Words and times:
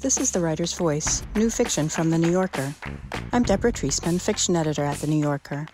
This 0.00 0.18
is 0.18 0.32
The 0.32 0.40
Writer's 0.40 0.72
Voice, 0.72 1.22
new 1.36 1.50
fiction 1.50 1.88
from 1.88 2.10
The 2.10 2.18
New 2.18 2.32
Yorker. 2.32 2.74
I'm 3.32 3.44
Deborah 3.44 3.70
Treisman, 3.70 4.20
fiction 4.20 4.56
editor 4.56 4.82
at 4.82 4.96
The 4.96 5.06
New 5.06 5.22
Yorker. 5.22 5.68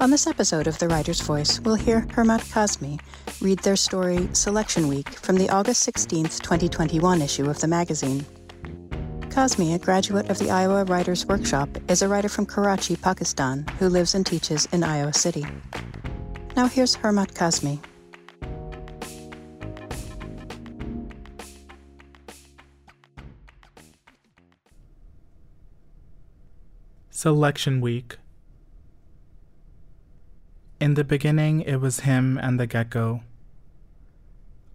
On 0.00 0.10
this 0.10 0.26
episode 0.26 0.66
of 0.66 0.76
The 0.80 0.88
Writer's 0.88 1.20
Voice, 1.20 1.60
we'll 1.60 1.76
hear 1.76 2.00
Hurmat 2.00 2.40
Kazmi 2.50 2.98
read 3.40 3.60
their 3.60 3.76
story 3.76 4.28
Selection 4.32 4.88
Week 4.88 5.08
from 5.08 5.36
the 5.36 5.48
August 5.50 5.82
16, 5.84 6.24
2021 6.24 7.22
issue 7.22 7.48
of 7.48 7.60
the 7.60 7.68
magazine. 7.68 8.26
Kazmi, 9.28 9.76
a 9.76 9.78
graduate 9.78 10.28
of 10.30 10.38
the 10.40 10.50
Iowa 10.50 10.82
Writers 10.82 11.26
Workshop, 11.26 11.68
is 11.88 12.02
a 12.02 12.08
writer 12.08 12.28
from 12.28 12.44
Karachi, 12.44 12.96
Pakistan, 12.96 13.64
who 13.78 13.88
lives 13.88 14.16
and 14.16 14.26
teaches 14.26 14.66
in 14.72 14.82
Iowa 14.82 15.12
City. 15.12 15.46
Now 16.56 16.66
here's 16.66 16.96
Hurmat 16.96 17.34
Kazmi. 17.34 17.78
Selection 27.20 27.80
Week. 27.80 28.16
In 30.78 30.94
the 30.94 31.02
beginning, 31.02 31.62
it 31.62 31.78
was 31.78 32.06
him 32.06 32.38
and 32.40 32.60
the 32.60 32.66
gecko. 32.68 33.24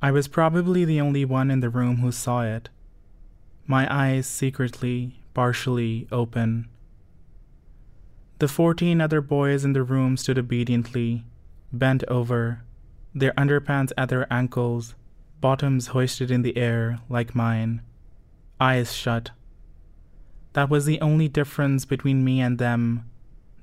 I 0.01 0.11
was 0.11 0.27
probably 0.27 0.83
the 0.83 0.99
only 0.99 1.23
one 1.23 1.49
in 1.49 1.61
the 1.61 1.69
room 1.69 1.99
who 1.99 2.11
saw 2.11 2.41
it, 2.41 2.67
my 3.65 3.87
eyes 3.89 4.27
secretly, 4.27 5.21
partially 5.33 6.05
open. 6.11 6.67
The 8.39 8.49
fourteen 8.49 8.99
other 8.99 9.21
boys 9.21 9.63
in 9.63 9.71
the 9.71 9.83
room 9.83 10.17
stood 10.17 10.37
obediently, 10.37 11.23
bent 11.71 12.03
over, 12.09 12.61
their 13.15 13.31
underpants 13.35 13.93
at 13.97 14.09
their 14.09 14.27
ankles, 14.29 14.95
bottoms 15.39 15.87
hoisted 15.95 16.29
in 16.29 16.41
the 16.41 16.57
air 16.57 16.99
like 17.07 17.35
mine, 17.35 17.83
eyes 18.59 18.91
shut. 18.91 19.29
That 20.53 20.69
was 20.69 20.85
the 20.85 21.01
only 21.01 21.27
difference 21.27 21.83
between 21.83 22.23
me 22.23 22.39
and 22.39 22.59
them, 22.59 23.09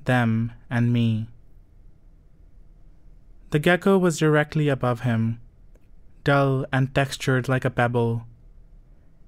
them 0.05 0.53
and 0.69 0.93
me. 0.93 1.29
The 3.51 3.61
gecko 3.61 3.97
was 3.97 4.19
directly 4.19 4.69
above 4.69 5.01
him, 5.01 5.41
dull 6.25 6.67
and 6.73 6.95
textured 6.95 7.49
like 7.49 7.65
a 7.65 7.71
pebble. 7.71 8.27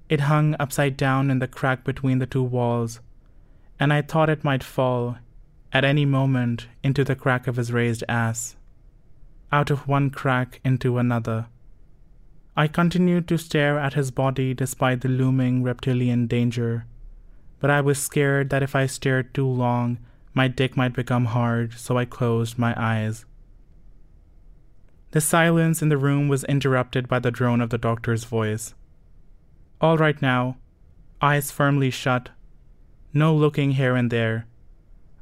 It 0.09 0.21
hung 0.21 0.55
upside 0.59 0.97
down 0.97 1.31
in 1.31 1.39
the 1.39 1.47
crack 1.47 1.83
between 1.83 2.19
the 2.19 2.25
two 2.25 2.43
walls, 2.43 2.99
and 3.79 3.91
I 3.91 4.01
thought 4.01 4.29
it 4.29 4.43
might 4.43 4.63
fall, 4.63 5.17
at 5.71 5.85
any 5.85 6.05
moment, 6.05 6.67
into 6.83 7.03
the 7.03 7.15
crack 7.15 7.47
of 7.47 7.55
his 7.55 7.71
raised 7.71 8.03
ass. 8.07 8.57
Out 9.51 9.71
of 9.71 9.87
one 9.87 10.09
crack 10.09 10.59
into 10.63 10.97
another. 10.97 11.47
I 12.55 12.67
continued 12.67 13.27
to 13.29 13.37
stare 13.37 13.79
at 13.79 13.93
his 13.93 14.11
body 14.11 14.53
despite 14.53 15.01
the 15.01 15.09
looming 15.09 15.63
reptilian 15.63 16.27
danger 16.27 16.85
but 17.63 17.69
I 17.69 17.79
was 17.79 17.97
scared 17.97 18.49
that 18.49 18.61
if 18.61 18.75
I 18.75 18.87
stared 18.87 19.33
too 19.33 19.47
long, 19.47 19.97
my 20.33 20.49
dick 20.49 20.75
might 20.75 20.91
become 20.91 21.23
hard, 21.23 21.71
so 21.75 21.97
I 21.97 22.03
closed 22.03 22.59
my 22.59 22.73
eyes. 22.75 23.23
The 25.11 25.21
silence 25.21 25.81
in 25.81 25.87
the 25.87 25.95
room 25.95 26.27
was 26.27 26.43
interrupted 26.43 27.07
by 27.07 27.19
the 27.19 27.31
drone 27.31 27.61
of 27.61 27.69
the 27.69 27.77
doctor's 27.77 28.25
voice. 28.25 28.73
All 29.79 29.97
right 29.97 30.21
now, 30.21 30.57
eyes 31.21 31.51
firmly 31.51 31.89
shut, 31.89 32.31
no 33.13 33.33
looking 33.33 33.71
here 33.71 33.95
and 33.95 34.11
there. 34.11 34.45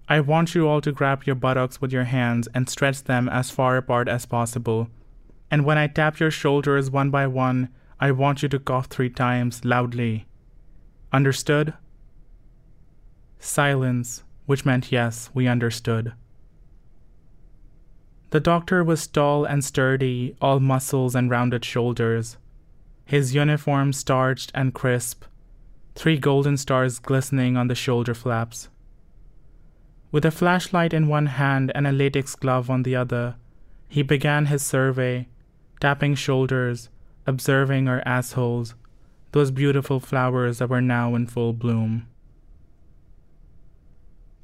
I 0.09 0.19
want 0.19 0.55
you 0.55 0.67
all 0.67 0.81
to 0.81 0.91
grab 0.91 1.25
your 1.25 1.35
buttocks 1.35 1.79
with 1.79 1.93
your 1.93 2.05
hands 2.05 2.47
and 2.55 2.67
stretch 2.67 3.03
them 3.03 3.29
as 3.29 3.51
far 3.51 3.77
apart 3.77 4.07
as 4.07 4.25
possible. 4.25 4.87
And 5.51 5.63
when 5.63 5.77
I 5.77 5.85
tap 5.85 6.19
your 6.19 6.31
shoulders 6.31 6.89
one 6.89 7.11
by 7.11 7.27
one, 7.27 7.69
I 7.99 8.09
want 8.09 8.41
you 8.41 8.49
to 8.49 8.57
cough 8.57 8.87
three 8.87 9.11
times 9.11 9.63
loudly. 9.63 10.25
Understood? 11.13 11.75
Silence, 13.43 14.23
which 14.45 14.65
meant 14.65 14.91
yes, 14.91 15.31
we 15.33 15.47
understood. 15.47 16.13
The 18.29 18.39
doctor 18.39 18.83
was 18.83 19.07
tall 19.07 19.45
and 19.45 19.65
sturdy, 19.65 20.35
all 20.39 20.59
muscles 20.59 21.15
and 21.15 21.29
rounded 21.29 21.65
shoulders. 21.65 22.37
His 23.03 23.33
uniform 23.33 23.93
starched 23.93 24.51
and 24.53 24.73
crisp, 24.73 25.25
three 25.95 26.17
golden 26.17 26.55
stars 26.55 26.99
glistening 26.99 27.57
on 27.57 27.67
the 27.67 27.75
shoulder 27.75 28.13
flaps. 28.13 28.69
With 30.11 30.23
a 30.23 30.31
flashlight 30.31 30.93
in 30.93 31.07
one 31.07 31.25
hand 31.25 31.71
and 31.73 31.87
a 31.87 31.91
latex 31.91 32.35
glove 32.35 32.69
on 32.69 32.83
the 32.83 32.95
other, 32.95 33.35
he 33.89 34.03
began 34.03 34.45
his 34.45 34.61
survey, 34.61 35.27
tapping 35.79 36.13
shoulders, 36.13 36.89
observing 37.25 37.87
our 37.87 38.03
assholes, 38.05 38.75
those 39.31 39.49
beautiful 39.49 39.99
flowers 39.99 40.59
that 40.59 40.69
were 40.69 40.79
now 40.79 41.15
in 41.15 41.25
full 41.25 41.53
bloom. 41.53 42.07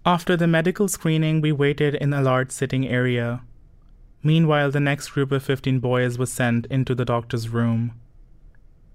After 0.07 0.37
the 0.37 0.47
medical 0.47 0.87
screening, 0.87 1.41
we 1.41 1.51
waited 1.51 1.93
in 1.95 2.13
a 2.13 2.21
large 2.21 2.51
sitting 2.51 2.87
area. 2.87 3.41
Meanwhile, 4.23 4.71
the 4.71 4.79
next 4.79 5.09
group 5.09 5.33
of 5.33 5.43
15 5.43 5.79
boys 5.79 6.17
was 6.17 6.31
sent 6.31 6.65
into 6.67 6.95
the 6.95 7.03
doctor's 7.03 7.49
room. 7.49 7.91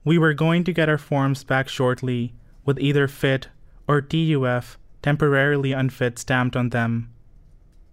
We 0.04 0.16
were 0.16 0.32
going 0.32 0.64
to 0.64 0.72
get 0.72 0.88
our 0.88 0.96
forms 0.96 1.44
back 1.44 1.68
shortly, 1.68 2.32
with 2.64 2.78
either 2.78 3.08
fit 3.08 3.48
or 3.86 4.00
TUF, 4.00 4.78
temporarily 5.02 5.72
unfit, 5.72 6.18
stamped 6.18 6.56
on 6.56 6.70
them. 6.70 7.10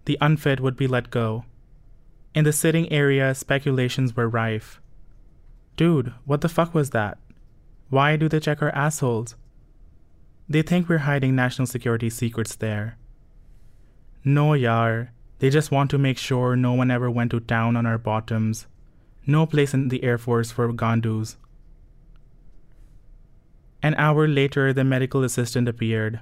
The 0.06 0.16
unfit 0.22 0.60
would 0.60 0.78
be 0.78 0.86
let 0.86 1.10
go. 1.10 1.44
In 2.34 2.44
the 2.44 2.54
sitting 2.54 2.90
area, 2.90 3.34
speculations 3.34 4.16
were 4.16 4.30
rife. 4.30 4.80
Dude, 5.76 6.14
what 6.24 6.40
the 6.40 6.48
fuck 6.48 6.74
was 6.74 6.88
that? 6.90 7.18
Why 7.90 8.16
do 8.16 8.30
they 8.30 8.40
check 8.40 8.62
our 8.62 8.74
assholes? 8.74 9.34
They 10.48 10.62
think 10.62 10.88
we're 10.88 11.04
hiding 11.04 11.36
national 11.36 11.66
security 11.66 12.08
secrets 12.08 12.56
there. 12.56 12.96
No, 14.24 14.54
yar. 14.54 15.12
They 15.38 15.50
just 15.50 15.70
want 15.70 15.90
to 15.90 15.98
make 15.98 16.18
sure 16.18 16.54
no 16.54 16.72
one 16.74 16.90
ever 16.90 17.10
went 17.10 17.30
to 17.30 17.40
town 17.40 17.76
on 17.76 17.86
our 17.86 17.98
bottoms. 17.98 18.66
No 19.26 19.46
place 19.46 19.72
in 19.72 19.88
the 19.88 20.04
Air 20.04 20.18
Force 20.18 20.50
for 20.50 20.70
Gandus. 20.72 21.36
An 23.82 23.94
hour 23.94 24.28
later, 24.28 24.72
the 24.72 24.84
medical 24.84 25.24
assistant 25.24 25.68
appeared. 25.68 26.20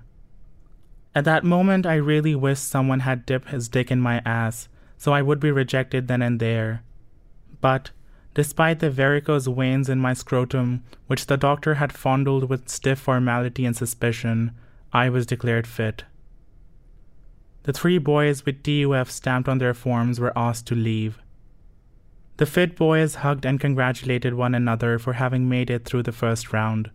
At 1.14 1.24
that 1.24 1.42
moment, 1.42 1.86
I 1.86 1.96
really 1.96 2.34
wished 2.34 2.68
someone 2.68 3.00
had 3.00 3.26
dipped 3.26 3.48
his 3.48 3.68
dick 3.68 3.90
in 3.90 4.00
my 4.00 4.22
ass 4.24 4.68
so 4.98 5.12
I 5.12 5.22
would 5.22 5.40
be 5.40 5.52
rejected 5.52 6.08
then 6.08 6.20
and 6.20 6.40
there. 6.40 6.82
But, 7.60 7.92
despite 8.34 8.80
the 8.80 8.90
varicose 8.90 9.46
veins 9.46 9.88
in 9.88 10.00
my 10.00 10.12
scrotum, 10.12 10.82
which 11.06 11.26
the 11.26 11.36
doctor 11.36 11.74
had 11.74 11.92
fondled 11.92 12.50
with 12.50 12.68
stiff 12.68 12.98
formality 12.98 13.64
and 13.64 13.76
suspicion, 13.76 14.50
I 14.92 15.08
was 15.08 15.24
declared 15.24 15.66
fit. 15.66 16.04
The 17.68 17.74
three 17.74 17.98
boys 17.98 18.46
with 18.46 18.62
TUF 18.62 19.10
stamped 19.10 19.46
on 19.46 19.58
their 19.58 19.74
forms 19.74 20.18
were 20.18 20.32
asked 20.34 20.66
to 20.68 20.74
leave. 20.74 21.18
The 22.38 22.46
fit 22.46 22.74
boys 22.74 23.16
hugged 23.16 23.44
and 23.44 23.60
congratulated 23.60 24.32
one 24.32 24.54
another 24.54 24.98
for 24.98 25.12
having 25.12 25.50
made 25.50 25.68
it 25.68 25.84
through 25.84 26.04
the 26.04 26.10
first 26.10 26.50
round. 26.50 26.90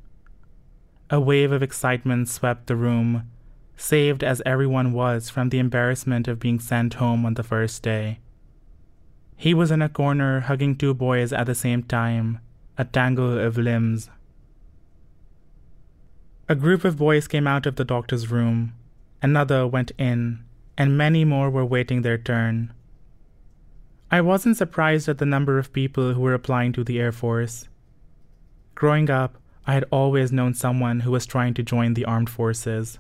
A 1.12 1.20
wave 1.20 1.52
of 1.52 1.62
excitement 1.62 2.28
swept 2.28 2.66
the 2.66 2.76
room, 2.76 3.30
saved 3.78 4.24
as 4.24 4.42
everyone 4.48 4.94
was 4.94 5.30
from 5.30 5.50
the 5.50 5.60
embarrassment 5.60 6.28
of 6.28 6.40
being 6.40 6.60
sent 6.60 6.96
home 6.96 7.24
on 7.24 7.36
the 7.36 7.44
first 7.44 7.84
day. 7.84 8.18
He 9.38 9.54
was 9.54 9.70
in 9.70 9.84
a 9.84 9.90
corner 9.90 10.40
hugging 10.40 10.76
two 10.76 10.96
boys 10.96 11.32
at 11.32 11.46
the 11.46 11.54
same 11.54 11.84
time, 11.84 12.40
a 12.80 12.86
tangle 12.86 13.38
of 13.38 13.60
limbs. 13.60 14.10
A 16.50 16.56
group 16.56 16.84
of 16.84 16.98
boys 16.98 17.28
came 17.28 17.46
out 17.46 17.68
of 17.68 17.76
the 17.76 17.86
doctor's 17.86 18.32
room. 18.32 18.74
Another 19.22 19.68
went 19.68 19.92
in, 20.00 20.44
and 20.78 20.98
many 20.98 21.24
more 21.26 21.50
were 21.50 21.66
waiting 21.66 22.02
their 22.02 22.18
turn. 22.18 22.74
I 24.12 24.22
wasn't 24.22 24.58
surprised 24.58 25.10
at 25.10 25.18
the 25.18 25.26
number 25.26 25.58
of 25.58 25.74
people 25.74 26.14
who 26.14 26.22
were 26.22 26.34
applying 26.34 26.74
to 26.74 26.84
the 26.84 27.00
Air 27.00 27.12
Force. 27.12 27.68
Growing 28.76 29.10
up, 29.10 29.38
I 29.66 29.74
had 29.74 29.86
always 29.92 30.32
known 30.32 30.54
someone 30.54 31.02
who 31.02 31.12
was 31.12 31.26
trying 31.26 31.54
to 31.56 31.64
join 31.64 31.94
the 31.94 32.06
armed 32.06 32.30
forces. 32.30 33.00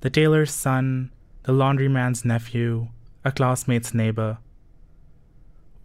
The 0.00 0.10
tailor's 0.10 0.50
son, 0.50 1.10
the 1.42 1.52
laundryman's 1.52 2.24
nephew, 2.24 2.88
a 3.24 3.32
classmate's 3.32 3.92
neighbor. 3.92 4.38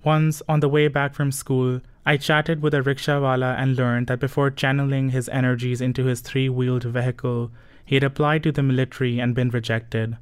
Once, 0.04 0.42
on 0.48 0.60
the 0.60 0.70
way 0.70 0.88
back 0.88 1.14
from 1.14 1.32
school, 1.32 1.82
I 2.06 2.18
chatted 2.18 2.62
with 2.62 2.74
a 2.74 2.82
rickshawala 2.82 3.58
and 3.58 3.78
learned 3.78 4.08
that 4.08 4.20
before 4.20 4.52
channeling 4.52 5.10
his 5.10 5.30
energies 5.30 5.80
into 5.80 6.06
his 6.06 6.22
three 6.22 6.50
wheeled 6.50 6.84
vehicle, 6.84 7.52
he 7.86 7.96
had 7.96 8.04
applied 8.04 8.44
to 8.44 8.52
the 8.52 8.64
military 8.64 9.20
and 9.20 9.34
been 9.34 9.50
rejected. 9.50 10.18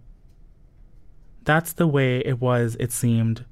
That's 1.44 1.74
the 1.74 1.88
way 1.88 2.20
it 2.20 2.40
was, 2.40 2.78
it 2.80 2.92
seemed. 2.92 3.46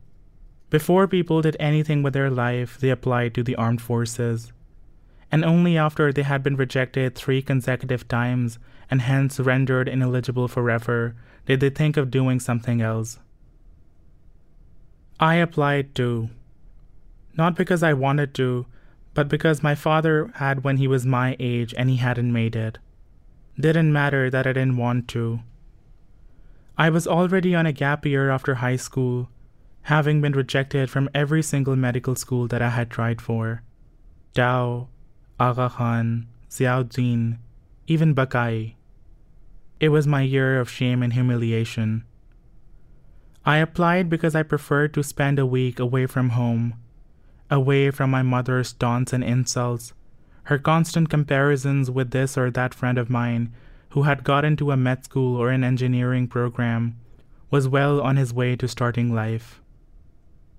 Before 0.70 1.08
people 1.08 1.42
did 1.42 1.58
anything 1.60 2.04
with 2.04 2.14
their 2.14 2.30
life, 2.30 2.78
they 2.78 2.90
applied 2.92 3.34
to 3.34 3.44
the 3.44 3.56
armed 3.56 3.82
forces. 3.82 4.54
And 5.32 5.44
only 5.44 5.78
after 5.78 6.14
they 6.14 6.24
had 6.24 6.44
been 6.44 6.56
rejected 6.56 7.16
three 7.16 7.42
consecutive 7.42 8.08
times 8.08 8.60
and 8.90 9.02
hence 9.02 9.40
rendered 9.40 9.88
ineligible 9.88 10.48
forever 10.48 11.16
did 11.46 11.60
they 11.60 11.70
think 11.70 11.98
of 11.98 12.12
doing 12.12 12.40
something 12.40 12.82
else. 12.82 13.20
I 15.20 15.36
applied 15.36 15.96
too. 15.96 16.30
Not 17.36 17.56
because 17.56 17.84
I 17.84 17.94
wanted 17.94 18.34
to, 18.36 18.66
but 19.14 19.28
because 19.28 19.64
my 19.64 19.76
father 19.76 20.32
had 20.36 20.64
when 20.64 20.78
he 20.78 20.88
was 20.88 21.06
my 21.06 21.36
age 21.40 21.74
and 21.78 21.90
he 21.90 21.98
hadn't 21.98 22.32
made 22.32 22.56
it. 22.56 22.78
Didn't 23.60 23.92
matter 23.92 24.30
that 24.30 24.48
I 24.48 24.54
didn't 24.54 24.78
want 24.78 25.08
to. 25.10 25.40
I 26.80 26.90
was 26.90 27.06
already 27.06 27.54
on 27.54 27.66
a 27.66 27.74
gap 27.74 28.06
year 28.06 28.30
after 28.30 28.56
high 28.56 28.78
school, 28.78 29.30
having 29.82 30.22
been 30.22 30.32
rejected 30.32 30.90
from 30.90 31.10
every 31.14 31.44
single 31.44 31.76
medical 31.76 32.16
school 32.16 32.48
that 32.48 32.62
I 32.62 32.70
had 32.70 32.90
tried 32.90 33.22
for. 33.22 33.64
Dow, 34.34 34.88
Aga 35.38 35.72
Khan, 35.72 36.28
Ziauddin, 36.50 37.40
even 37.88 38.16
Baqai. 38.16 38.76
It 39.82 39.90
was 39.90 40.08
my 40.08 40.22
year 40.22 40.58
of 40.58 40.70
shame 40.70 41.04
and 41.04 41.12
humiliation. 41.12 42.06
I 43.46 43.58
applied 43.58 44.10
because 44.10 44.34
I 44.34 44.44
preferred 44.44 44.94
to 44.94 45.04
spend 45.04 45.38
a 45.38 45.46
week 45.46 45.80
away 45.80 46.06
from 46.06 46.30
home, 46.30 46.76
away 47.52 47.92
from 47.92 48.10
my 48.10 48.22
mother's 48.22 48.72
taunts 48.72 49.12
and 49.12 49.22
insults, 49.24 49.92
her 50.44 50.58
constant 50.58 51.10
comparisons 51.10 51.92
with 51.92 52.12
this 52.12 52.38
or 52.38 52.50
that 52.52 52.74
friend 52.74 52.98
of 52.98 53.10
mine 53.10 53.52
who 53.90 54.04
had 54.04 54.24
got 54.24 54.46
into 54.46 54.72
a 54.72 54.78
med 54.78 55.04
school 55.04 55.36
or 55.36 55.50
an 55.50 55.64
engineering 55.64 56.28
program, 56.28 56.96
was 57.50 57.68
well 57.68 58.00
on 58.02 58.18
his 58.18 58.34
way 58.34 58.56
to 58.56 58.68
starting 58.68 59.14
life. 59.14 59.62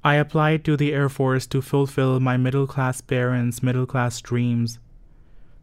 I 0.03 0.15
applied 0.15 0.65
to 0.65 0.77
the 0.77 0.93
Air 0.93 1.09
Force 1.09 1.47
to 1.49 1.61
fulfill 1.61 2.21
my 2.21 2.37
middle 2.37 2.67
class 2.67 3.01
parents' 3.01 3.63
middle 3.63 3.87
class 3.87 4.21
dreams. 4.21 4.79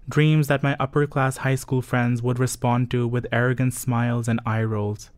Dreams 0.08 0.48
that 0.48 0.64
my 0.64 0.78
upper 0.80 1.08
class 1.08 1.38
high 1.38 1.56
school 1.56 1.81
friends 1.81 2.22
would 2.22 2.40
respond 2.40 2.90
to 2.92 3.08
with 3.08 3.25
arrogant 3.31 3.74
smiles 3.74 4.28
and 4.28 4.40
eye 4.46 4.64
rolls. 4.64 5.10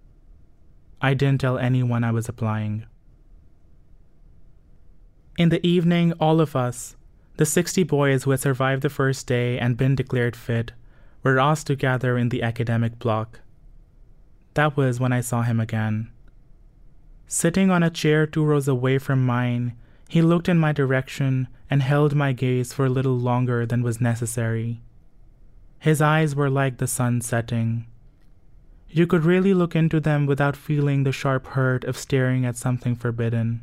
I 1.02 1.14
didn't 1.14 1.42
tell 1.42 1.58
anyone 1.58 2.04
I 2.04 2.12
was 2.12 2.28
applying. 2.28 2.86
In 5.38 5.50
the 5.50 5.66
evening, 5.66 6.14
all 6.20 6.42
of 6.42 6.56
us, 6.56 6.96
the 7.38 7.46
60 7.46 7.84
boys 7.84 8.24
who 8.24 8.32
had 8.32 8.40
survived 8.40 8.82
the 8.82 8.90
first 8.90 9.28
day 9.28 9.60
and 9.60 9.78
been 9.78 9.96
declared 9.96 10.36
fit, 10.36 10.74
were 11.24 11.40
asked 11.40 11.68
to 11.68 11.76
gather 11.76 12.18
in 12.18 12.30
the 12.30 12.44
academic 12.44 13.00
block. 13.00 13.42
That 14.54 14.78
was 14.78 15.00
when 15.00 15.14
I 15.14 15.22
saw 15.22 15.42
him 15.42 15.60
again. 15.60 16.10
Sitting 17.28 17.70
on 17.70 17.84
a 17.84 17.90
chair 17.90 18.26
two 18.26 18.44
rows 18.44 18.68
away 18.68 18.98
from 18.98 19.26
mine, 19.26 19.74
he 20.08 20.22
looked 20.22 20.50
in 20.50 20.58
my 20.58 20.72
direction 20.72 21.48
and 21.70 21.84
held 21.84 22.16
my 22.16 22.34
gaze 22.34 22.74
for 22.74 22.86
a 22.86 22.90
little 22.90 23.18
longer 23.18 23.66
than 23.66 23.84
was 23.84 24.02
necessary. 24.02 24.82
His 25.78 26.02
eyes 26.02 26.36
were 26.36 26.50
like 26.50 26.78
the 26.78 26.88
sun 26.88 27.22
setting. 27.22 27.86
You 28.90 29.06
could 29.06 29.24
really 29.24 29.54
look 29.54 29.76
into 29.76 30.00
them 30.00 30.26
without 30.26 30.56
feeling 30.56 31.04
the 31.04 31.12
sharp 31.12 31.46
hurt 31.48 31.84
of 31.84 31.96
staring 31.96 32.46
at 32.46 32.58
something 32.58 32.96
forbidden. 32.96 33.62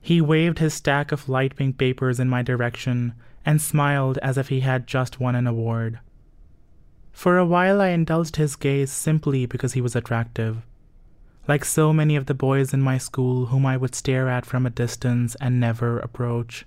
He 0.00 0.20
waved 0.20 0.60
his 0.60 0.74
stack 0.74 1.10
of 1.10 1.28
light 1.28 1.56
pink 1.56 1.76
papers 1.76 2.20
in 2.20 2.28
my 2.28 2.42
direction 2.42 3.14
and 3.44 3.60
smiled 3.60 4.18
as 4.18 4.38
if 4.38 4.48
he 4.48 4.60
had 4.60 4.86
just 4.86 5.18
won 5.18 5.34
an 5.34 5.48
award. 5.48 5.98
For 7.16 7.38
a 7.38 7.46
while, 7.46 7.80
I 7.80 7.88
indulged 7.88 8.36
his 8.36 8.56
gaze 8.56 8.92
simply 8.92 9.46
because 9.46 9.72
he 9.72 9.80
was 9.80 9.96
attractive. 9.96 10.58
Like 11.48 11.64
so 11.64 11.90
many 11.90 12.14
of 12.14 12.26
the 12.26 12.34
boys 12.34 12.74
in 12.74 12.82
my 12.82 12.98
school 12.98 13.46
whom 13.46 13.64
I 13.64 13.78
would 13.78 13.94
stare 13.94 14.28
at 14.28 14.44
from 14.44 14.66
a 14.66 14.70
distance 14.70 15.34
and 15.40 15.58
never 15.58 15.98
approach. 15.98 16.66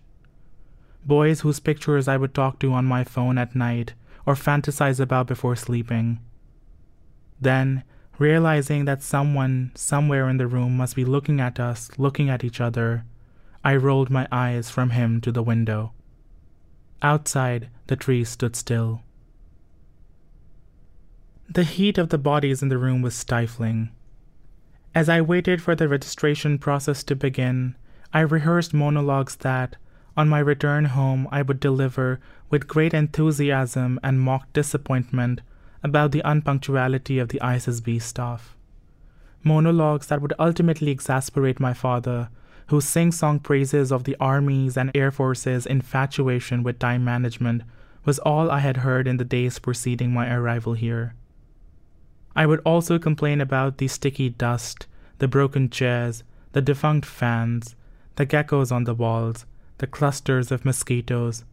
Boys 1.06 1.42
whose 1.42 1.60
pictures 1.60 2.08
I 2.08 2.18
would 2.18 2.34
talk 2.34 2.58
to 2.60 2.74
on 2.74 2.86
my 2.86 3.04
phone 3.04 3.38
at 3.38 3.56
night 3.56 3.94
or 4.26 4.34
fantasize 4.34 5.00
about 5.00 5.28
before 5.28 5.56
sleeping. 5.56 6.20
Then, 7.40 7.84
realizing 8.18 8.86
that 8.86 9.04
someone 9.04 9.72
somewhere 9.76 10.28
in 10.30 10.38
the 10.38 10.48
room 10.48 10.76
must 10.76 10.96
be 10.96 11.06
looking 11.06 11.40
at 11.40 11.60
us, 11.60 11.92
looking 12.00 12.28
at 12.28 12.44
each 12.44 12.60
other, 12.60 13.06
I 13.64 13.76
rolled 13.76 14.10
my 14.10 14.28
eyes 14.32 14.72
from 14.72 14.90
him 14.90 15.22
to 15.22 15.32
the 15.32 15.44
window. 15.44 15.94
Outside, 17.04 17.70
the 17.86 17.96
trees 17.96 18.30
stood 18.30 18.56
still. 18.56 19.04
The 21.52 21.64
heat 21.64 21.98
of 21.98 22.10
the 22.10 22.20
bodies 22.20 22.62
in 22.62 22.70
the 22.70 22.78
room 22.78 23.02
was 23.02 23.16
stifling. 23.16 23.90
As 24.94 25.10
I 25.10 25.20
waited 25.22 25.64
for 25.64 25.74
the 25.74 25.88
registration 25.88 26.60
process 26.60 27.04
to 27.06 27.16
begin, 27.16 27.76
I 28.14 28.20
rehearsed 28.20 28.72
monologues 28.72 29.36
that, 29.38 29.76
on 30.16 30.30
my 30.30 30.38
return 30.38 30.86
home, 30.86 31.28
I 31.32 31.42
would 31.42 31.60
deliver 31.60 32.20
with 32.52 32.68
great 32.68 32.94
enthusiasm 32.94 34.00
and 34.04 34.22
mock 34.22 34.54
disappointment 34.54 35.42
about 35.82 36.12
the 36.12 36.22
unpunctuality 36.24 37.18
of 37.18 37.30
the 37.30 37.40
ISSB 37.40 38.00
staff. 38.00 38.56
Monologues 39.44 40.06
that 40.06 40.22
would 40.22 40.34
ultimately 40.38 40.92
exasperate 40.92 41.60
my 41.60 41.74
father, 41.74 42.30
whose 42.68 42.86
sing 42.86 43.12
song 43.12 43.40
praises 43.40 43.92
of 43.92 44.04
the 44.04 44.16
Army's 44.20 44.78
and 44.78 44.92
Air 44.94 45.10
Force's 45.10 45.66
infatuation 45.66 46.62
with 46.62 46.78
time 46.78 47.04
management 47.04 47.64
was 48.06 48.20
all 48.20 48.52
I 48.52 48.60
had 48.60 48.78
heard 48.78 49.08
in 49.08 49.18
the 49.18 49.26
days 49.26 49.58
preceding 49.58 50.14
my 50.14 50.32
arrival 50.32 50.74
here. 50.74 51.16
I 52.40 52.46
would 52.46 52.62
also 52.64 52.98
complain 52.98 53.42
about 53.42 53.80
the 53.80 53.90
sticky 53.90 54.30
dust, 54.30 54.88
the 55.18 55.28
broken 55.28 55.70
chairs, 55.70 56.24
the 56.54 56.62
defunct 56.62 57.06
fans, 57.06 57.76
the 58.16 58.26
geckos 58.26 58.72
on 58.72 58.86
the 58.86 58.94
walls, 58.94 59.46
the 59.80 59.88
clusters 59.88 60.50
of 60.50 60.64
mosquitoes, 60.64 61.44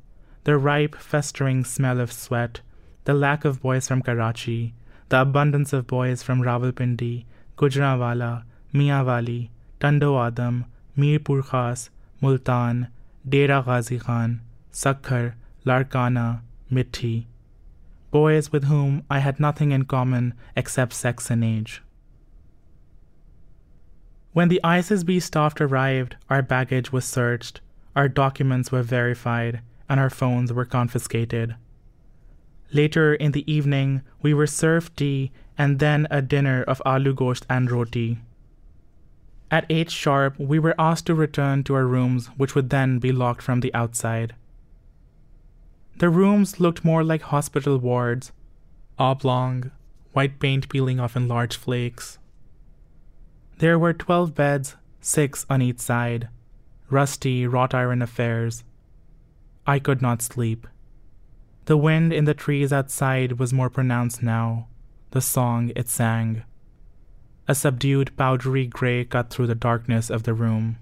the 0.45 0.57
ripe, 0.57 0.95
festering 0.95 1.65
smell 1.65 1.99
of 1.99 2.13
sweat, 2.13 2.61
the 3.03 3.15
lack 3.15 3.45
of 3.45 3.63
boys 3.63 3.89
from 3.89 4.01
Karachi, 4.01 4.75
the 5.09 5.23
abundance 5.23 5.73
of 5.73 5.89
boys 5.89 6.23
from 6.23 6.41
Rawalpindi, 6.41 7.25
Gujranwala, 7.59 8.45
Mianwali, 8.73 9.49
Tando 9.81 10.17
Adam, 10.17 10.67
Mirpur 10.97 11.43
Khas, 11.43 11.91
Multan, 12.23 12.87
Dera 13.29 13.61
Ghazi 13.61 13.99
Khan, 13.99 14.41
Sukkur, 14.73 15.35
Larkana, 15.67 16.43
Mithi. 16.71 17.27
Boys 18.11 18.53
with 18.53 18.65
whom 18.65 19.05
I 19.11 19.19
had 19.19 19.41
nothing 19.41 19.73
in 19.73 19.85
common 19.85 20.35
except 20.55 20.93
sex 20.93 21.31
and 21.31 21.45
age. 21.45 21.83
When 24.33 24.49
the 24.49 24.61
ISSB 24.63 25.23
staff 25.23 25.61
arrived, 25.61 26.17
our 26.29 26.43
baggage 26.43 26.93
was 26.93 27.05
searched, 27.05 27.61
our 27.95 28.09
documents 28.09 28.71
were 28.71 28.83
verified, 28.83 29.61
and 29.89 29.99
our 29.99 30.11
phones 30.11 30.53
were 30.53 30.67
confiscated. 30.67 31.57
Later 32.73 33.15
in 33.15 33.33
the 33.33 33.51
evening, 33.51 34.03
we 34.21 34.35
were 34.35 34.47
served 34.47 34.97
tea 34.97 35.33
and 35.57 35.79
then 35.79 36.07
a 36.11 36.21
dinner 36.21 36.63
of 36.65 36.83
aloo 36.85 37.15
gosht 37.15 37.45
and 37.49 37.71
roti. 37.71 38.19
At 39.51 39.65
8 39.71 39.91
sharp, 39.91 40.39
we 40.39 40.59
were 40.59 40.75
asked 40.79 41.07
to 41.07 41.15
return 41.15 41.63
to 41.65 41.75
our 41.75 41.87
rooms, 41.87 42.27
which 42.37 42.55
would 42.55 42.71
then 42.71 42.99
be 42.99 43.13
locked 43.13 43.41
from 43.41 43.61
the 43.61 43.73
outside. 43.73 44.35
The 45.99 46.11
rooms 46.11 46.61
looked 46.61 46.85
more 46.85 47.03
like 47.03 47.23
hospital 47.23 47.79
wards 47.79 48.33
oblong, 48.99 49.71
white 50.13 50.39
paint 50.39 50.69
peeling 50.69 51.01
off 51.01 51.17
in 51.17 51.29
large 51.29 51.57
flakes. 51.57 52.19
There 53.59 53.79
were 53.79 53.93
12 53.93 54.35
beds, 54.35 54.77
six 55.01 55.47
on 55.49 55.63
each 55.63 55.81
side, 55.81 56.29
rusty 56.91 57.47
wrought 57.47 57.75
iron 57.75 58.03
affairs. 58.03 58.65
I 59.67 59.79
could 59.79 60.03
not 60.03 60.23
sleep. 60.23 60.67
The 61.65 61.77
wind 61.77 62.13
in 62.13 62.27
the 62.27 62.35
trees 62.35 62.73
outside 62.73 63.39
was 63.39 63.53
more 63.53 63.71
pronounced 63.71 64.23
now, 64.23 64.69
the 65.11 65.21
song 65.21 65.73
it 65.75 65.89
sang. 65.89 66.43
A 67.49 67.55
subdued 67.55 68.17
powdery 68.17 68.67
gray 68.67 69.05
cut 69.05 69.31
through 69.31 69.47
the 69.47 69.55
darkness 69.55 70.11
of 70.11 70.25
the 70.25 70.35
room. 70.35 70.79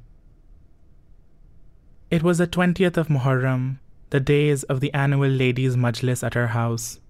It 2.11 2.23
was 2.23 2.39
the 2.39 2.47
20th 2.47 2.97
of 2.97 3.09
Muharram, 3.09 3.79
the 4.11 4.21
days 4.21 4.63
of 4.65 4.81
the 4.81 4.93
annual 4.93 5.29
ladies' 5.29 5.77
majlis 5.77 6.23
at 6.23 6.37
our 6.37 6.49
house. 6.49 7.01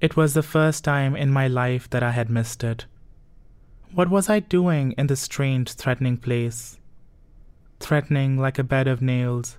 It 0.00 0.16
was 0.16 0.34
the 0.34 0.42
first 0.42 0.84
time 0.84 1.16
in 1.16 1.30
my 1.30 1.48
life 1.48 1.88
that 1.90 2.02
I 2.02 2.10
had 2.10 2.28
missed 2.28 2.62
it. 2.62 2.86
What 3.92 4.10
was 4.10 4.28
I 4.28 4.40
doing 4.40 4.92
in 4.98 5.06
this 5.06 5.20
strange, 5.20 5.72
threatening 5.72 6.16
place? 6.16 6.78
Threatening 7.80 8.38
like 8.38 8.58
a 8.58 8.64
bed 8.64 8.88
of 8.88 9.00
nails, 9.00 9.58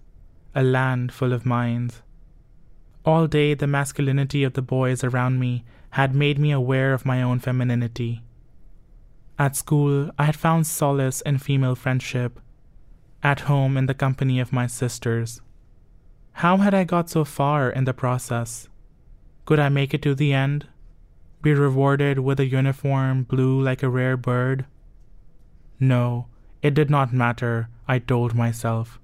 a 0.54 0.62
land 0.62 1.12
full 1.12 1.34
of 1.34 1.46
mines. 1.46 2.02
All 3.06 3.28
day, 3.28 3.54
the 3.54 3.68
masculinity 3.68 4.44
of 4.44 4.54
the 4.54 4.62
boys 4.62 5.04
around 5.04 5.40
me 5.40 5.64
had 5.92 6.14
made 6.14 6.38
me 6.38 6.52
aware 6.52 6.94
of 6.94 7.06
my 7.06 7.22
own 7.22 7.40
femininity. 7.40 8.24
At 9.38 9.56
school, 9.56 10.12
I 10.18 10.26
had 10.26 10.36
found 10.36 10.68
solace 10.68 11.22
in 11.22 11.38
female 11.38 11.76
friendship. 11.76 12.40
At 13.24 13.42
home, 13.42 13.78
in 13.78 13.86
the 13.86 13.94
company 13.94 14.40
of 14.40 14.54
my 14.54 14.68
sisters. 14.68 15.42
How 16.40 16.58
had 16.58 16.74
I 16.74 16.84
got 16.84 17.10
so 17.10 17.24
far 17.24 17.70
in 17.70 17.86
the 17.86 17.94
process? 17.94 18.68
Could 19.46 19.58
I 19.58 19.70
make 19.70 19.94
it 19.94 20.02
to 20.02 20.14
the 20.14 20.34
end? 20.34 20.68
Be 21.42 21.54
rewarded 21.54 22.20
with 22.20 22.42
a 22.42 22.46
uniform 22.46 23.24
blue 23.24 23.62
like 23.62 23.82
a 23.82 23.90
rare 23.90 24.18
bird? 24.18 24.66
No, 25.80 26.28
it 26.62 26.74
did 26.74 26.90
not 26.90 27.14
matter, 27.14 27.70
I 27.88 28.00
told 28.00 28.36
myself. 28.36 29.00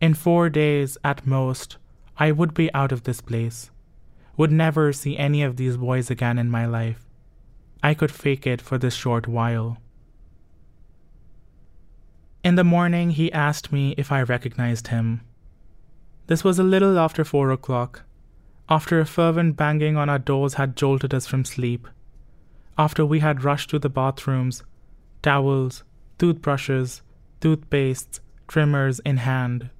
In 0.00 0.14
four 0.14 0.50
days, 0.50 0.98
at 1.04 1.24
most, 1.24 1.76
I 2.18 2.32
would 2.32 2.54
be 2.54 2.74
out 2.74 2.90
of 2.90 3.04
this 3.04 3.20
place, 3.20 3.70
would 4.36 4.50
never 4.50 4.92
see 4.92 5.16
any 5.16 5.44
of 5.44 5.56
these 5.56 5.76
boys 5.76 6.10
again 6.10 6.38
in 6.38 6.50
my 6.50 6.66
life. 6.66 7.06
I 7.84 7.94
could 7.94 8.10
fake 8.10 8.48
it 8.48 8.60
for 8.60 8.78
this 8.78 8.94
short 8.94 9.28
while. 9.28 9.78
In 12.42 12.56
the 12.56 12.64
morning, 12.64 13.10
he 13.10 13.32
asked 13.32 13.70
me 13.70 13.94
if 13.96 14.10
I 14.10 14.22
recognized 14.22 14.88
him. 14.88 15.20
This 16.26 16.44
was 16.44 16.58
a 16.58 16.64
little 16.64 16.98
after 16.98 17.24
four 17.24 17.50
o'clock, 17.50 18.02
after 18.68 19.00
a 19.00 19.06
fervent 19.06 19.56
banging 19.56 19.96
on 19.96 20.08
our 20.08 20.18
doors 20.18 20.54
had 20.54 20.76
jolted 20.76 21.12
us 21.12 21.26
from 21.26 21.44
sleep, 21.44 21.88
after 22.78 23.04
we 23.04 23.18
had 23.20 23.44
rushed 23.44 23.70
to 23.70 23.78
the 23.78 23.88
bathrooms, 23.88 24.62
towels, 25.20 25.84
toothbrushes, 26.18 27.02
toothpastes, 27.40 28.20
trimmers 28.46 29.00
in 29.00 29.18
hand. 29.18 29.70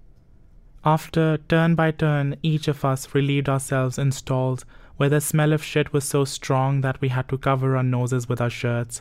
After, 0.84 1.38
turn 1.48 1.76
by 1.76 1.92
turn, 1.92 2.36
each 2.42 2.66
of 2.66 2.84
us 2.84 3.14
relieved 3.14 3.48
ourselves 3.48 3.98
in 3.98 4.10
stalls 4.10 4.64
where 4.96 5.08
the 5.08 5.20
smell 5.20 5.52
of 5.52 5.62
shit 5.62 5.92
was 5.92 6.04
so 6.04 6.24
strong 6.24 6.80
that 6.80 7.00
we 7.00 7.08
had 7.08 7.28
to 7.28 7.38
cover 7.38 7.76
our 7.76 7.82
noses 7.84 8.28
with 8.28 8.40
our 8.40 8.50
shirts. 8.50 9.00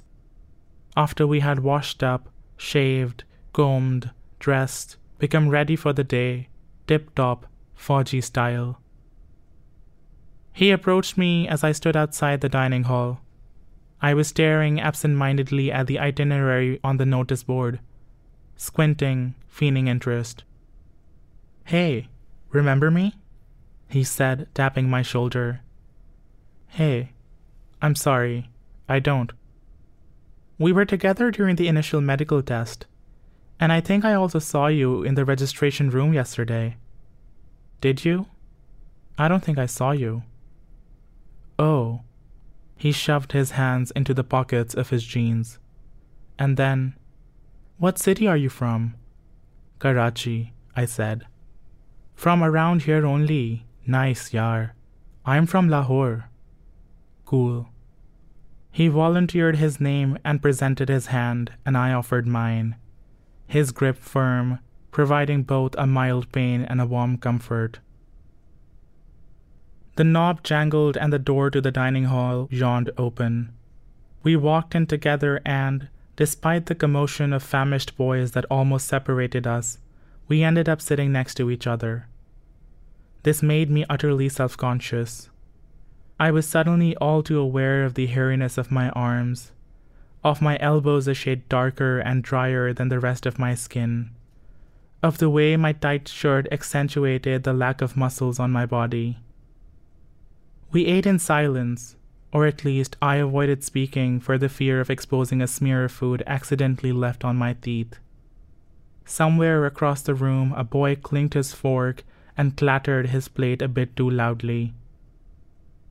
After 0.95 1.25
we 1.25 1.39
had 1.39 1.59
washed 1.59 2.03
up, 2.03 2.29
shaved, 2.55 3.23
combed, 3.51 4.11
dressed, 4.39 4.97
become 5.17 5.49
ready 5.49 5.75
for 5.75 5.91
the 5.91 6.03
day, 6.03 6.49
tip 6.87 7.13
top, 7.15 7.45
Fauji 7.77 8.23
style. 8.23 8.79
He 10.53 10.71
approached 10.71 11.17
me 11.17 11.47
as 11.47 11.63
I 11.63 11.71
stood 11.71 11.95
outside 11.95 12.41
the 12.41 12.49
dining 12.49 12.83
hall. 12.83 13.21
I 14.01 14.13
was 14.13 14.27
staring 14.27 14.81
absent 14.81 15.15
mindedly 15.15 15.71
at 15.71 15.87
the 15.87 15.99
itinerary 15.99 16.79
on 16.83 16.97
the 16.97 17.05
notice 17.05 17.43
board, 17.43 17.79
squinting, 18.55 19.35
feigning 19.47 19.87
interest. 19.87 20.43
Hey, 21.65 22.07
remember 22.49 22.91
me? 22.91 23.15
He 23.89 24.03
said, 24.03 24.47
tapping 24.53 24.89
my 24.89 25.01
shoulder. 25.01 25.61
Hey, 26.67 27.11
I'm 27.81 27.95
sorry, 27.95 28.49
I 28.87 28.99
don't. 28.99 29.31
We 30.57 30.71
were 30.71 30.85
together 30.85 31.31
during 31.31 31.55
the 31.55 31.67
initial 31.67 32.01
medical 32.01 32.41
test, 32.41 32.85
and 33.61 33.71
I 33.71 33.79
think 33.79 34.03
I 34.03 34.15
also 34.15 34.39
saw 34.39 34.67
you 34.67 35.03
in 35.03 35.13
the 35.13 35.23
registration 35.23 35.91
room 35.91 36.13
yesterday. 36.13 36.77
Did 37.79 38.03
you? 38.03 38.25
I 39.19 39.27
don't 39.27 39.43
think 39.43 39.59
I 39.59 39.67
saw 39.67 39.91
you. 39.91 40.23
Oh. 41.59 42.01
He 42.75 42.91
shoved 42.91 43.33
his 43.33 43.51
hands 43.51 43.91
into 43.91 44.15
the 44.15 44.23
pockets 44.23 44.73
of 44.73 44.89
his 44.89 45.03
jeans. 45.03 45.59
And 46.39 46.57
then, 46.57 46.95
What 47.77 47.99
city 47.99 48.27
are 48.27 48.35
you 48.35 48.49
from? 48.49 48.95
Karachi, 49.77 50.53
I 50.75 50.85
said. 50.85 51.27
From 52.15 52.43
around 52.43 52.83
here 52.83 53.05
only. 53.05 53.67
Nice, 53.85 54.33
yar. 54.33 54.73
I'm 55.23 55.45
from 55.45 55.69
Lahore. 55.69 56.31
Cool. 57.25 57.69
He 58.71 58.87
volunteered 58.87 59.57
his 59.57 59.79
name 59.79 60.17
and 60.25 60.41
presented 60.41 60.89
his 60.89 61.07
hand, 61.07 61.51
and 61.63 61.77
I 61.77 61.93
offered 61.93 62.25
mine. 62.25 62.75
His 63.51 63.73
grip 63.73 63.97
firm, 63.97 64.59
providing 64.91 65.43
both 65.43 65.75
a 65.77 65.85
mild 65.85 66.31
pain 66.31 66.61
and 66.61 66.79
a 66.79 66.85
warm 66.85 67.17
comfort. 67.17 67.79
The 69.97 70.05
knob 70.05 70.41
jangled 70.41 70.95
and 70.95 71.11
the 71.11 71.19
door 71.19 71.49
to 71.49 71.59
the 71.59 71.69
dining 71.69 72.05
hall 72.05 72.47
yawned 72.49 72.91
open. 72.97 73.51
We 74.23 74.37
walked 74.37 74.73
in 74.73 74.87
together, 74.87 75.41
and, 75.43 75.89
despite 76.15 76.67
the 76.67 76.75
commotion 76.75 77.33
of 77.33 77.43
famished 77.43 77.97
boys 77.97 78.31
that 78.31 78.45
almost 78.49 78.87
separated 78.87 79.45
us, 79.45 79.79
we 80.29 80.43
ended 80.43 80.69
up 80.69 80.79
sitting 80.79 81.11
next 81.11 81.35
to 81.35 81.51
each 81.51 81.67
other. 81.67 82.07
This 83.23 83.43
made 83.43 83.69
me 83.69 83.83
utterly 83.89 84.29
self 84.29 84.55
conscious. 84.55 85.29
I 86.17 86.31
was 86.31 86.47
suddenly 86.47 86.95
all 86.95 87.21
too 87.21 87.39
aware 87.39 87.83
of 87.83 87.95
the 87.95 88.07
hairiness 88.07 88.57
of 88.57 88.71
my 88.71 88.91
arms, 88.91 89.51
of 90.23 90.41
my 90.41 90.57
elbows 90.59 91.07
a 91.07 91.13
shade 91.13 91.47
darker 91.49 91.99
and 91.99 92.23
drier 92.23 92.73
than 92.73 92.89
the 92.89 92.99
rest 92.99 93.25
of 93.25 93.39
my 93.39 93.55
skin, 93.55 94.11
of 95.01 95.17
the 95.17 95.29
way 95.29 95.57
my 95.57 95.73
tight 95.73 96.07
shirt 96.07 96.47
accentuated 96.51 97.43
the 97.43 97.53
lack 97.53 97.81
of 97.81 97.97
muscles 97.97 98.39
on 98.39 98.51
my 98.51 98.65
body. 98.65 99.17
We 100.71 100.85
ate 100.85 101.05
in 101.05 101.19
silence, 101.19 101.95
or 102.31 102.45
at 102.45 102.63
least 102.63 102.95
I 103.01 103.15
avoided 103.15 103.63
speaking 103.63 104.19
for 104.19 104.37
the 104.37 104.47
fear 104.47 104.79
of 104.79 104.89
exposing 104.89 105.41
a 105.41 105.47
smear 105.47 105.83
of 105.85 105.91
food 105.91 106.23
accidentally 106.27 106.91
left 106.91 107.25
on 107.25 107.35
my 107.35 107.53
teeth. 107.53 107.97
Somewhere 109.03 109.65
across 109.65 110.01
the 110.01 110.15
room, 110.15 110.53
a 110.55 110.63
boy 110.63 110.95
clinked 110.95 111.33
his 111.33 111.53
fork 111.53 112.03
and 112.37 112.55
clattered 112.55 113.07
his 113.07 113.27
plate 113.27 113.61
a 113.61 113.67
bit 113.67 113.95
too 113.95 114.09
loudly. 114.09 114.73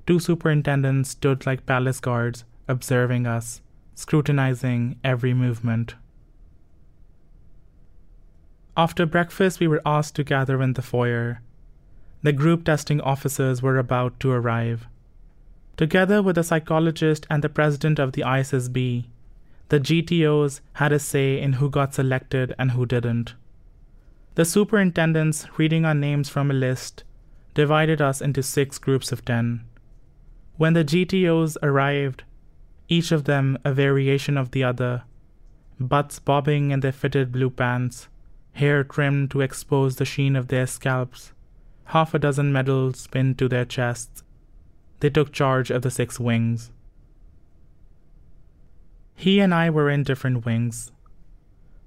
Two 0.07 0.19
superintendents 0.19 1.11
stood 1.11 1.45
like 1.45 1.67
palace 1.67 2.01
guards, 2.01 2.45
observing 2.67 3.27
us, 3.27 3.61
scrutinizing 4.01 4.99
every 5.05 5.35
movement. 5.35 5.95
After 8.75 9.05
breakfast, 9.05 9.61
we 9.61 9.69
were 9.69 9.83
asked 9.85 10.17
to 10.17 10.25
gather 10.25 10.63
in 10.63 10.73
the 10.73 10.81
foyer. 10.81 11.43
The 12.23 12.33
group 12.33 12.65
testing 12.65 13.03
officers 13.03 13.61
were 13.61 13.77
about 13.77 14.19
to 14.21 14.31
arrive. 14.31 14.87
Together 15.77 16.23
with 16.23 16.37
the 16.37 16.43
psychologist 16.43 17.27
and 17.29 17.45
the 17.45 17.51
president 17.51 17.99
of 17.99 18.13
the 18.13 18.23
ISSB, 18.23 19.05
the 19.69 19.81
GTOs 19.81 20.61
had 20.75 20.93
a 20.93 20.99
say 20.99 21.39
in 21.39 21.55
who 21.55 21.69
got 21.69 21.93
selected 21.93 22.55
and 22.59 22.71
who 22.71 22.87
didn't. 22.87 23.35
The 24.35 24.47
superintendents, 24.47 25.47
reading 25.59 25.85
our 25.85 25.95
names 25.95 26.31
from 26.31 26.51
a 26.51 26.55
list, 26.55 27.05
divided 27.53 28.01
us 28.01 28.23
into 28.23 28.43
six 28.43 28.79
groups 28.79 29.13
of 29.13 29.27
ten. 29.27 29.65
When 30.57 30.73
the 30.73 30.85
GTOs 30.85 31.59
arrived, 31.63 32.25
each 32.91 33.13
of 33.13 33.25
them 33.25 33.57
a 33.65 33.73
variation 33.73 34.37
of 34.37 34.51
the 34.51 34.65
other, 34.65 35.05
butts 35.79 36.19
bobbing 36.19 36.73
in 36.73 36.81
their 36.81 36.93
fitted 36.93 37.33
blue 37.33 37.49
pants, 37.49 38.09
hair 38.53 38.85
trimmed 38.85 39.31
to 39.31 39.41
expose 39.41 39.97
the 39.97 40.05
sheen 40.05 40.35
of 40.37 40.49
their 40.49 40.67
scalps, 40.67 41.33
half 41.85 42.13
a 42.13 42.19
dozen 42.19 42.53
medals 42.53 43.07
pinned 43.07 43.39
to 43.39 43.49
their 43.49 43.65
chests, 43.65 44.25
they 44.99 45.09
took 45.09 45.33
charge 45.33 45.71
of 45.71 45.83
the 45.83 45.91
six 45.91 46.21
wings. 46.21 46.73
He 49.15 49.41
and 49.41 49.55
I 49.55 49.71
were 49.71 49.89
in 49.89 50.03
different 50.03 50.45
wings. 50.45 50.93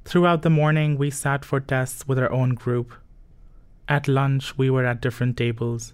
Throughout 0.05 0.41
the 0.41 0.49
morning, 0.49 0.97
we 0.97 1.09
sat 1.09 1.43
for 1.43 1.59
tests 1.59 2.07
with 2.07 2.19
our 2.19 2.31
own 2.31 2.55
group. 2.55 2.93
At 3.87 4.07
lunch, 4.07 4.57
we 4.57 4.69
were 4.69 4.85
at 4.85 5.01
different 5.01 5.35
tables. 5.37 5.93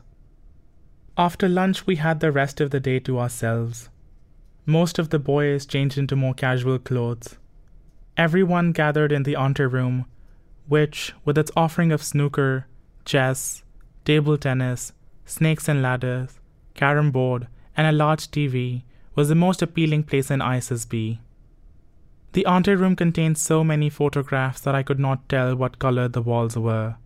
After 1.17 1.49
lunch, 1.49 1.87
we 1.87 1.95
had 1.95 2.19
the 2.19 2.31
rest 2.31 2.61
of 2.61 2.71
the 2.71 2.79
day 2.79 2.99
to 2.99 3.19
ourselves. 3.19 3.89
Most 4.69 4.99
of 4.99 5.09
the 5.09 5.17
boys 5.17 5.65
changed 5.65 5.97
into 5.97 6.15
more 6.15 6.35
casual 6.35 6.77
clothes. 6.77 7.37
Everyone 8.15 8.71
gathered 8.71 9.11
in 9.11 9.23
the 9.23 9.35
anteroom, 9.35 10.05
which, 10.67 11.11
with 11.25 11.39
its 11.39 11.49
offering 11.57 11.91
of 11.91 12.03
snooker, 12.03 12.67
chess, 13.03 13.63
table 14.05 14.37
tennis, 14.37 14.93
snakes 15.25 15.67
and 15.67 15.81
ladders, 15.81 16.39
carom 16.75 17.09
board, 17.09 17.47
and 17.75 17.87
a 17.87 17.91
large 17.91 18.29
TV, 18.29 18.83
was 19.15 19.27
the 19.27 19.33
most 19.33 19.63
appealing 19.63 20.03
place 20.03 20.29
in 20.29 20.39
ISSB. 20.39 21.17
The 22.33 22.45
anteroom 22.45 22.95
contained 22.95 23.39
so 23.39 23.63
many 23.63 23.89
photographs 23.89 24.61
that 24.61 24.75
I 24.75 24.83
could 24.83 24.99
not 24.99 25.27
tell 25.27 25.55
what 25.55 25.79
color 25.79 26.07
the 26.07 26.21
walls 26.21 26.55
were. 26.55 26.97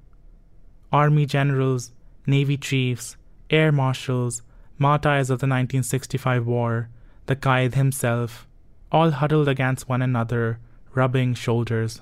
Army 0.91 1.25
generals, 1.25 1.93
Navy 2.27 2.57
chiefs, 2.57 3.15
air 3.49 3.71
marshals, 3.71 4.41
martyrs 4.77 5.29
of 5.29 5.39
the 5.39 5.47
1965 5.47 6.45
war, 6.45 6.89
the 7.25 7.35
Quaid 7.35 7.75
himself, 7.75 8.47
all 8.91 9.11
huddled 9.11 9.47
against 9.47 9.89
one 9.89 10.01
another, 10.01 10.59
rubbing 10.93 11.33
shoulders. 11.33 12.01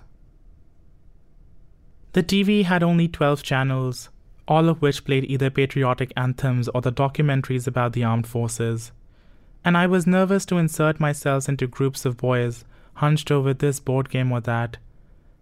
The 2.13 2.23
TV 2.23 2.63
had 2.65 2.83
only 2.83 3.07
12 3.07 3.43
channels, 3.43 4.09
all 4.47 4.67
of 4.67 4.81
which 4.81 5.05
played 5.05 5.23
either 5.25 5.49
patriotic 5.49 6.11
anthems 6.17 6.67
or 6.69 6.81
the 6.81 6.91
documentaries 6.91 7.67
about 7.67 7.93
the 7.93 8.03
armed 8.03 8.27
forces. 8.27 8.91
And 9.63 9.77
I 9.77 9.87
was 9.87 10.07
nervous 10.07 10.45
to 10.47 10.57
insert 10.57 10.99
myself 10.99 11.47
into 11.47 11.67
groups 11.67 12.05
of 12.05 12.17
boys 12.17 12.65
hunched 12.95 13.31
over 13.31 13.53
this 13.53 13.79
board 13.79 14.09
game 14.09 14.31
or 14.31 14.41
that, 14.41 14.77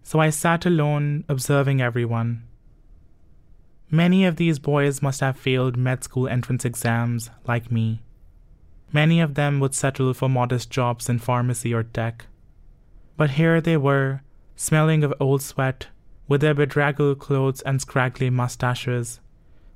so 0.02 0.18
I 0.18 0.30
sat 0.30 0.64
alone, 0.64 1.24
observing 1.28 1.80
everyone. 1.80 2.44
Many 3.90 4.24
of 4.24 4.36
these 4.36 4.58
boys 4.58 5.02
must 5.02 5.20
have 5.20 5.36
failed 5.36 5.76
med 5.76 6.04
school 6.04 6.28
entrance 6.28 6.64
exams, 6.64 7.30
like 7.46 7.70
me. 7.70 8.00
Many 8.92 9.20
of 9.20 9.34
them 9.34 9.60
would 9.60 9.74
settle 9.74 10.12
for 10.14 10.28
modest 10.28 10.70
jobs 10.70 11.08
in 11.08 11.18
pharmacy 11.18 11.72
or 11.72 11.84
tech. 11.84 12.26
But 13.16 13.30
here 13.30 13.60
they 13.60 13.76
were, 13.76 14.22
smelling 14.56 15.04
of 15.04 15.14
old 15.20 15.42
sweat, 15.42 15.88
with 16.26 16.40
their 16.40 16.54
bedraggled 16.54 17.18
clothes 17.18 17.60
and 17.62 17.80
scraggly 17.80 18.30
mustaches, 18.30 19.20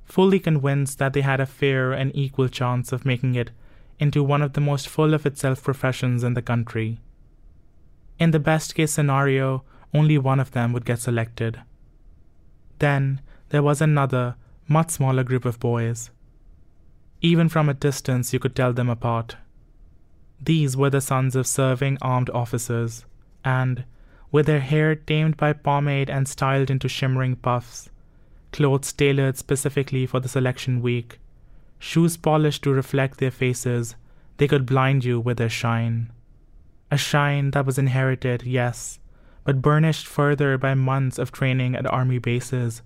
fully 0.03 0.39
convinced 0.39 0.99
that 0.99 1.13
they 1.13 1.21
had 1.21 1.39
a 1.39 1.45
fair 1.45 1.91
and 1.91 2.11
equal 2.15 2.47
chance 2.47 2.91
of 2.91 3.05
making 3.05 3.35
it 3.35 3.51
into 3.99 4.23
one 4.23 4.41
of 4.41 4.53
the 4.53 4.61
most 4.61 4.87
full 4.87 5.13
of 5.13 5.25
itself 5.25 5.63
professions 5.63 6.23
in 6.23 6.33
the 6.33 6.41
country. 6.41 6.99
In 8.19 8.31
the 8.31 8.39
best 8.39 8.75
case 8.75 8.91
scenario, 8.91 9.63
only 9.93 10.17
one 10.17 10.39
of 10.39 10.51
them 10.51 10.73
would 10.73 10.85
get 10.85 10.99
selected. 10.99 11.61
Then, 12.79 13.21
there 13.49 13.63
was 13.63 13.81
another, 13.81 14.35
much 14.67 14.91
smaller 14.91 15.23
group 15.23 15.45
of 15.45 15.59
boys. 15.59 16.11
Even 17.21 17.49
from 17.49 17.69
a 17.69 17.73
distance, 17.73 18.33
you 18.33 18.39
could 18.39 18.55
tell 18.55 18.73
them 18.73 18.89
apart. 18.89 19.37
These 20.41 20.75
were 20.75 20.89
the 20.89 21.01
sons 21.01 21.35
of 21.35 21.47
serving 21.47 21.97
armed 22.01 22.29
officers, 22.29 23.05
and, 23.43 23.85
with 24.31 24.45
their 24.45 24.59
hair 24.59 24.95
tamed 24.95 25.37
by 25.37 25.53
pomade 25.53 26.09
and 26.09 26.27
styled 26.27 26.69
into 26.69 26.89
shimmering 26.89 27.35
puffs, 27.37 27.89
clothes 28.51 28.91
tailored 28.93 29.37
specifically 29.37 30.05
for 30.05 30.19
the 30.19 30.29
selection 30.29 30.81
week, 30.81 31.19
shoes 31.79 32.17
polished 32.17 32.63
to 32.63 32.73
reflect 32.73 33.17
their 33.17 33.31
faces, 33.31 33.95
they 34.37 34.47
could 34.47 34.65
blind 34.65 35.05
you 35.05 35.19
with 35.19 35.37
their 35.37 35.49
shine. 35.49 36.11
A 36.91 36.97
shine 36.97 37.51
that 37.51 37.65
was 37.65 37.77
inherited, 37.77 38.43
yes, 38.43 38.99
but 39.43 39.61
burnished 39.61 40.05
further 40.05 40.57
by 40.57 40.73
months 40.73 41.17
of 41.17 41.31
training 41.31 41.75
at 41.75 41.85
army 41.85 42.19
bases, 42.19 42.81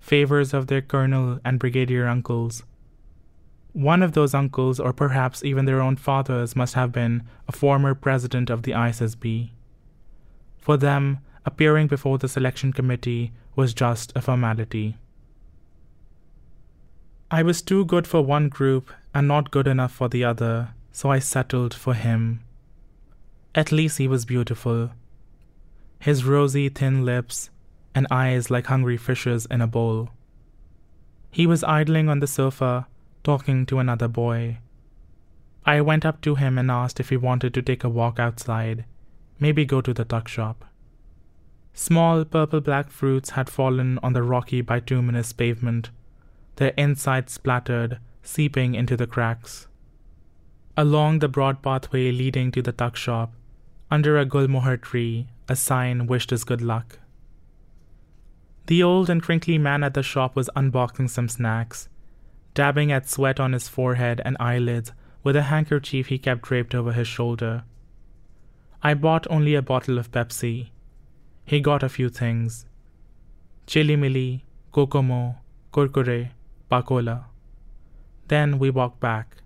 favors 0.00 0.52
of 0.52 0.66
their 0.66 0.82
colonel 0.82 1.40
and 1.44 1.58
brigadier 1.58 2.06
uncles. 2.06 2.62
One 3.72 4.02
of 4.02 4.12
those 4.12 4.34
uncles, 4.34 4.80
or 4.80 4.92
perhaps 4.92 5.44
even 5.44 5.64
their 5.64 5.80
own 5.80 5.96
fathers, 5.96 6.56
must 6.56 6.74
have 6.74 6.92
been 6.92 7.22
a 7.46 7.52
former 7.52 7.94
president 7.94 8.50
of 8.50 8.62
the 8.62 8.72
ISSB. 8.72 9.50
For 10.58 10.76
them, 10.76 11.18
appearing 11.46 11.86
before 11.86 12.18
the 12.18 12.28
selection 12.28 12.72
committee 12.72 13.32
was 13.54 13.72
just 13.72 14.12
a 14.16 14.20
formality. 14.20 14.96
I 17.30 17.42
was 17.44 17.62
too 17.62 17.84
good 17.84 18.08
for 18.08 18.22
one 18.22 18.48
group 18.48 18.90
and 19.14 19.28
not 19.28 19.52
good 19.52 19.68
enough 19.68 19.92
for 19.92 20.08
the 20.08 20.24
other, 20.24 20.70
so 20.90 21.10
I 21.10 21.20
settled 21.20 21.72
for 21.72 21.94
him. 21.94 22.40
At 23.54 23.70
least 23.70 23.98
he 23.98 24.08
was 24.08 24.24
beautiful. 24.24 24.90
His 26.00 26.24
rosy, 26.24 26.68
thin 26.68 27.04
lips 27.04 27.50
and 27.94 28.06
eyes 28.10 28.50
like 28.50 28.66
hungry 28.66 28.96
fishes 28.96 29.46
in 29.50 29.60
a 29.60 29.66
bowl. 29.66 30.10
He 31.30 31.46
was 31.46 31.62
idling 31.62 32.08
on 32.08 32.18
the 32.18 32.26
sofa, 32.26 32.86
talking 33.22 33.66
to 33.66 33.78
another 33.78 34.08
boy. 34.08 34.58
I 35.64 35.80
went 35.80 36.06
up 36.06 36.20
to 36.22 36.36
him 36.36 36.56
and 36.58 36.70
asked 36.70 37.00
if 37.00 37.10
he 37.10 37.16
wanted 37.16 37.52
to 37.54 37.62
take 37.62 37.84
a 37.84 37.88
walk 37.88 38.18
outside, 38.18 38.84
maybe 39.38 39.64
go 39.64 39.80
to 39.80 39.92
the 39.92 40.04
tuck 40.04 40.26
shop. 40.28 40.64
Small 41.74 42.24
purple 42.24 42.60
black 42.60 42.90
fruits 42.90 43.30
had 43.30 43.50
fallen 43.50 43.98
on 44.02 44.12
the 44.12 44.22
rocky 44.22 44.60
bituminous 44.62 45.32
pavement, 45.32 45.90
their 46.56 46.72
insides 46.76 47.32
splattered, 47.32 47.98
seeping 48.22 48.74
into 48.74 48.96
the 48.96 49.06
cracks. 49.06 49.66
Along 50.76 51.18
the 51.18 51.28
broad 51.28 51.62
pathway 51.62 52.10
leading 52.10 52.50
to 52.52 52.62
the 52.62 52.72
tuck 52.72 52.96
shop, 52.96 53.34
under 53.90 54.18
a 54.18 54.24
gulmohar 54.24 54.80
tree, 54.80 55.26
a 55.48 55.56
sign 55.56 56.06
wished 56.06 56.32
us 56.32 56.44
good 56.44 56.62
luck. 56.62 56.98
The 58.66 58.82
old 58.82 59.10
and 59.10 59.22
crinkly 59.22 59.58
man 59.58 59.82
at 59.82 59.94
the 59.94 60.02
shop 60.02 60.36
was 60.36 60.48
unboxing 60.54 61.10
some 61.10 61.28
snacks, 61.28 61.88
dabbing 62.60 62.92
at 62.92 63.08
sweat 63.08 63.40
on 63.40 63.54
his 63.54 63.68
forehead 63.68 64.20
and 64.22 64.36
eyelids 64.38 64.92
with 65.24 65.34
a 65.34 65.44
handkerchief 65.50 66.08
he 66.08 66.18
kept 66.18 66.42
draped 66.42 66.74
over 66.74 66.92
his 66.92 67.08
shoulder. 67.08 67.64
I 68.82 68.92
bought 68.92 69.26
only 69.30 69.54
a 69.54 69.62
bottle 69.62 69.96
of 69.98 70.12
Pepsi. 70.12 70.68
He 71.46 71.60
got 71.60 71.82
a 71.82 71.88
few 71.88 72.10
things 72.10 72.66
chili 73.66 73.96
mili, 73.96 74.42
kokomo, 74.72 75.36
kurkure, 75.72 76.32
pakola. 76.70 77.24
Then 78.28 78.58
we 78.58 78.68
walked 78.68 79.00
back. 79.00 79.38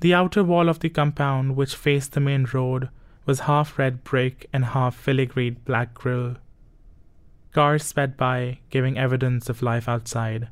The 0.00 0.14
outer 0.14 0.42
wall 0.42 0.70
of 0.70 0.80
the 0.80 0.88
compound, 0.88 1.54
which 1.54 1.74
faced 1.74 2.12
the 2.12 2.20
main 2.20 2.46
road, 2.54 2.88
was 3.26 3.40
half 3.40 3.78
red 3.78 4.04
brick 4.04 4.48
and 4.54 4.64
half 4.64 4.96
filigreed 4.96 5.66
black 5.66 5.92
grill. 5.92 6.36
Cars 7.52 7.84
sped 7.84 8.16
by, 8.16 8.60
giving 8.70 8.96
evidence 8.96 9.50
of 9.50 9.60
life 9.60 9.86
outside. 9.86 10.48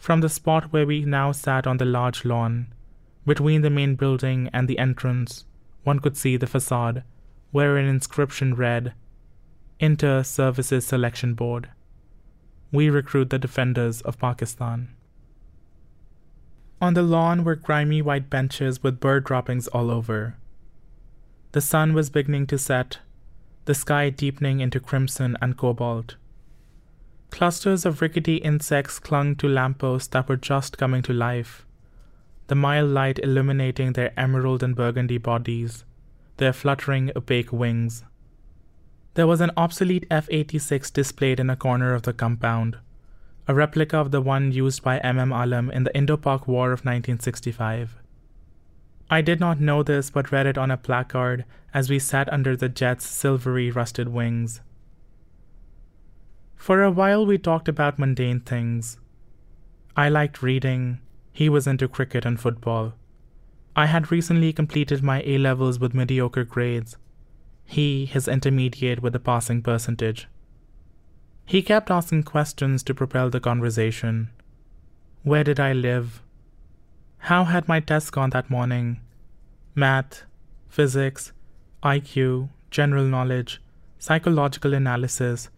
From 0.00 0.22
the 0.22 0.30
spot 0.30 0.72
where 0.72 0.86
we 0.86 1.04
now 1.04 1.30
sat 1.30 1.66
on 1.66 1.76
the 1.76 1.84
large 1.84 2.24
lawn, 2.24 2.72
between 3.26 3.60
the 3.60 3.68
main 3.68 3.96
building 3.96 4.48
and 4.50 4.66
the 4.66 4.78
entrance, 4.78 5.44
one 5.84 6.00
could 6.00 6.16
see 6.16 6.38
the 6.38 6.46
facade, 6.46 7.04
where 7.50 7.76
an 7.76 7.84
inscription 7.84 8.54
read, 8.54 8.94
Inter 9.78 10.22
Services 10.22 10.86
Selection 10.86 11.34
Board. 11.34 11.68
We 12.72 12.88
recruit 12.88 13.28
the 13.28 13.38
defenders 13.38 14.00
of 14.00 14.18
Pakistan. 14.18 14.88
On 16.80 16.94
the 16.94 17.02
lawn 17.02 17.44
were 17.44 17.54
grimy 17.54 18.00
white 18.00 18.30
benches 18.30 18.82
with 18.82 19.00
bird 19.00 19.24
droppings 19.24 19.68
all 19.68 19.90
over. 19.90 20.38
The 21.52 21.60
sun 21.60 21.92
was 21.92 22.08
beginning 22.08 22.46
to 22.46 22.58
set, 22.58 23.00
the 23.66 23.74
sky 23.74 24.08
deepening 24.08 24.60
into 24.60 24.80
crimson 24.80 25.36
and 25.42 25.58
cobalt. 25.58 26.16
Clusters 27.30 27.86
of 27.86 28.02
rickety 28.02 28.36
insects 28.36 28.98
clung 28.98 29.36
to 29.36 29.48
lampposts 29.48 30.08
that 30.08 30.28
were 30.28 30.36
just 30.36 30.76
coming 30.76 31.00
to 31.02 31.12
life, 31.12 31.64
the 32.48 32.54
mild 32.54 32.90
light 32.90 33.18
illuminating 33.20 33.92
their 33.92 34.12
emerald 34.18 34.62
and 34.62 34.74
burgundy 34.74 35.16
bodies, 35.16 35.84
their 36.38 36.52
fluttering 36.52 37.10
opaque 37.14 37.52
wings. 37.52 38.04
There 39.14 39.26
was 39.26 39.40
an 39.40 39.52
obsolete 39.56 40.06
F 40.10 40.26
86 40.30 40.90
displayed 40.90 41.40
in 41.40 41.48
a 41.48 41.56
corner 41.56 41.94
of 41.94 42.02
the 42.02 42.12
compound, 42.12 42.78
a 43.46 43.54
replica 43.54 43.98
of 43.98 44.10
the 44.10 44.20
one 44.20 44.52
used 44.52 44.82
by 44.82 44.98
MM 44.98 45.32
Alam 45.32 45.70
in 45.70 45.84
the 45.84 45.96
Indo 45.96 46.16
Pak 46.16 46.46
War 46.48 46.72
of 46.72 46.80
1965. 46.80 47.96
I 49.08 49.20
did 49.22 49.40
not 49.40 49.60
know 49.60 49.82
this 49.82 50.10
but 50.10 50.30
read 50.30 50.46
it 50.46 50.58
on 50.58 50.70
a 50.70 50.76
placard 50.76 51.44
as 51.72 51.88
we 51.88 51.98
sat 51.98 52.32
under 52.32 52.56
the 52.56 52.68
jet's 52.68 53.06
silvery 53.06 53.70
rusted 53.70 54.08
wings. 54.08 54.60
For 56.60 56.82
a 56.82 56.90
while, 56.90 57.24
we 57.24 57.38
talked 57.38 57.68
about 57.68 57.98
mundane 57.98 58.40
things. 58.40 58.98
I 59.96 60.10
liked 60.10 60.42
reading, 60.42 61.00
he 61.32 61.48
was 61.48 61.66
into 61.66 61.88
cricket 61.88 62.26
and 62.26 62.38
football. 62.38 62.92
I 63.74 63.86
had 63.86 64.12
recently 64.12 64.52
completed 64.52 65.02
my 65.02 65.22
A 65.24 65.38
levels 65.38 65.78
with 65.80 65.94
mediocre 65.94 66.44
grades, 66.44 66.98
he 67.64 68.04
his 68.04 68.28
intermediate 68.28 69.00
with 69.00 69.16
a 69.16 69.18
passing 69.18 69.62
percentage. 69.62 70.28
He 71.46 71.62
kept 71.62 71.90
asking 71.90 72.24
questions 72.24 72.82
to 72.82 72.94
propel 72.94 73.30
the 73.30 73.40
conversation. 73.40 74.28
Where 75.22 75.44
did 75.44 75.58
I 75.58 75.72
live? 75.72 76.22
How 77.30 77.44
had 77.44 77.68
my 77.68 77.80
test 77.80 78.12
gone 78.12 78.30
that 78.30 78.50
morning? 78.50 79.00
Math, 79.74 80.24
physics, 80.68 81.32
IQ, 81.82 82.50
general 82.70 83.04
knowledge, 83.04 83.62
psychological 83.98 84.74
analysis, 84.74 85.48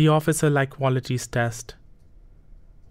the 0.00 0.08
officer 0.08 0.48
like 0.48 0.70
qualities 0.70 1.26
test. 1.26 1.74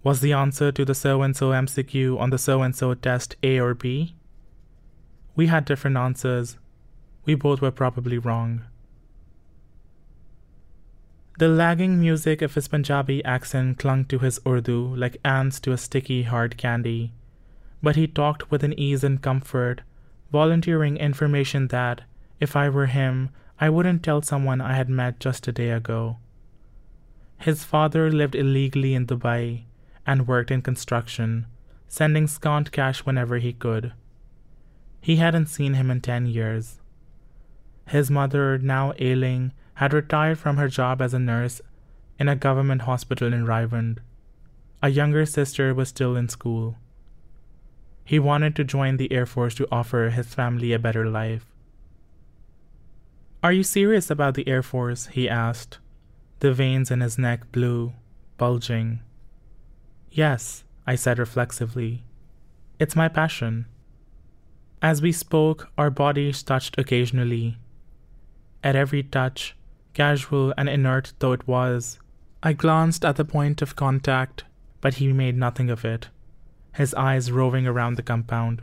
Was 0.04 0.20
the 0.20 0.32
answer 0.32 0.70
to 0.70 0.84
the 0.84 0.94
so 0.94 1.22
and 1.22 1.36
so 1.36 1.50
MCQ 1.50 2.16
on 2.20 2.30
the 2.30 2.38
so 2.38 2.62
and 2.62 2.76
so 2.76 2.94
test 2.94 3.34
A 3.42 3.58
or 3.58 3.74
B? 3.74 4.14
We 5.34 5.48
had 5.48 5.64
different 5.64 5.96
answers. 5.96 6.56
We 7.24 7.34
both 7.34 7.60
were 7.60 7.72
probably 7.72 8.16
wrong. 8.16 8.62
The 11.40 11.48
lagging 11.48 11.98
music 11.98 12.42
of 12.42 12.54
his 12.54 12.68
Punjabi 12.68 13.24
accent 13.24 13.80
clung 13.80 14.04
to 14.04 14.20
his 14.20 14.38
Urdu 14.46 14.94
like 14.94 15.16
ants 15.24 15.58
to 15.62 15.72
a 15.72 15.76
sticky, 15.76 16.22
hard 16.22 16.56
candy 16.56 17.12
but 17.82 17.96
he 17.96 18.06
talked 18.06 18.52
with 18.52 18.62
an 18.62 18.78
ease 18.78 19.02
and 19.02 19.20
comfort, 19.20 19.82
volunteering 20.30 20.96
information 20.96 21.66
that, 21.68 22.02
if 22.38 22.54
I 22.54 22.68
were 22.68 22.86
him, 22.86 23.30
I 23.58 23.68
wouldn't 23.68 24.04
tell 24.04 24.22
someone 24.22 24.60
I 24.60 24.74
had 24.74 24.88
met 24.88 25.18
just 25.18 25.48
a 25.48 25.52
day 25.52 25.70
ago. 25.70 26.18
His 27.40 27.64
father 27.64 28.12
lived 28.12 28.34
illegally 28.34 28.94
in 28.94 29.06
Dubai 29.06 29.62
and 30.06 30.28
worked 30.28 30.50
in 30.50 30.60
construction, 30.60 31.46
sending 31.88 32.26
scant 32.26 32.70
cash 32.70 33.06
whenever 33.06 33.38
he 33.38 33.54
could. 33.54 33.94
He 35.00 35.16
hadn't 35.16 35.46
seen 35.46 35.72
him 35.72 35.90
in 35.90 36.02
10 36.02 36.26
years. 36.26 36.80
His 37.88 38.10
mother, 38.10 38.58
now 38.58 38.92
ailing, 38.98 39.54
had 39.74 39.94
retired 39.94 40.38
from 40.38 40.58
her 40.58 40.68
job 40.68 41.00
as 41.00 41.14
a 41.14 41.18
nurse 41.18 41.62
in 42.18 42.28
a 42.28 42.36
government 42.36 42.82
hospital 42.82 43.32
in 43.32 43.46
Raiwind. 43.46 44.00
A 44.82 44.90
younger 44.90 45.24
sister 45.24 45.72
was 45.72 45.88
still 45.88 46.16
in 46.16 46.28
school. 46.28 46.76
He 48.04 48.18
wanted 48.18 48.54
to 48.56 48.64
join 48.64 48.98
the 48.98 49.10
Air 49.10 49.24
Force 49.24 49.54
to 49.54 49.68
offer 49.72 50.10
his 50.10 50.34
family 50.34 50.74
a 50.74 50.78
better 50.78 51.08
life. 51.08 51.46
Are 53.42 53.52
you 53.52 53.62
serious 53.62 54.10
about 54.10 54.34
the 54.34 54.46
Air 54.46 54.62
Force? 54.62 55.06
he 55.06 55.26
asked, 55.26 55.78
the 56.40 56.52
veins 56.52 56.90
in 56.90 57.00
his 57.00 57.18
neck 57.18 57.50
blue, 57.52 57.92
bulging. 58.36 59.00
Yes, 60.10 60.64
I 60.86 60.94
said 60.96 61.18
reflexively. 61.18 62.04
It's 62.78 62.96
my 62.96 63.08
passion. 63.08 63.66
As 64.82 65.00
we 65.00 65.12
spoke, 65.12 65.68
our 65.78 65.90
bodies 65.90 66.42
touched 66.42 66.78
occasionally. 66.78 67.58
At 68.64 68.76
every 68.76 69.02
touch, 69.02 69.54
casual 69.94 70.52
and 70.56 70.68
inert 70.68 71.12
though 71.18 71.32
it 71.32 71.46
was, 71.46 71.98
I 72.42 72.54
glanced 72.54 73.04
at 73.04 73.16
the 73.16 73.24
point 73.24 73.62
of 73.62 73.76
contact, 73.76 74.44
but 74.80 74.94
he 74.94 75.12
made 75.12 75.36
nothing 75.36 75.70
of 75.70 75.84
it 75.84 76.08
his 76.74 76.94
eyes 76.94 77.32
roving 77.32 77.66
around 77.66 77.96
the 77.96 78.02
compound. 78.02 78.62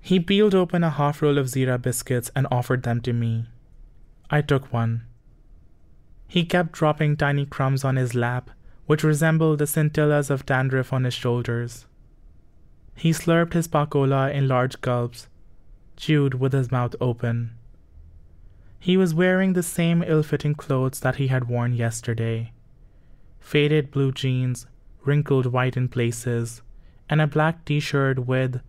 He 0.00 0.20
peeled 0.20 0.54
open 0.54 0.84
a 0.84 0.90
half 0.90 1.20
roll 1.20 1.38
of 1.38 1.46
Zira 1.46 1.80
biscuits 1.80 2.30
and 2.34 2.46
offered 2.50 2.82
them 2.84 3.00
to 3.02 3.12
me. 3.12 3.46
I 4.30 4.40
took 4.40 4.72
one. 4.72 5.04
He 6.28 6.44
kept 6.44 6.72
dropping 6.72 7.16
tiny 7.16 7.46
crumbs 7.46 7.84
on 7.84 7.96
his 7.96 8.14
lap, 8.14 8.50
which 8.86 9.02
resembled 9.02 9.58
the 9.58 9.66
scintillas 9.66 10.30
of 10.30 10.46
dandruff 10.46 10.92
on 10.92 11.04
his 11.04 11.14
shoulders. 11.14 11.86
He 12.94 13.10
slurped 13.10 13.54
his 13.54 13.66
pakola 13.66 14.32
in 14.32 14.46
large 14.46 14.80
gulps, 14.80 15.26
chewed 15.96 16.34
with 16.34 16.52
his 16.52 16.70
mouth 16.70 16.94
open. 17.00 17.52
He 18.78 18.96
was 18.96 19.14
wearing 19.14 19.54
the 19.54 19.62
same 19.62 20.04
ill 20.06 20.22
fitting 20.22 20.54
clothes 20.54 21.00
that 21.00 21.16
he 21.16 21.26
had 21.26 21.48
worn 21.48 21.72
yesterday 21.72 22.52
faded 23.48 23.90
blue 23.90 24.12
jeans, 24.12 24.66
wrinkled 25.06 25.46
white 25.46 25.74
in 25.74 25.88
places, 25.88 26.60
and 27.08 27.18
a 27.18 27.26
black 27.26 27.64
t 27.64 27.80
shirt 27.80 28.26
with, 28.26 28.60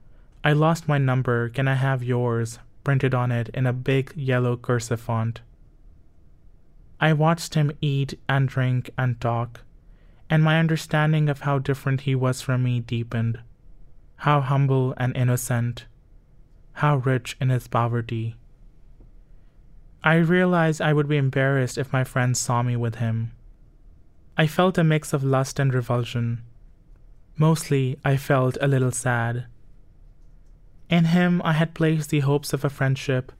I 0.42 0.54
lost 0.54 0.88
my 0.88 0.98
number, 0.98 1.50
can 1.50 1.68
I 1.68 1.74
have 1.74 2.02
yours, 2.02 2.60
printed 2.86 3.14
on 3.14 3.30
it 3.30 3.50
in 3.50 3.66
a 3.66 3.74
big 3.74 4.14
yellow 4.16 4.56
cursive 4.56 5.02
font. 5.02 5.42
I 7.02 7.14
watched 7.14 7.54
him 7.54 7.72
eat 7.80 8.20
and 8.28 8.48
drink 8.50 8.90
and 8.98 9.20
talk, 9.22 9.62
and 10.30 10.44
my 10.44 10.60
understanding 10.60 11.30
of 11.30 11.42
how 11.42 11.58
different 11.58 12.02
he 12.02 12.14
was 12.14 12.42
from 12.42 12.64
me 12.64 12.82
deepened. 12.82 13.40
How 14.18 14.42
humble 14.42 14.94
and 14.98 15.16
innocent, 15.16 15.86
how 16.74 16.98
rich 16.98 17.38
in 17.40 17.50
his 17.50 17.70
poverty. 17.70 18.36
I 20.04 20.16
realized 20.16 20.82
I 20.82 20.92
would 20.92 21.08
be 21.08 21.16
embarrassed 21.16 21.78
if 21.78 21.94
my 21.94 22.04
friends 22.04 22.40
saw 22.40 22.64
me 22.64 22.76
with 22.76 22.96
him. 22.96 23.32
I 24.38 24.46
felt 24.48 24.78
a 24.78 24.84
mix 24.84 25.14
of 25.14 25.24
lust 25.24 25.58
and 25.58 25.74
revulsion. 25.74 26.42
Mostly, 27.38 27.98
I 28.04 28.18
felt 28.18 28.58
a 28.60 28.68
little 28.68 28.92
sad. 28.92 29.46
In 30.90 31.06
him, 31.06 31.42
I 31.46 31.54
had 31.54 31.74
placed 31.74 32.10
the 32.10 32.22
hopes 32.22 32.52
of 32.52 32.66
a 32.66 32.70
friendship, 32.70 33.32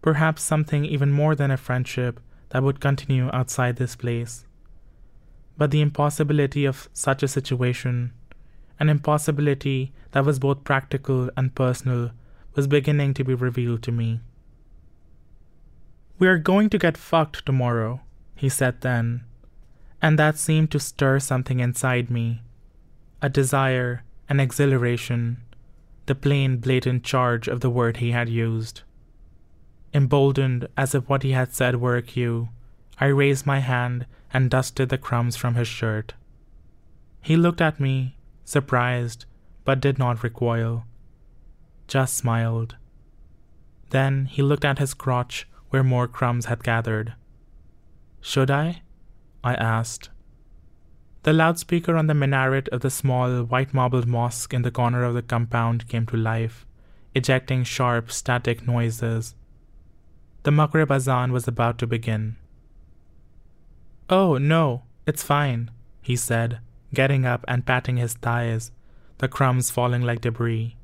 perhaps 0.00 0.42
something 0.42 0.84
even 0.84 1.12
more 1.12 1.36
than 1.36 1.52
a 1.52 1.56
friendship 1.56 2.18
that 2.52 2.62
would 2.62 2.80
continue 2.80 3.30
outside 3.32 3.76
this 3.76 3.96
place. 3.96 4.44
But 5.56 5.70
the 5.70 5.80
impossibility 5.80 6.66
of 6.66 6.88
such 6.92 7.22
a 7.22 7.28
situation, 7.28 8.12
an 8.78 8.90
impossibility 8.90 9.92
that 10.10 10.26
was 10.26 10.38
both 10.38 10.62
practical 10.62 11.30
and 11.34 11.54
personal, 11.54 12.10
was 12.54 12.66
beginning 12.66 13.14
to 13.14 13.24
be 13.24 13.32
revealed 13.32 13.82
to 13.84 13.92
me. 13.92 14.20
We 16.18 16.28
are 16.28 16.38
going 16.38 16.68
to 16.70 16.78
get 16.78 16.98
fucked 16.98 17.46
tomorrow, 17.46 18.02
he 18.36 18.50
said 18.50 18.82
then, 18.82 19.24
and 20.02 20.18
that 20.18 20.36
seemed 20.36 20.70
to 20.72 20.78
stir 20.78 21.20
something 21.20 21.58
inside 21.58 22.10
me 22.10 22.42
a 23.22 23.28
desire, 23.28 24.02
an 24.28 24.40
exhilaration, 24.40 25.38
the 26.06 26.14
plain, 26.14 26.56
blatant 26.56 27.04
charge 27.04 27.46
of 27.46 27.60
the 27.60 27.70
word 27.70 27.98
he 27.98 28.10
had 28.10 28.28
used. 28.28 28.82
Emboldened 29.94 30.68
as 30.76 30.94
if 30.94 31.08
what 31.08 31.22
he 31.22 31.32
had 31.32 31.52
said 31.52 31.80
were 31.80 31.96
a 31.96 32.02
cue, 32.02 32.48
I 32.98 33.06
raised 33.06 33.46
my 33.46 33.58
hand 33.58 34.06
and 34.32 34.50
dusted 34.50 34.88
the 34.88 34.98
crumbs 34.98 35.36
from 35.36 35.54
his 35.54 35.68
shirt. 35.68 36.14
He 37.20 37.36
looked 37.36 37.60
at 37.60 37.80
me, 37.80 38.16
surprised, 38.44 39.26
but 39.64 39.80
did 39.80 39.98
not 39.98 40.22
recoil, 40.22 40.84
just 41.86 42.16
smiled. 42.16 42.76
Then 43.90 44.26
he 44.26 44.42
looked 44.42 44.64
at 44.64 44.78
his 44.78 44.94
crotch 44.94 45.46
where 45.68 45.84
more 45.84 46.08
crumbs 46.08 46.46
had 46.46 46.64
gathered. 46.64 47.14
Should 48.20 48.50
I? 48.50 48.82
I 49.44 49.54
asked. 49.54 50.10
The 51.24 51.32
loudspeaker 51.32 51.96
on 51.96 52.06
the 52.06 52.14
minaret 52.14 52.68
of 52.68 52.80
the 52.80 52.90
small, 52.90 53.44
white 53.44 53.72
marbled 53.72 54.06
mosque 54.06 54.52
in 54.54 54.62
the 54.62 54.70
corner 54.70 55.04
of 55.04 55.14
the 55.14 55.22
compound 55.22 55.88
came 55.88 56.06
to 56.06 56.16
life, 56.16 56.66
ejecting 57.14 57.62
sharp, 57.64 58.10
static 58.10 58.66
noises. 58.66 59.34
The 60.44 60.50
Maghrib 60.50 60.90
Azan 60.90 61.32
was 61.32 61.46
about 61.46 61.78
to 61.78 61.86
begin. 61.86 62.36
Oh, 64.10 64.38
no, 64.38 64.82
it's 65.06 65.22
fine, 65.22 65.70
he 66.00 66.16
said, 66.16 66.58
getting 66.92 67.24
up 67.24 67.44
and 67.46 67.64
patting 67.64 67.96
his 67.96 68.14
thighs, 68.14 68.72
the 69.18 69.28
crumbs 69.28 69.70
falling 69.70 70.02
like 70.02 70.20
debris. 70.20 70.76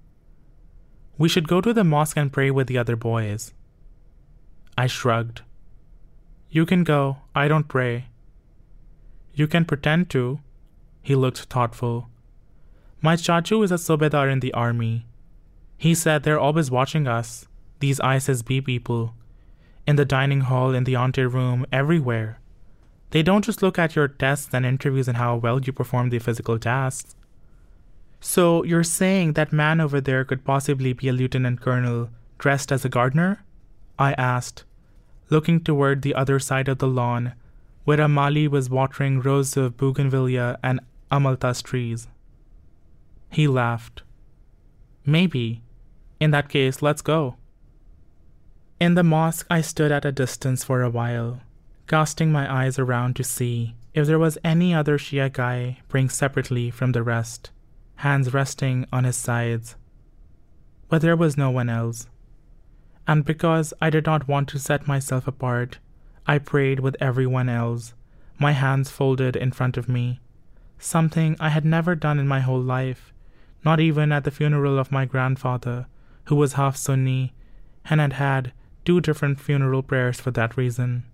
We 1.19 1.29
should 1.29 1.49
go 1.49 1.61
to 1.61 1.73
the 1.73 1.83
mosque 1.83 2.17
and 2.17 2.33
pray 2.33 2.53
with 2.53 2.69
the 2.69 2.79
other 2.79 2.95
boys. 2.95 3.53
I 4.77 4.87
shrugged. 4.87 5.43
You 6.51 6.65
can 6.65 6.85
go, 6.85 7.19
I 7.35 7.49
don't 7.49 7.67
pray. 7.67 8.07
You 9.35 9.49
can 9.49 9.65
pretend 9.65 10.09
to. 10.11 10.39
He 11.03 11.17
looked 11.17 11.39
thoughtful. 11.45 12.09
My 13.01 13.17
chachu 13.17 13.65
is 13.65 13.73
a 13.73 13.75
subedar 13.75 14.31
in 14.31 14.41
the 14.41 14.55
army. 14.55 15.07
He 15.77 15.95
said 15.95 16.23
they're 16.23 16.39
always 16.39 16.71
watching 16.71 17.09
us, 17.09 17.47
these 17.81 17.99
ISSB 18.01 18.65
people. 18.65 19.15
In 19.89 19.97
the 19.97 20.05
dining 20.05 20.43
hall, 20.43 20.75
in 20.75 20.85
the 20.85 20.97
ante 20.97 21.25
room, 21.25 21.65
everywhere. 21.73 22.41
They 23.09 23.23
don't 23.23 23.43
just 23.43 23.63
look 23.63 23.79
at 23.79 23.97
your 23.97 24.07
tests 24.07 24.53
and 24.53 24.67
interviews 24.67 25.09
and 25.09 25.17
how 25.17 25.37
well 25.37 25.63
you 25.63 25.73
perform 25.73 26.11
the 26.11 26.19
physical 26.19 26.59
tasks. 26.59 27.17
So 28.21 28.63
you're 28.65 28.85
saying 28.85 29.33
that 29.33 29.51
man 29.51 29.81
over 29.81 29.99
there 29.99 30.27
could 30.27 30.45
possibly 30.45 30.93
be 30.93 31.09
a 31.09 31.15
lieutenant 31.15 31.63
colonel 31.63 32.11
dressed 32.37 32.71
as 32.71 32.85
a 32.85 32.91
gardener? 32.91 33.43
I 33.99 34.13
asked, 34.13 34.65
looking 35.31 35.65
toward 35.65 36.03
the 36.03 36.15
other 36.15 36.39
side 36.39 36.69
of 36.69 36.81
the 36.81 36.87
lawn 36.87 37.33
where 37.87 37.97
Amali 37.97 38.47
was 38.47 38.69
watering 38.69 39.23
rows 39.23 39.57
of 39.57 39.79
bougainvillea 39.79 40.59
and 40.63 40.81
amaltas 41.11 41.63
trees. 41.63 42.09
He 43.31 43.49
laughed. 43.49 44.03
Maybe. 45.07 45.63
In 46.21 46.31
that 46.33 46.51
case, 46.51 46.83
let's 46.83 47.01
go. 47.01 47.37
In 48.81 48.95
the 48.95 49.03
mosque, 49.03 49.45
I 49.51 49.61
stood 49.61 49.91
at 49.91 50.05
a 50.05 50.13
distance 50.13 50.63
for 50.63 50.83
a 50.83 50.91
while, 50.91 51.41
casting 51.89 52.31
my 52.31 52.53
eyes 52.63 52.79
around 52.79 53.17
to 53.17 53.25
see 53.25 53.75
if 53.93 54.07
there 54.07 54.21
was 54.21 54.39
any 54.45 54.73
other 54.73 54.99
Shia 54.99 55.33
guy 55.33 55.79
praying 55.89 56.11
separately 56.11 56.71
from 56.71 56.93
the 56.93 57.03
rest, 57.03 57.51
hands 57.97 58.33
resting 58.33 58.87
on 58.93 59.03
his 59.03 59.17
sides. 59.17 59.75
But 60.89 61.03
there 61.03 61.17
was 61.17 61.37
no 61.37 61.51
one 61.51 61.69
else. 61.69 62.07
And 63.09 63.25
because 63.25 63.75
I 63.81 63.91
did 63.91 64.07
not 64.07 64.29
want 64.29 64.49
to 64.51 64.61
set 64.61 64.87
myself 64.87 65.27
apart, 65.27 65.79
I 66.25 66.39
prayed 66.39 66.79
with 66.79 66.97
everyone 67.01 67.49
else, 67.49 67.95
my 68.39 68.53
hands 68.53 68.91
folded 68.91 69.35
in 69.35 69.51
front 69.51 69.77
of 69.77 69.89
me, 69.89 70.21
something 70.79 71.35
I 71.41 71.49
had 71.49 71.65
never 71.65 71.97
done 71.97 72.21
in 72.21 72.29
my 72.29 72.41
whole 72.41 72.63
life, 72.63 73.13
not 73.65 73.81
even 73.81 74.13
at 74.13 74.23
the 74.23 74.31
funeral 74.31 74.79
of 74.79 74.93
my 74.93 75.05
grandfather, 75.05 75.87
who 76.27 76.37
was 76.37 76.53
half 76.53 76.77
Sunni 76.77 77.33
and 77.87 78.01
had 78.01 78.13
had 78.13 78.53
two 78.89 79.03
different 79.03 79.39
funeral 79.39 79.83
prayers 79.83 80.19
for 80.19 80.31
that 80.31 80.57
reason. 80.57 81.05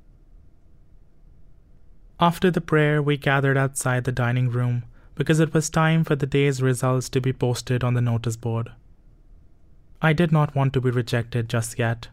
After 2.21 2.49
the 2.49 2.61
prayer, 2.61 3.03
we 3.03 3.17
gathered 3.17 3.57
outside 3.57 4.05
the 4.05 4.13
dining 4.13 4.49
room 4.49 4.85
because 5.17 5.41
it 5.41 5.53
was 5.53 5.69
time 5.69 6.05
for 6.05 6.15
the 6.15 6.25
day's 6.25 6.63
results 6.63 7.09
to 7.09 7.21
be 7.21 7.33
posted 7.33 7.83
on 7.83 7.95
the 7.95 8.01
notice 8.01 8.37
board. 8.37 8.71
I 10.01 10.13
did 10.13 10.31
not 10.31 10.55
want 10.55 10.73
to 10.75 10.81
be 10.81 10.93
rejected 10.93 11.49
just 11.49 11.77
yet. 11.77 12.07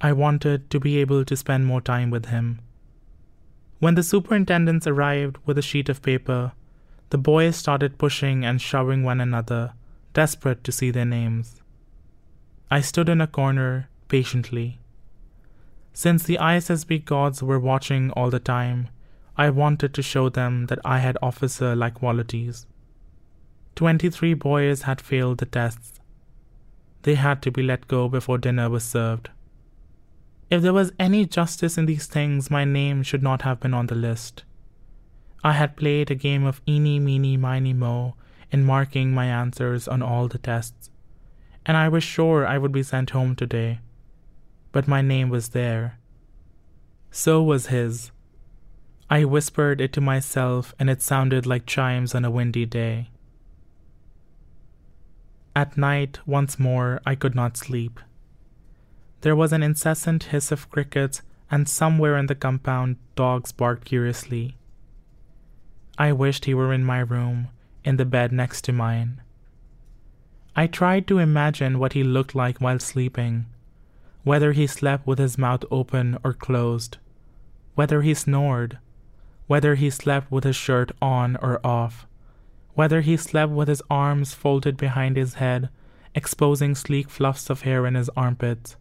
I 0.00 0.12
wanted 0.12 0.70
to 0.70 0.80
be 0.80 0.96
able 0.96 1.26
to 1.26 1.36
spend 1.36 1.66
more 1.66 1.82
time 1.82 2.08
with 2.08 2.26
him. 2.26 2.60
When 3.80 3.96
the 3.96 4.02
superintendents 4.02 4.86
arrived 4.86 5.36
with 5.44 5.58
a 5.58 5.68
sheet 5.70 5.90
of 5.90 6.00
paper, 6.00 6.52
the 7.10 7.18
boys 7.18 7.56
started 7.56 7.98
pushing 7.98 8.46
and 8.46 8.62
shoving 8.62 9.02
one 9.02 9.20
another, 9.20 9.74
desperate 10.14 10.64
to 10.64 10.72
see 10.72 10.90
their 10.90 11.04
names. 11.04 11.60
I 12.70 12.80
stood 12.80 13.10
in 13.10 13.20
a 13.20 13.26
corner 13.26 13.90
patiently. 14.14 14.78
Since 15.92 16.22
the 16.22 16.38
ISSB 16.40 17.04
gods 17.04 17.42
were 17.42 17.58
watching 17.58 18.12
all 18.12 18.30
the 18.30 18.38
time, 18.38 18.86
I 19.36 19.50
wanted 19.50 19.92
to 19.94 20.02
show 20.02 20.28
them 20.28 20.66
that 20.66 20.78
I 20.84 21.00
had 21.00 21.18
officer 21.20 21.74
like 21.74 21.94
qualities. 21.94 22.68
Twenty 23.74 24.08
three 24.10 24.34
boys 24.34 24.82
had 24.82 25.00
failed 25.00 25.38
the 25.38 25.46
tests. 25.46 25.98
They 27.02 27.16
had 27.16 27.42
to 27.42 27.50
be 27.50 27.64
let 27.64 27.88
go 27.88 28.08
before 28.08 28.38
dinner 28.38 28.70
was 28.70 28.84
served. 28.84 29.30
If 30.48 30.62
there 30.62 30.78
was 30.80 30.92
any 30.96 31.26
justice 31.26 31.76
in 31.76 31.86
these 31.86 32.06
things, 32.06 32.52
my 32.52 32.64
name 32.64 33.02
should 33.02 33.24
not 33.24 33.42
have 33.42 33.58
been 33.58 33.74
on 33.74 33.88
the 33.88 33.96
list. 33.96 34.44
I 35.42 35.54
had 35.54 35.76
played 35.76 36.12
a 36.12 36.22
game 36.28 36.44
of 36.44 36.62
eeny, 36.68 37.00
meeny, 37.00 37.36
miny, 37.36 37.72
mo 37.72 38.14
in 38.52 38.62
marking 38.62 39.10
my 39.10 39.26
answers 39.26 39.88
on 39.88 40.02
all 40.02 40.28
the 40.28 40.38
tests, 40.38 40.88
and 41.66 41.76
I 41.76 41.88
was 41.88 42.04
sure 42.04 42.46
I 42.46 42.58
would 42.58 42.70
be 42.70 42.84
sent 42.84 43.10
home 43.10 43.34
today. 43.34 43.80
But 44.74 44.88
my 44.88 45.02
name 45.02 45.28
was 45.28 45.50
there. 45.50 46.00
So 47.12 47.40
was 47.40 47.68
his. 47.68 48.10
I 49.08 49.24
whispered 49.24 49.80
it 49.80 49.92
to 49.92 50.00
myself, 50.00 50.74
and 50.80 50.90
it 50.90 51.00
sounded 51.00 51.46
like 51.46 51.64
chimes 51.64 52.12
on 52.12 52.24
a 52.24 52.30
windy 52.30 52.66
day. 52.66 53.10
At 55.54 55.78
night, 55.78 56.18
once 56.26 56.58
more, 56.58 57.00
I 57.06 57.14
could 57.14 57.36
not 57.36 57.56
sleep. 57.56 58.00
There 59.20 59.36
was 59.36 59.52
an 59.52 59.62
incessant 59.62 60.24
hiss 60.24 60.50
of 60.50 60.68
crickets, 60.72 61.22
and 61.48 61.68
somewhere 61.68 62.18
in 62.18 62.26
the 62.26 62.34
compound 62.34 62.96
dogs 63.14 63.52
barked 63.52 63.84
curiously. 63.84 64.56
I 65.96 66.10
wished 66.10 66.46
he 66.46 66.54
were 66.54 66.72
in 66.72 66.82
my 66.82 66.98
room, 66.98 67.46
in 67.84 67.96
the 67.96 68.04
bed 68.04 68.32
next 68.32 68.62
to 68.64 68.72
mine. 68.72 69.22
I 70.56 70.66
tried 70.66 71.06
to 71.06 71.20
imagine 71.20 71.78
what 71.78 71.92
he 71.92 72.02
looked 72.02 72.34
like 72.34 72.60
while 72.60 72.80
sleeping, 72.80 73.46
whether 74.24 74.52
he 74.52 74.66
slept 74.66 75.06
with 75.06 75.18
his 75.18 75.38
mouth 75.38 75.64
open 75.70 76.18
or 76.24 76.32
closed, 76.32 76.98
whether 77.74 78.02
he 78.02 78.14
snored, 78.14 78.78
whether 79.46 79.76
he 79.76 79.90
slept 79.90 80.30
with 80.32 80.44
his 80.44 80.56
shirt 80.56 80.90
on 81.00 81.36
or 81.36 81.64
off, 81.64 82.06
whether 82.74 83.02
he 83.02 83.16
slept 83.16 83.52
with 83.52 83.68
his 83.68 83.82
arms 83.88 84.34
folded 84.34 84.76
behind 84.76 85.16
his 85.16 85.34
head, 85.34 85.68
exposing 86.14 86.74
sleek 86.74 87.08
fluffs 87.08 87.48
of 87.48 87.62
hair 87.62 87.86
in 87.86 87.94
his 87.94 88.10
armpits 88.16 88.76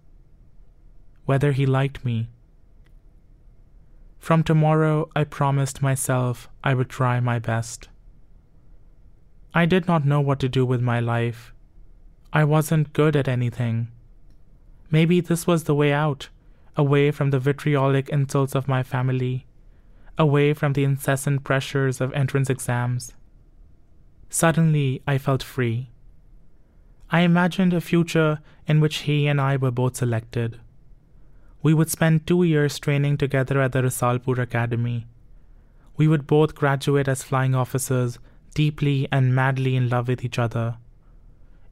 whether 1.25 1.51
he 1.53 1.65
liked 1.65 2.03
me. 2.03 2.29
From 4.19 4.43
tomorrow, 4.43 5.09
I 5.15 5.23
promised 5.23 5.81
myself 5.81 6.49
I 6.63 6.73
would 6.73 6.89
try 6.89 7.19
my 7.19 7.39
best. 7.39 7.89
I 9.53 9.65
did 9.65 9.87
not 9.87 10.05
know 10.05 10.21
what 10.21 10.39
to 10.39 10.49
do 10.49 10.65
with 10.65 10.81
my 10.81 10.99
life. 10.99 11.53
I 12.31 12.43
wasn't 12.43 12.93
good 12.93 13.15
at 13.15 13.27
anything. 13.27 13.89
Maybe 14.93 15.21
this 15.21 15.47
was 15.47 15.63
the 15.63 15.73
way 15.73 15.91
out, 15.91 16.29
away 16.77 17.09
from 17.09 17.31
the 17.31 17.39
vitriolic 17.39 18.09
insults 18.09 18.53
of 18.53 18.67
my 18.67 18.83
family, 18.83 19.47
away 20.19 20.53
from 20.53 20.73
the 20.73 20.83
incessant 20.83 21.43
pressures 21.43 21.99
of 21.99 22.13
entrance 22.13 22.47
exams. 22.47 23.15
Suddenly, 24.29 25.01
I 25.07 25.17
felt 25.17 25.41
free. 25.41 25.89
I 27.09 27.21
imagined 27.21 27.73
a 27.73 27.81
future 27.81 28.37
in 28.67 28.81
which 28.81 28.97
he 29.09 29.25
and 29.25 29.41
I 29.41 29.57
were 29.57 29.71
both 29.71 29.95
selected. 29.95 30.59
We 31.63 31.73
would 31.73 31.89
spend 31.89 32.27
two 32.27 32.43
years 32.43 32.77
training 32.77 33.17
together 33.17 33.59
at 33.61 33.71
the 33.71 33.81
Risalpur 33.81 34.37
Academy. 34.37 35.07
We 35.97 36.07
would 36.07 36.27
both 36.27 36.53
graduate 36.53 37.07
as 37.07 37.23
flying 37.23 37.55
officers, 37.55 38.19
deeply 38.53 39.07
and 39.11 39.33
madly 39.33 39.75
in 39.75 39.89
love 39.89 40.07
with 40.07 40.23
each 40.23 40.37
other. 40.37 40.77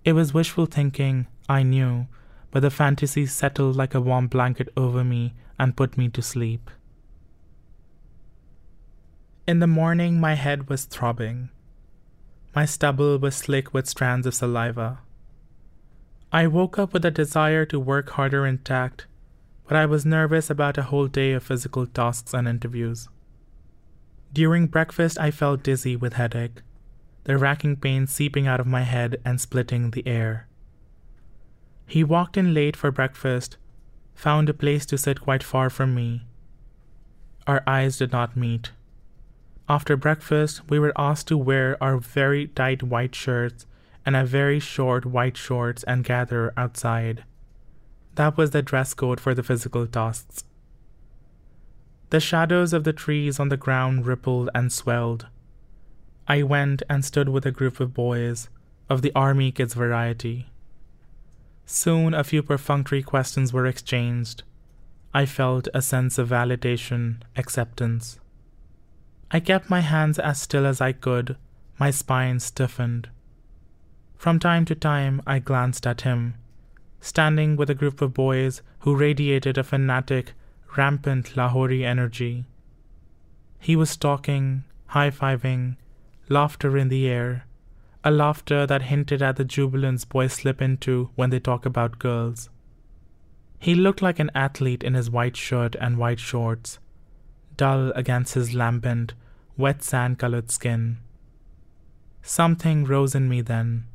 It 0.04 0.14
was 0.14 0.34
wishful 0.34 0.66
thinking, 0.66 1.28
I 1.48 1.62
knew, 1.62 2.08
but 2.52 2.62
the 2.62 2.70
fantasy 2.70 3.26
settled 3.26 3.76
like 3.76 3.96
a 3.96 4.02
warm 4.02 4.28
blanket 4.28 4.70
over 4.78 5.04
me 5.04 5.34
and 5.58 5.76
put 5.76 5.98
me 5.98 6.10
to 6.10 6.22
sleep. 6.22 6.70
In 9.48 9.60
the 9.60 9.68
morning, 9.68 10.20
my 10.20 10.36
head 10.36 10.70
was 10.70 10.86
throbbing. 10.86 11.50
My 12.56 12.66
stubble 12.66 13.18
was 13.18 13.36
slick 13.36 13.74
with 13.74 13.88
strands 13.88 14.28
of 14.28 14.36
saliva. 14.36 15.00
I 16.32 16.48
woke 16.48 16.78
up 16.78 16.94
with 16.94 17.06
a 17.06 17.12
desire 17.12 17.66
to 17.66 17.80
work 17.80 18.12
harder 18.12 18.46
intact 18.46 19.08
but 19.72 19.78
I 19.78 19.86
was 19.86 20.06
nervous 20.06 20.50
about 20.50 20.78
a 20.78 20.84
whole 20.84 21.08
day 21.08 21.32
of 21.32 21.44
physical 21.44 21.88
tasks 21.88 22.34
and 22.34 22.46
interviews. 22.46 23.08
During 24.34 24.68
breakfast, 24.68 25.18
I 25.18 25.32
felt 25.32 25.64
dizzy 25.64 25.96
with 25.96 26.16
headache, 26.16 26.62
the 27.24 27.38
racking 27.38 27.78
pain 27.78 28.06
seeping 28.06 28.48
out 28.48 28.60
of 28.60 28.68
my 28.68 28.82
head 28.82 29.22
and 29.24 29.40
splitting 29.40 29.92
the 29.92 30.06
air. 30.06 30.50
He 31.86 32.04
walked 32.04 32.38
in 32.38 32.54
late 32.54 32.76
for 32.76 32.92
breakfast, 32.92 33.58
found 34.14 34.50
a 34.50 34.54
place 34.54 34.86
to 34.88 34.98
sit 34.98 35.22
quite 35.22 35.44
far 35.44 35.70
from 35.70 35.94
me. 35.94 36.24
Our 37.48 37.64
eyes 37.66 37.98
did 37.98 38.12
not 38.12 38.38
meet. 38.38 38.72
After 39.68 39.96
breakfast, 39.96 40.70
we 40.70 40.80
were 40.80 40.94
asked 40.98 41.28
to 41.30 41.38
wear 41.38 41.82
our 41.82 41.98
very 41.98 42.48
tight 42.48 42.84
white 42.84 43.16
shirts 43.16 43.66
and 44.06 44.16
our 44.16 44.26
very 44.26 44.60
short 44.60 45.06
white 45.06 45.38
shorts 45.38 45.84
and 45.84 46.04
gather 46.04 46.54
outside. 46.58 47.24
That 48.16 48.38
was 48.38 48.52
the 48.52 48.62
dress 48.62 48.94
code 48.94 49.20
for 49.20 49.34
the 49.34 49.44
physical 49.44 49.88
tasks. 49.88 50.44
The 52.10 52.20
shadows 52.20 52.74
of 52.74 52.84
the 52.84 52.94
trees 52.94 53.40
on 53.40 53.50
the 53.50 53.58
ground 53.58 54.06
rippled 54.06 54.50
and 54.54 54.72
swelled. 54.72 55.28
I 56.28 56.44
went 56.44 56.84
and 56.90 57.06
stood 57.06 57.30
with 57.30 57.46
a 57.46 57.52
group 57.52 57.80
of 57.80 57.94
boys, 57.94 58.50
of 58.90 59.02
the 59.02 59.14
Army 59.16 59.52
Kids 59.52 59.74
variety. 59.74 60.48
Soon 61.66 62.14
a 62.14 62.24
few 62.24 62.44
perfunctory 62.44 63.02
questions 63.02 63.54
were 63.54 63.66
exchanged. 63.66 64.44
I 65.14 65.26
felt 65.26 65.68
a 65.74 65.82
sense 65.82 66.18
of 66.18 66.30
validation, 66.30 67.22
acceptance. 67.36 68.20
I 69.30 69.40
kept 69.40 69.70
my 69.70 69.80
hands 69.82 70.20
as 70.20 70.42
still 70.42 70.66
as 70.66 70.82
I 70.82 70.92
could, 70.92 71.38
my 71.80 71.92
spine 71.92 72.40
stiffened. 72.40 73.10
From 74.18 74.40
time 74.40 74.66
to 74.66 74.76
time, 74.76 75.22
I 75.26 75.40
glanced 75.40 75.88
at 75.88 76.02
him, 76.02 76.36
standing 77.00 77.56
with 77.56 77.70
a 77.70 77.76
group 77.76 78.02
of 78.02 78.14
boys 78.14 78.62
who 78.80 78.96
radiated 78.96 79.58
a 79.58 79.64
fanatic, 79.64 80.34
rampant 80.78 81.36
Lahori 81.36 81.84
energy. 81.84 82.46
He 83.60 83.76
was 83.76 83.98
talking, 83.98 84.64
high 84.88 85.12
fiving, 85.12 85.78
laughter 86.30 86.78
in 86.78 86.90
the 86.90 87.08
air, 87.08 87.46
a 88.04 88.12
laughter 88.12 88.66
that 88.66 88.84
hinted 88.84 89.22
at 89.22 89.36
the 89.36 89.46
jubilance 89.46 90.06
boys 90.06 90.34
slip 90.34 90.62
into 90.62 91.10
when 91.16 91.30
they 91.30 91.40
talk 91.40 91.66
about 91.66 92.00
girls. 92.00 92.50
He 93.60 93.76
looked 93.76 94.02
like 94.02 94.20
an 94.20 94.32
athlete 94.34 94.84
in 94.84 94.96
his 94.96 95.10
white 95.10 95.38
shirt 95.38 95.76
and 95.76 95.98
white 95.98 96.20
shorts, 96.20 96.80
dull 97.58 97.92
against 97.92 98.34
his 98.34 98.54
lambent, 98.54 99.14
wet 99.56 99.84
sand 99.84 100.18
colored 100.18 100.50
skin. 100.50 100.98
Something 102.24 102.86
rose 102.86 103.14
in 103.14 103.30
me 103.30 103.42
then, 103.42 103.86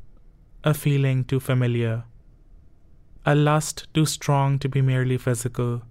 a 0.63 0.73
feeling 0.73 1.23
too 1.23 1.39
familiar 1.39 2.05
a 3.27 3.35
lust 3.35 3.93
too 3.93 4.05
strong 4.05 4.57
to 4.57 4.69
be 4.69 4.81
merely 4.81 5.17
physical, 5.17 5.81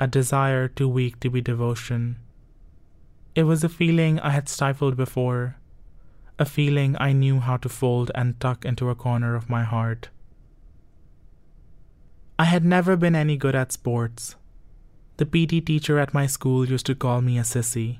a 0.00 0.06
desire 0.06 0.66
too 0.66 0.88
weak 0.88 1.20
to 1.20 1.28
be 1.28 1.42
devotion. 1.42 2.16
It 3.34 3.42
was 3.42 3.62
a 3.62 3.68
feeling 3.68 4.18
I 4.20 4.30
had 4.30 4.48
stifled 4.48 4.96
before, 4.96 5.56
a 6.38 6.44
feeling 6.44 6.96
I 6.98 7.12
knew 7.12 7.40
how 7.40 7.56
to 7.58 7.68
fold 7.68 8.10
and 8.14 8.38
tuck 8.40 8.64
into 8.64 8.90
a 8.90 8.94
corner 8.94 9.34
of 9.34 9.50
my 9.50 9.62
heart. 9.62 10.08
I 12.38 12.44
had 12.44 12.64
never 12.64 12.96
been 12.96 13.14
any 13.14 13.36
good 13.36 13.54
at 13.54 13.70
sports. 13.70 14.34
The 15.18 15.26
PT 15.26 15.64
teacher 15.64 15.98
at 16.00 16.12
my 16.12 16.26
school 16.26 16.68
used 16.68 16.86
to 16.86 16.96
call 16.96 17.20
me 17.20 17.38
a 17.38 17.42
sissy. 17.42 17.98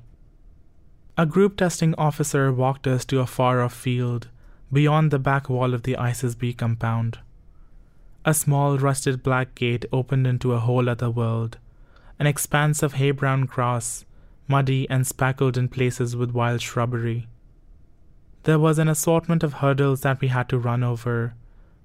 A 1.16 1.26
group 1.26 1.56
testing 1.56 1.94
officer 1.94 2.52
walked 2.52 2.88
us 2.88 3.04
to 3.04 3.20
a 3.20 3.26
far 3.26 3.62
off 3.62 3.72
field 3.72 4.28
beyond 4.72 5.12
the 5.12 5.20
back 5.20 5.48
wall 5.48 5.72
of 5.72 5.84
the 5.84 5.94
ISSB 5.94 6.56
compound. 6.56 7.20
A 8.24 8.34
small 8.34 8.78
rusted 8.78 9.22
black 9.22 9.54
gate 9.54 9.84
opened 9.92 10.26
into 10.26 10.54
a 10.54 10.58
whole 10.58 10.88
other 10.88 11.10
world, 11.10 11.58
an 12.18 12.26
expanse 12.26 12.82
of 12.82 12.94
hay 12.94 13.12
brown 13.12 13.42
grass, 13.42 14.04
muddy 14.48 14.90
and 14.90 15.06
speckled 15.06 15.56
in 15.56 15.68
places 15.68 16.16
with 16.16 16.32
wild 16.32 16.60
shrubbery. 16.60 17.28
There 18.44 18.58
was 18.58 18.78
an 18.78 18.88
assortment 18.88 19.42
of 19.42 19.54
hurdles 19.54 20.02
that 20.02 20.20
we 20.20 20.28
had 20.28 20.50
to 20.50 20.58
run 20.58 20.84
over, 20.84 21.34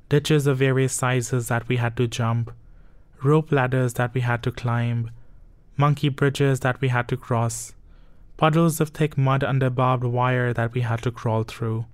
ditches 0.09 0.45
of 0.45 0.57
various 0.57 0.91
sizes 0.91 1.47
that 1.47 1.67
we 1.69 1.77
had 1.77 1.95
to 1.95 2.07
jump, 2.07 2.51
rope 3.23 3.51
ladders 3.51 3.93
that 3.93 4.13
we 4.13 4.21
had 4.21 4.43
to 4.43 4.51
climb, 4.51 5.11
monkey 5.77 6.09
bridges 6.09 6.59
that 6.59 6.81
we 6.81 6.89
had 6.89 7.07
to 7.07 7.15
cross, 7.15 7.73
puddles 8.35 8.81
of 8.81 8.89
thick 8.89 9.17
mud 9.17 9.41
under 9.41 9.69
barbed 9.69 10.03
wire 10.03 10.51
that 10.51 10.73
we 10.73 10.81
had 10.81 11.01
to 11.03 11.11
crawl 11.11 11.43
through. 11.43 11.85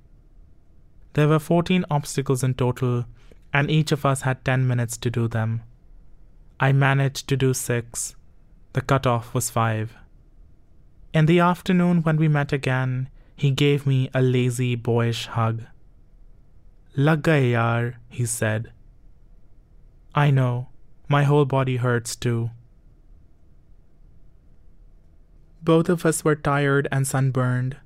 There 1.14 1.28
were 1.28 1.40
14 1.40 1.86
obstacles 1.92 2.44
in 2.44 2.56
total, 2.56 3.06
and 3.54 3.70
each 3.70 3.92
of 3.92 4.04
us 4.04 4.22
had 4.22 4.44
10 4.44 4.68
minutes 4.68 4.98
to 4.98 5.12
do 5.12 5.28
them. 5.28 5.62
I 6.60 6.72
managed 6.72 7.28
to 7.28 7.38
do 7.38 7.54
six. 7.54 8.16
The 8.74 8.82
cutoff 8.82 9.34
was 9.36 9.52
five. 9.52 9.96
In 11.14 11.28
the 11.28 11.40
afternoon, 11.40 12.02
when 12.02 12.18
we 12.18 12.28
met 12.28 12.52
again, 12.52 13.10
he 13.36 13.52
gave 13.52 13.86
me 13.86 14.10
a 14.14 14.22
lazy, 14.22 14.76
boyish 14.76 15.28
hug. 15.28 15.64
Lag 16.96 17.24
yaar, 17.24 17.96
he 18.10 18.26
said. 18.26 18.72
I 20.14 20.32
know, 20.32 20.70
my 21.10 21.24
whole 21.24 21.46
body 21.46 21.78
hurts 21.78 22.16
too. 22.16 22.52
Both 25.62 25.90
of 25.90 26.06
us 26.06 26.24
were 26.24 26.36
tired 26.36 26.88
and 26.92 27.06
sunburned, 27.06 27.78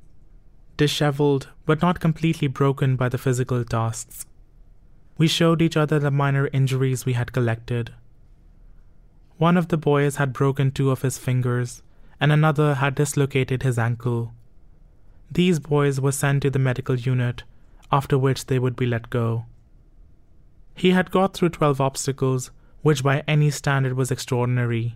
disheveled, 0.78 1.50
but 1.66 1.82
not 1.82 2.00
completely 2.00 2.48
broken 2.48 2.96
by 2.96 3.10
the 3.10 3.18
physical 3.18 3.64
tasks. 3.64 4.26
We 5.18 5.28
showed 5.28 5.62
each 5.62 5.76
other 5.76 5.98
the 5.98 6.12
minor 6.12 6.50
injuries 6.54 7.06
we 7.06 7.14
had 7.14 7.34
collected. 7.34 7.94
One 9.38 9.58
of 9.58 9.70
the 9.70 9.78
boys 9.78 10.18
had 10.18 10.34
broken 10.34 10.72
two 10.72 10.92
of 10.92 11.02
his 11.02 11.18
fingers, 11.18 11.82
and 12.20 12.32
another 12.32 12.76
had 12.76 12.96
dislocated 12.96 13.64
his 13.64 13.80
ankle. 13.80 14.34
These 15.32 15.60
boys 15.60 16.00
were 16.00 16.12
sent 16.12 16.42
to 16.44 16.50
the 16.50 16.60
medical 16.60 16.96
unit, 16.96 17.44
after 17.92 18.18
which 18.18 18.48
they 18.48 18.60
would 18.60 18.76
be 18.76 18.86
let 18.86 19.10
go. 19.10 19.46
He 20.76 20.92
had 20.92 21.12
got 21.12 21.34
through 21.34 21.50
12 21.50 21.82
obstacles, 21.82 22.52
which 22.82 23.04
by 23.04 23.24
any 23.28 23.50
standard 23.50 23.94
was 23.94 24.12
extraordinary. 24.12 24.96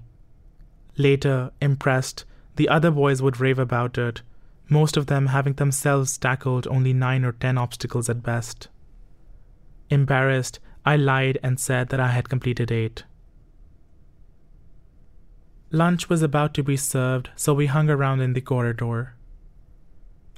Later, 0.98 1.52
impressed, 1.62 2.26
the 2.56 2.70
other 2.70 2.92
boys 2.92 3.22
would 3.22 3.40
rave 3.40 3.60
about 3.60 3.98
it, 3.98 4.22
most 4.70 4.96
of 4.96 5.08
them 5.08 5.28
having 5.28 5.54
themselves 5.54 6.18
tackled 6.18 6.68
only 6.68 6.94
9 6.94 7.26
or 7.26 7.34
10 7.34 7.58
obstacles 7.58 8.10
at 8.10 8.24
best. 8.24 8.70
Embarrassed, 9.90 10.60
I 10.86 10.96
lied 10.96 11.38
and 11.44 11.60
said 11.60 11.90
that 11.90 12.00
I 12.00 12.10
had 12.10 12.30
completed 12.30 12.72
eight. 12.72 13.04
Lunch 15.72 16.10
was 16.10 16.22
about 16.22 16.54
to 16.54 16.64
be 16.64 16.78
served, 16.78 17.30
so 17.36 17.54
we 17.54 17.66
hung 17.66 17.90
around 17.90 18.22
in 18.22 18.34
the 18.34 18.42
corridor. 18.42 19.16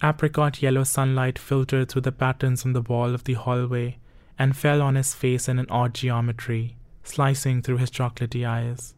Apricot 0.03 0.61
yellow 0.61 0.83
sunlight 0.83 1.39
filtered 1.39 1.89
through 1.89 2.01
the 2.01 2.11
patterns 2.11 2.65
on 2.65 2.73
the 2.73 2.81
wall 2.81 3.13
of 3.13 3.23
the 3.23 3.33
hallway 3.33 3.97
and 4.37 4.55
fell 4.55 4.81
on 4.81 4.95
his 4.95 5.13
face 5.13 5.47
in 5.47 5.57
an 5.57 5.67
odd 5.69 5.93
geometry, 5.93 6.75
slicing 7.03 7.61
through 7.61 7.77
his 7.77 7.89
chocolatey 7.89 8.45
eyes. 8.45 8.93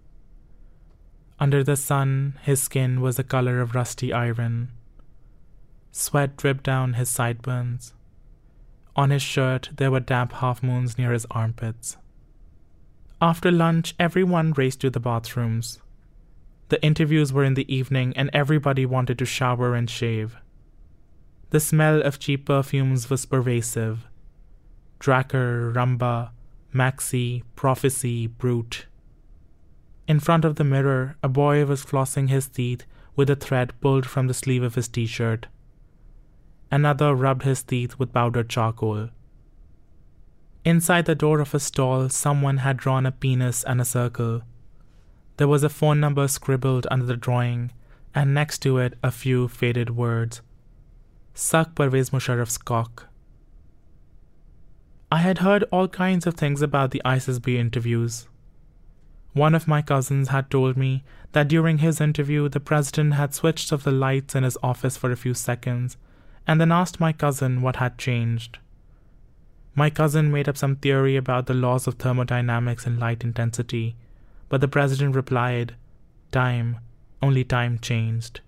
Under 1.39 1.63
the 1.63 1.75
sun, 1.75 2.37
his 2.41 2.61
skin 2.61 2.99
was 2.99 3.17
the 3.17 3.23
color 3.23 3.61
of 3.61 3.75
rusty 3.75 4.11
iron. 4.11 4.69
Sweat 5.91 6.35
dripped 6.35 6.63
down 6.63 6.93
his 6.93 7.09
sideburns. 7.09 7.93
On 8.95 9.11
his 9.11 9.21
shirt, 9.21 9.69
there 9.77 9.91
were 9.91 9.99
damp 9.99 10.33
half 10.33 10.63
moons 10.63 10.97
near 10.97 11.11
his 11.11 11.27
armpits. 11.29 11.97
After 13.21 13.51
lunch, 13.51 13.93
everyone 13.99 14.53
raced 14.53 14.81
to 14.81 14.89
the 14.89 14.99
bathrooms. 14.99 15.79
The 16.69 16.83
interviews 16.83 17.31
were 17.31 17.43
in 17.43 17.53
the 17.53 17.71
evening, 17.73 18.13
and 18.17 18.31
everybody 18.33 18.85
wanted 18.85 19.19
to 19.19 19.25
shower 19.25 19.75
and 19.75 19.87
shave. 19.89 20.37
The 21.49 21.59
smell 21.61 22.01
of 22.01 22.19
cheap 22.19 22.45
perfumes 22.45 23.09
was 23.09 23.25
pervasive. 23.25 24.05
Drakkar, 24.99 25.73
Rumba, 25.73 26.31
Maxi, 26.73 27.43
Prophecy, 27.55 28.27
Brute. 28.27 28.87
In 30.07 30.19
front 30.19 30.43
of 30.43 30.55
the 30.55 30.63
mirror, 30.63 31.15
a 31.23 31.29
boy 31.29 31.65
was 31.65 31.85
flossing 31.85 32.29
his 32.29 32.47
teeth 32.47 32.85
with 33.15 33.29
a 33.29 33.35
thread 33.35 33.73
pulled 33.79 34.05
from 34.05 34.27
the 34.27 34.33
sleeve 34.33 34.63
of 34.63 34.75
his 34.75 34.87
t 34.87 35.05
shirt. 35.05 35.47
Another 36.69 37.15
rubbed 37.15 37.43
his 37.43 37.63
teeth 37.63 37.97
with 37.97 38.13
powdered 38.13 38.49
charcoal. 38.49 39.09
Inside 40.65 41.05
the 41.05 41.15
door 41.15 41.39
of 41.39 41.53
a 41.53 41.61
stall, 41.61 42.09
someone 42.09 42.57
had 42.57 42.75
drawn 42.75 43.05
a 43.05 43.11
penis 43.11 43.63
and 43.63 43.79
a 43.79 43.85
circle. 43.85 44.41
There 45.37 45.47
was 45.47 45.63
a 45.63 45.69
phone 45.69 46.01
number 46.01 46.27
scribbled 46.27 46.87
under 46.91 47.05
the 47.05 47.15
drawing, 47.15 47.71
and 48.13 48.33
next 48.33 48.59
to 48.59 48.77
it 48.79 48.97
a 49.01 49.11
few 49.11 49.47
faded 49.47 49.91
words. 49.91 50.41
Suck 51.39 51.75
Pervez 51.75 52.09
Musharraf's 52.09 52.57
cock. 52.57 53.09
I 55.11 55.19
had 55.19 55.37
heard 55.37 55.65
all 55.71 55.87
kinds 55.87 56.25
of 56.25 56.33
things 56.33 56.63
about 56.63 56.89
the 56.89 57.01
ISSB 57.05 57.57
interviews. 57.57 58.27
One 59.33 59.53
of 59.53 59.67
my 59.67 59.83
cousins 59.83 60.29
had 60.29 60.49
told 60.49 60.77
me 60.77 61.03
that 61.33 61.47
during 61.47 61.77
his 61.77 62.01
interview, 62.01 62.49
the 62.49 62.59
president 62.59 63.13
had 63.13 63.35
switched 63.35 63.71
off 63.71 63.83
the 63.83 63.91
lights 63.91 64.33
in 64.33 64.41
his 64.43 64.57
office 64.63 64.97
for 64.97 65.11
a 65.11 65.15
few 65.15 65.35
seconds 65.35 65.95
and 66.47 66.59
then 66.59 66.71
asked 66.71 66.99
my 66.99 67.13
cousin 67.13 67.61
what 67.61 67.75
had 67.75 67.99
changed. 67.99 68.57
My 69.75 69.91
cousin 69.91 70.31
made 70.31 70.49
up 70.49 70.57
some 70.57 70.77
theory 70.77 71.15
about 71.15 71.45
the 71.45 71.53
laws 71.53 71.85
of 71.85 71.99
thermodynamics 71.99 72.87
and 72.87 72.97
light 72.97 73.23
intensity 73.23 73.95
but 74.49 74.59
the 74.59 74.67
president 74.67 75.15
replied, 75.15 75.75
Time, 76.31 76.79
only 77.21 77.43
time 77.43 77.77
changed. 77.77 78.41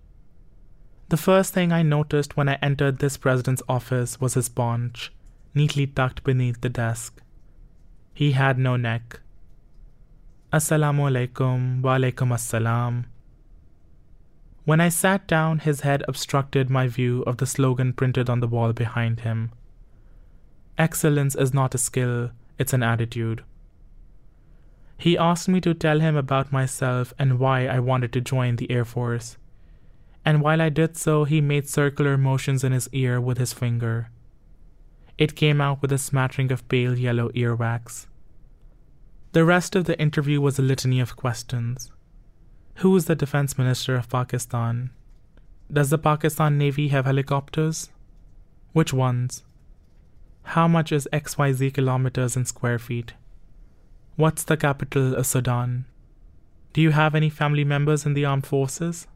The 1.09 1.17
first 1.17 1.55
thing 1.55 1.71
I 1.71 1.81
noticed 1.81 2.37
when 2.37 2.47
I 2.47 2.59
entered 2.61 2.99
this 2.99 3.17
president's 3.17 3.63
office 3.67 4.21
was 4.21 4.35
his 4.35 4.47
paunch, 4.47 5.11
neatly 5.55 5.87
tucked 5.87 6.23
beneath 6.23 6.61
the 6.61 6.69
desk. 6.69 7.19
He 8.13 8.33
had 8.33 8.59
no 8.59 8.75
neck. 8.75 9.19
Assalamu 10.53 11.09
alaikum, 11.09 11.81
wa 11.81 11.97
alaikum 11.97 12.29
assalam. 12.29 13.05
When 14.65 14.79
I 14.79 14.89
sat 14.89 15.25
down, 15.25 15.59
his 15.59 15.81
head 15.81 16.03
obstructed 16.07 16.69
my 16.69 16.87
view 16.87 17.23
of 17.23 17.37
the 17.37 17.47
slogan 17.47 17.93
printed 17.93 18.29
on 18.29 18.39
the 18.39 18.47
wall 18.47 18.71
behind 18.71 19.21
him. 19.21 19.51
Excellence 20.77 21.33
is 21.33 21.55
not 21.55 21.73
a 21.73 21.79
skill, 21.79 22.29
it's 22.59 22.73
an 22.73 22.83
attitude. 22.83 23.43
He 24.95 25.17
asked 25.17 25.49
me 25.49 25.59
to 25.61 25.73
tell 25.73 26.01
him 26.01 26.15
about 26.15 26.51
myself 26.51 27.15
and 27.17 27.39
why 27.39 27.65
I 27.65 27.79
wanted 27.79 28.13
to 28.13 28.21
join 28.21 28.57
the 28.57 28.69
Air 28.69 28.85
Force. 28.85 29.37
And 30.29 30.43
while 30.43 30.61
I 30.61 30.69
did 30.69 30.95
so, 30.95 31.23
he 31.23 31.41
made 31.41 31.67
circular 31.67 32.15
motions 32.15 32.63
in 32.63 32.71
his 32.71 32.87
ear 32.91 33.19
with 33.19 33.39
his 33.39 33.51
finger. 33.51 34.11
It 35.17 35.35
came 35.35 35.59
out 35.59 35.81
with 35.81 35.91
a 35.91 35.97
smattering 35.97 36.51
of 36.51 36.67
pale 36.69 36.95
yellow 36.95 37.29
earwax. 37.29 38.05
The 39.31 39.43
rest 39.43 39.75
of 39.75 39.85
the 39.85 39.99
interview 39.99 40.39
was 40.39 40.59
a 40.59 40.61
litany 40.61 40.99
of 40.99 41.15
questions. 41.15 41.91
Who 42.75 42.95
is 42.95 43.05
the 43.05 43.15
defense 43.15 43.57
minister 43.57 43.95
of 43.95 44.07
Pakistan? 44.07 44.91
Does 45.73 45.89
the 45.89 45.97
Pakistan 45.97 46.59
Navy 46.59 46.89
have 46.89 47.05
helicopters? 47.05 47.89
Which 48.71 48.93
ones? 48.93 49.43
How 50.43 50.67
much 50.67 50.91
is 50.91 51.09
XYZ 51.11 51.73
kilometers 51.73 52.37
in 52.37 52.45
square 52.45 52.77
feet? 52.77 53.13
What's 54.15 54.43
the 54.43 54.57
capital 54.57 55.15
of 55.15 55.25
Sudan? 55.25 55.85
Do 56.73 56.81
you 56.81 56.91
have 56.91 57.15
any 57.15 57.31
family 57.31 57.63
members 57.63 58.05
in 58.05 58.13
the 58.13 58.25
armed 58.25 58.45
forces? 58.45 59.07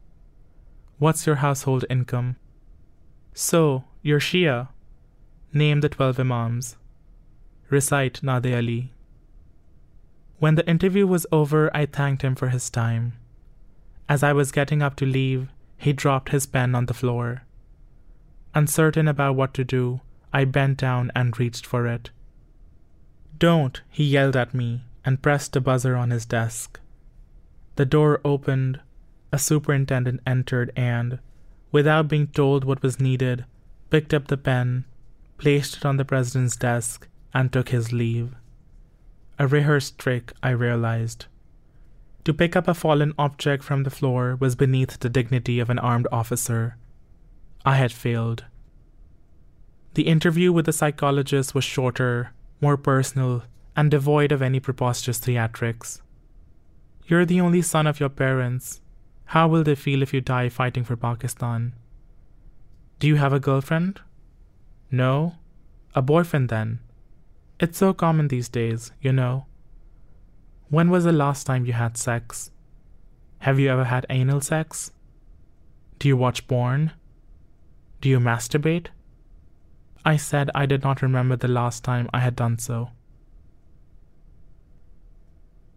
What's 0.98 1.26
your 1.26 1.36
household 1.36 1.84
income? 1.90 2.36
So, 3.32 3.84
you're 4.00 4.20
Shia. 4.20 4.68
Name 5.52 5.80
the 5.80 5.88
twelve 5.88 6.20
Imams. 6.20 6.76
Recite 7.68 8.22
Naade 8.22 8.56
Ali. 8.56 8.92
When 10.38 10.54
the 10.54 10.68
interview 10.68 11.06
was 11.06 11.26
over, 11.32 11.68
I 11.76 11.86
thanked 11.86 12.22
him 12.22 12.36
for 12.36 12.48
his 12.48 12.70
time. 12.70 13.14
As 14.08 14.22
I 14.22 14.32
was 14.32 14.52
getting 14.52 14.82
up 14.82 14.94
to 14.96 15.06
leave, 15.06 15.48
he 15.76 15.92
dropped 15.92 16.28
his 16.28 16.46
pen 16.46 16.76
on 16.76 16.86
the 16.86 16.94
floor. 16.94 17.42
Uncertain 18.54 19.08
about 19.08 19.34
what 19.34 19.52
to 19.54 19.64
do, 19.64 20.00
I 20.32 20.44
bent 20.44 20.78
down 20.78 21.10
and 21.16 21.38
reached 21.38 21.66
for 21.66 21.88
it. 21.88 22.10
Don't, 23.36 23.82
he 23.90 24.04
yelled 24.04 24.36
at 24.36 24.54
me, 24.54 24.84
and 25.04 25.22
pressed 25.22 25.56
a 25.56 25.60
buzzer 25.60 25.96
on 25.96 26.10
his 26.10 26.24
desk. 26.24 26.78
The 27.74 27.84
door 27.84 28.20
opened, 28.24 28.78
a 29.34 29.38
superintendent 29.38 30.20
entered, 30.24 30.72
and, 30.76 31.18
without 31.72 32.06
being 32.06 32.28
told 32.28 32.62
what 32.62 32.84
was 32.84 33.00
needed, 33.00 33.44
picked 33.90 34.14
up 34.14 34.28
the 34.28 34.36
pen, 34.36 34.84
placed 35.38 35.78
it 35.78 35.84
on 35.84 35.96
the 35.96 36.04
president's 36.04 36.54
desk, 36.54 37.08
and 37.34 37.52
took 37.52 37.70
his 37.70 37.92
leave. 37.92 38.36
A 39.36 39.48
rehearsed 39.48 39.98
trick, 39.98 40.32
I 40.40 40.50
realized. 40.50 41.26
To 42.26 42.32
pick 42.32 42.54
up 42.54 42.68
a 42.68 42.74
fallen 42.74 43.12
object 43.18 43.64
from 43.64 43.82
the 43.82 43.90
floor 43.90 44.36
was 44.38 44.54
beneath 44.54 45.00
the 45.00 45.08
dignity 45.08 45.58
of 45.58 45.68
an 45.68 45.80
armed 45.80 46.06
officer. 46.12 46.76
I 47.64 47.74
had 47.74 47.90
failed. 47.90 48.44
The 49.94 50.06
interview 50.06 50.52
with 50.52 50.66
the 50.66 50.72
psychologist 50.72 51.56
was 51.56 51.64
shorter, 51.64 52.30
more 52.60 52.76
personal, 52.76 53.42
and 53.74 53.90
devoid 53.90 54.30
of 54.30 54.42
any 54.42 54.60
preposterous 54.60 55.18
theatrics. 55.18 56.00
You're 57.08 57.26
the 57.26 57.40
only 57.40 57.62
son 57.62 57.88
of 57.88 57.98
your 57.98 58.10
parents. 58.10 58.80
How 59.34 59.48
will 59.48 59.64
they 59.64 59.74
feel 59.74 60.00
if 60.00 60.14
you 60.14 60.20
die 60.20 60.48
fighting 60.48 60.84
for 60.84 60.94
Pakistan? 60.94 61.74
Do 63.00 63.08
you 63.08 63.16
have 63.16 63.32
a 63.32 63.40
girlfriend? 63.40 64.00
No? 64.92 65.34
A 65.92 66.02
boyfriend 66.02 66.50
then? 66.50 66.78
It's 67.58 67.78
so 67.78 67.92
common 67.92 68.28
these 68.28 68.48
days, 68.48 68.92
you 69.00 69.12
know. 69.12 69.46
When 70.68 70.88
was 70.88 71.02
the 71.02 71.10
last 71.10 71.48
time 71.48 71.66
you 71.66 71.72
had 71.72 71.96
sex? 71.96 72.52
Have 73.40 73.58
you 73.58 73.68
ever 73.70 73.82
had 73.82 74.06
anal 74.08 74.40
sex? 74.40 74.92
Do 75.98 76.06
you 76.06 76.16
watch 76.16 76.46
porn? 76.46 76.92
Do 78.00 78.08
you 78.08 78.20
masturbate? 78.20 78.86
I 80.04 80.16
said 80.16 80.48
I 80.54 80.64
did 80.64 80.84
not 80.84 81.02
remember 81.02 81.34
the 81.34 81.48
last 81.48 81.82
time 81.82 82.08
I 82.14 82.20
had 82.20 82.36
done 82.36 82.60
so. 82.60 82.90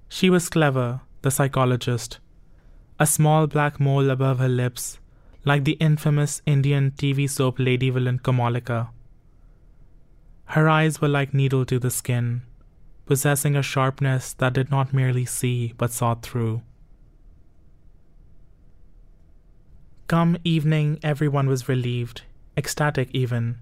She 0.10 0.30
was 0.30 0.48
clever, 0.48 1.02
the 1.24 1.32
psychologist. 1.32 2.20
A 2.99 3.05
small 3.05 3.45
black 3.45 3.79
mole 3.79 4.10
above 4.10 4.39
her 4.39 4.49
lips, 4.49 4.99
like 5.45 5.65
the 5.65 5.73
infamous 5.73 6.41
Indian 6.47 6.89
TV 6.91 7.29
soap 7.29 7.60
lady 7.60 7.91
villain 7.91 8.17
Komolika. 8.17 8.89
Her 10.45 10.67
eyes 10.67 10.99
were 10.99 11.07
like 11.07 11.31
needle 11.31 11.63
to 11.65 11.77
the 11.77 11.91
skin, 11.91 12.41
possessing 13.05 13.55
a 13.55 13.62
sharpness 13.62 14.33
that 14.33 14.53
did 14.53 14.71
not 14.71 14.93
merely 14.93 15.25
see 15.25 15.73
but 15.77 15.91
saw 15.91 16.15
through. 16.15 16.63
Come 20.07 20.38
evening, 20.43 20.99
everyone 21.03 21.47
was 21.47 21.69
relieved, 21.69 22.23
ecstatic 22.55 23.10
even. 23.13 23.60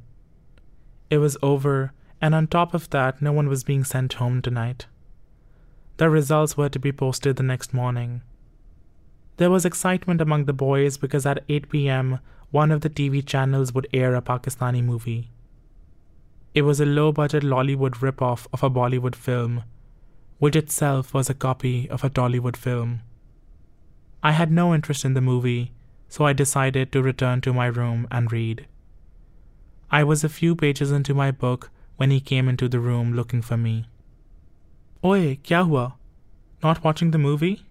It 1.10 1.18
was 1.18 1.38
over, 1.42 1.92
and 2.22 2.34
on 2.34 2.48
top 2.48 2.74
of 2.74 2.90
that, 2.92 3.22
no 3.22 3.34
one 3.34 3.50
was 3.50 3.66
being 3.66 3.84
sent 3.84 4.14
home 4.14 4.42
tonight. 4.42 4.86
The 5.98 6.10
results 6.10 6.56
were 6.56 6.70
to 6.70 6.80
be 6.80 6.94
posted 6.94 7.36
the 7.36 7.44
next 7.44 7.74
morning. 7.74 8.22
There 9.38 9.52
was 9.52 9.66
excitement 9.66 10.22
among 10.22 10.46
the 10.46 10.54
boys 10.54 10.98
because 10.98 11.26
at 11.26 11.44
8 11.50 11.70
pm, 11.70 12.20
one 12.52 12.72
of 12.72 12.82
the 12.82 12.90
TV 12.90 13.26
channels 13.26 13.74
would 13.74 13.88
air 13.94 14.16
a 14.16 14.22
Pakistani 14.22 14.84
movie. 14.84 15.30
It 16.54 16.62
was 16.62 16.80
a 16.80 16.86
low 16.86 17.12
budget 17.12 17.44
Lollywood 17.44 17.96
ripoff 17.96 18.48
of 18.54 18.64
a 18.64 18.70
Bollywood 18.70 19.14
film, 19.14 19.64
which 20.40 20.56
itself 20.56 21.14
was 21.14 21.30
a 21.30 21.34
copy 21.34 21.90
of 21.90 22.04
a 22.04 22.10
Tollywood 22.10 22.56
film. 22.56 23.02
I 24.24 24.32
had 24.32 24.52
no 24.52 24.74
interest 24.74 25.04
in 25.04 25.16
the 25.16 25.22
movie, 25.22 25.74
so 26.08 26.26
I 26.26 26.32
decided 26.32 26.94
to 26.94 27.04
return 27.04 27.42
to 27.42 27.54
my 27.54 27.66
room 27.66 28.08
and 28.10 28.32
read. 28.32 28.68
I 29.92 30.06
was 30.06 30.24
a 30.24 30.30
few 30.30 30.56
pages 30.56 30.92
into 30.92 31.14
my 31.14 31.32
book 31.32 31.70
when 31.98 32.10
he 32.10 32.22
came 32.22 32.48
into 32.48 32.70
the 32.70 32.80
room 32.80 33.14
looking 33.14 33.42
for 33.42 33.58
me. 33.58 33.86
Oye, 35.04 35.40
kya 35.44 35.66
hua? 35.68 35.96
Not 36.64 36.84
watching 36.86 37.12
the 37.12 37.18
movie? 37.18 37.66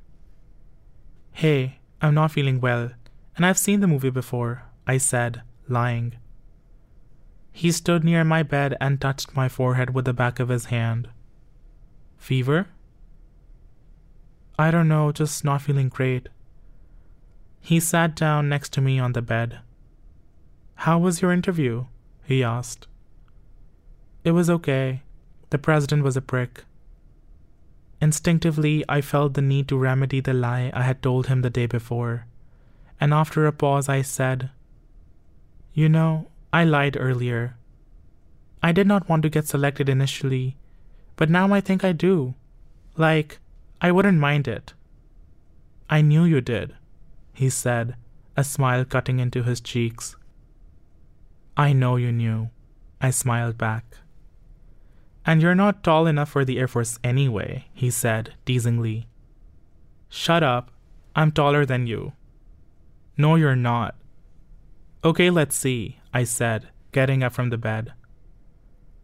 Hey, 1.36 1.80
I'm 2.00 2.14
not 2.14 2.30
feeling 2.30 2.60
well, 2.60 2.92
and 3.36 3.44
I've 3.44 3.58
seen 3.58 3.80
the 3.80 3.88
movie 3.88 4.08
before, 4.08 4.62
I 4.86 4.98
said, 4.98 5.42
lying. 5.68 6.14
He 7.50 7.72
stood 7.72 8.04
near 8.04 8.22
my 8.22 8.44
bed 8.44 8.76
and 8.80 9.00
touched 9.00 9.34
my 9.34 9.48
forehead 9.48 9.92
with 9.92 10.04
the 10.04 10.12
back 10.12 10.38
of 10.38 10.48
his 10.48 10.66
hand. 10.66 11.08
Fever? 12.16 12.68
I 14.56 14.70
don't 14.70 14.86
know, 14.86 15.10
just 15.10 15.44
not 15.44 15.62
feeling 15.62 15.88
great. 15.88 16.28
He 17.60 17.80
sat 17.80 18.14
down 18.14 18.48
next 18.48 18.72
to 18.74 18.80
me 18.80 19.00
on 19.00 19.12
the 19.12 19.20
bed. 19.20 19.58
How 20.76 21.00
was 21.00 21.20
your 21.20 21.32
interview? 21.32 21.86
he 22.24 22.44
asked. 22.44 22.86
It 24.22 24.30
was 24.30 24.48
okay. 24.48 25.02
The 25.50 25.58
president 25.58 26.04
was 26.04 26.16
a 26.16 26.22
prick. 26.22 26.62
Instinctively, 28.04 28.84
I 28.86 29.00
felt 29.00 29.32
the 29.32 29.40
need 29.40 29.66
to 29.68 29.78
remedy 29.78 30.20
the 30.20 30.34
lie 30.34 30.70
I 30.74 30.82
had 30.82 31.00
told 31.00 31.28
him 31.28 31.40
the 31.40 31.48
day 31.48 31.64
before, 31.64 32.26
and 33.00 33.14
after 33.14 33.46
a 33.46 33.52
pause, 33.52 33.88
I 33.88 34.02
said, 34.02 34.50
You 35.72 35.88
know, 35.88 36.28
I 36.52 36.64
lied 36.64 36.98
earlier. 37.00 37.56
I 38.62 38.72
did 38.72 38.86
not 38.86 39.08
want 39.08 39.22
to 39.22 39.30
get 39.30 39.48
selected 39.48 39.88
initially, 39.88 40.58
but 41.16 41.30
now 41.30 41.50
I 41.54 41.62
think 41.62 41.82
I 41.82 41.92
do. 41.92 42.34
Like, 42.98 43.38
I 43.80 43.90
wouldn't 43.90 44.18
mind 44.18 44.48
it. 44.48 44.74
I 45.88 46.02
knew 46.02 46.24
you 46.24 46.42
did, 46.42 46.74
he 47.32 47.48
said, 47.48 47.96
a 48.36 48.44
smile 48.44 48.84
cutting 48.84 49.18
into 49.18 49.44
his 49.44 49.62
cheeks. 49.62 50.14
I 51.56 51.72
know 51.72 51.96
you 51.96 52.12
knew, 52.12 52.50
I 53.00 53.12
smiled 53.12 53.56
back. 53.56 53.96
And 55.26 55.40
you're 55.40 55.54
not 55.54 55.82
tall 55.82 56.06
enough 56.06 56.30
for 56.30 56.44
the 56.44 56.58
Air 56.58 56.68
Force 56.68 56.98
anyway, 57.02 57.66
he 57.72 57.90
said, 57.90 58.34
teasingly. 58.44 59.06
Shut 60.08 60.42
up. 60.42 60.70
I'm 61.16 61.32
taller 61.32 61.64
than 61.64 61.86
you. 61.86 62.12
No, 63.16 63.36
you're 63.36 63.56
not. 63.56 63.94
Okay, 65.04 65.30
let's 65.30 65.56
see, 65.56 65.98
I 66.12 66.24
said, 66.24 66.68
getting 66.92 67.22
up 67.22 67.32
from 67.32 67.50
the 67.50 67.58
bed. 67.58 67.92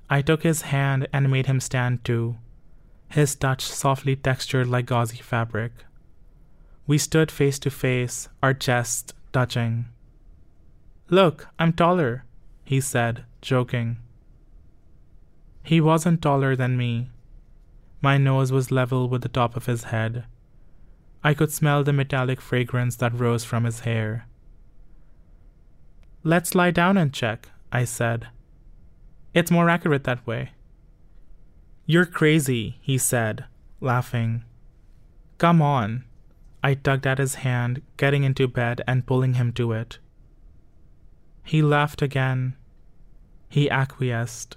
I 0.09 0.23
took 0.23 0.43
his 0.43 0.63
hand 0.63 1.07
and 1.13 1.31
made 1.31 1.47
him 1.47 1.61
stand 1.61 2.05
too, 2.05 2.37
his 3.11 3.35
touch 3.35 3.63
softly 3.63 4.17
textured 4.17 4.67
like 4.67 4.87
gauzy 4.87 5.19
fabric. 5.19 5.73
We 6.87 6.99
stood 6.99 7.31
face 7.31 7.59
to 7.61 7.71
face, 7.71 8.29
our 8.43 8.55
chests 8.55 9.13
touching. 9.33 9.87
Look, 11.09 11.49
I'm 11.59 11.73
taller, 11.73 12.25
he 12.65 12.81
said, 12.81 13.25
joking. 13.43 13.99
He 15.63 15.81
wasn't 15.81 16.23
taller 16.23 16.57
than 16.57 16.77
me. 16.77 17.11
My 18.03 18.17
nose 18.17 18.51
was 18.51 18.71
level 18.71 19.09
with 19.09 19.23
the 19.23 19.29
top 19.29 19.57
of 19.57 19.67
his 19.67 19.85
head. 19.85 20.25
I 21.23 21.35
could 21.35 21.53
smell 21.53 21.85
the 21.85 21.93
metallic 21.93 22.41
fragrance 22.41 22.97
that 22.97 23.19
rose 23.19 23.45
from 23.45 23.65
his 23.65 23.81
hair. 23.81 24.27
Let's 26.25 26.55
lie 26.55 26.71
down 26.71 26.97
and 26.97 27.13
check, 27.13 27.51
I 27.71 27.85
said. 27.85 28.29
It's 29.35 29.51
more 29.51 29.69
accurate 29.69 30.05
that 30.05 30.27
way. 30.27 30.51
You're 31.87 32.07
crazy, 32.07 32.79
he 32.81 32.99
said, 32.99 33.45
laughing. 33.81 34.45
Come 35.39 35.61
on. 35.61 36.05
I 36.63 36.75
tugged 36.75 37.07
at 37.07 37.19
his 37.19 37.37
hand, 37.37 37.81
getting 37.97 38.23
into 38.23 38.47
bed 38.47 38.83
and 38.87 39.07
pulling 39.07 39.35
him 39.35 39.53
to 39.55 39.73
it. 39.73 39.99
He 41.43 41.63
laughed 41.63 42.03
again. 42.03 42.55
He 43.49 43.71
acquiesced. 43.71 44.57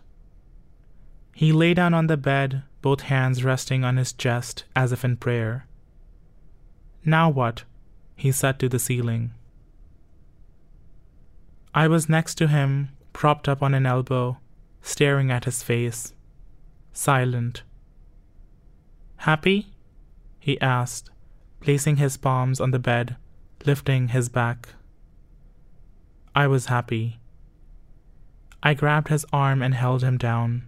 He 1.33 1.51
lay 1.51 1.73
down 1.73 1.93
on 1.93 2.07
the 2.07 2.17
bed, 2.17 2.63
both 2.81 3.01
hands 3.01 3.43
resting 3.43 3.83
on 3.83 3.97
his 3.97 4.13
chest 4.13 4.65
as 4.75 4.91
if 4.91 5.03
in 5.03 5.17
prayer. 5.17 5.67
Now 7.03 7.29
what? 7.29 7.63
he 8.15 8.31
said 8.31 8.59
to 8.59 8.69
the 8.69 8.79
ceiling. 8.79 9.31
I 11.73 11.87
was 11.87 12.07
next 12.07 12.35
to 12.35 12.47
him, 12.47 12.89
propped 13.13 13.49
up 13.49 13.63
on 13.63 13.73
an 13.73 13.85
elbow, 13.85 14.37
staring 14.81 15.31
at 15.31 15.45
his 15.45 15.63
face, 15.63 16.13
silent. 16.91 17.63
Happy? 19.17 19.73
he 20.39 20.61
asked, 20.61 21.09
placing 21.61 21.95
his 21.95 22.17
palms 22.17 22.61
on 22.61 22.71
the 22.71 22.79
bed, 22.79 23.15
lifting 23.65 24.09
his 24.09 24.29
back. 24.29 24.69
I 26.35 26.47
was 26.47 26.67
happy. 26.67 27.19
I 28.61 28.73
grabbed 28.73 29.07
his 29.07 29.25
arm 29.33 29.61
and 29.61 29.73
held 29.73 30.03
him 30.03 30.17
down. 30.17 30.63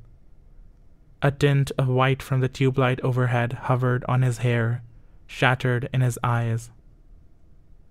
A 1.26 1.32
tint 1.32 1.72
of 1.80 1.88
white 1.88 2.22
from 2.22 2.42
the 2.42 2.48
tube 2.48 2.78
light 2.78 3.02
overhead 3.02 3.54
hovered 3.64 4.06
on 4.08 4.22
his 4.22 4.38
hair, 4.46 4.84
shattered 5.26 5.90
in 5.92 6.02
his 6.02 6.20
eyes. 6.24 6.70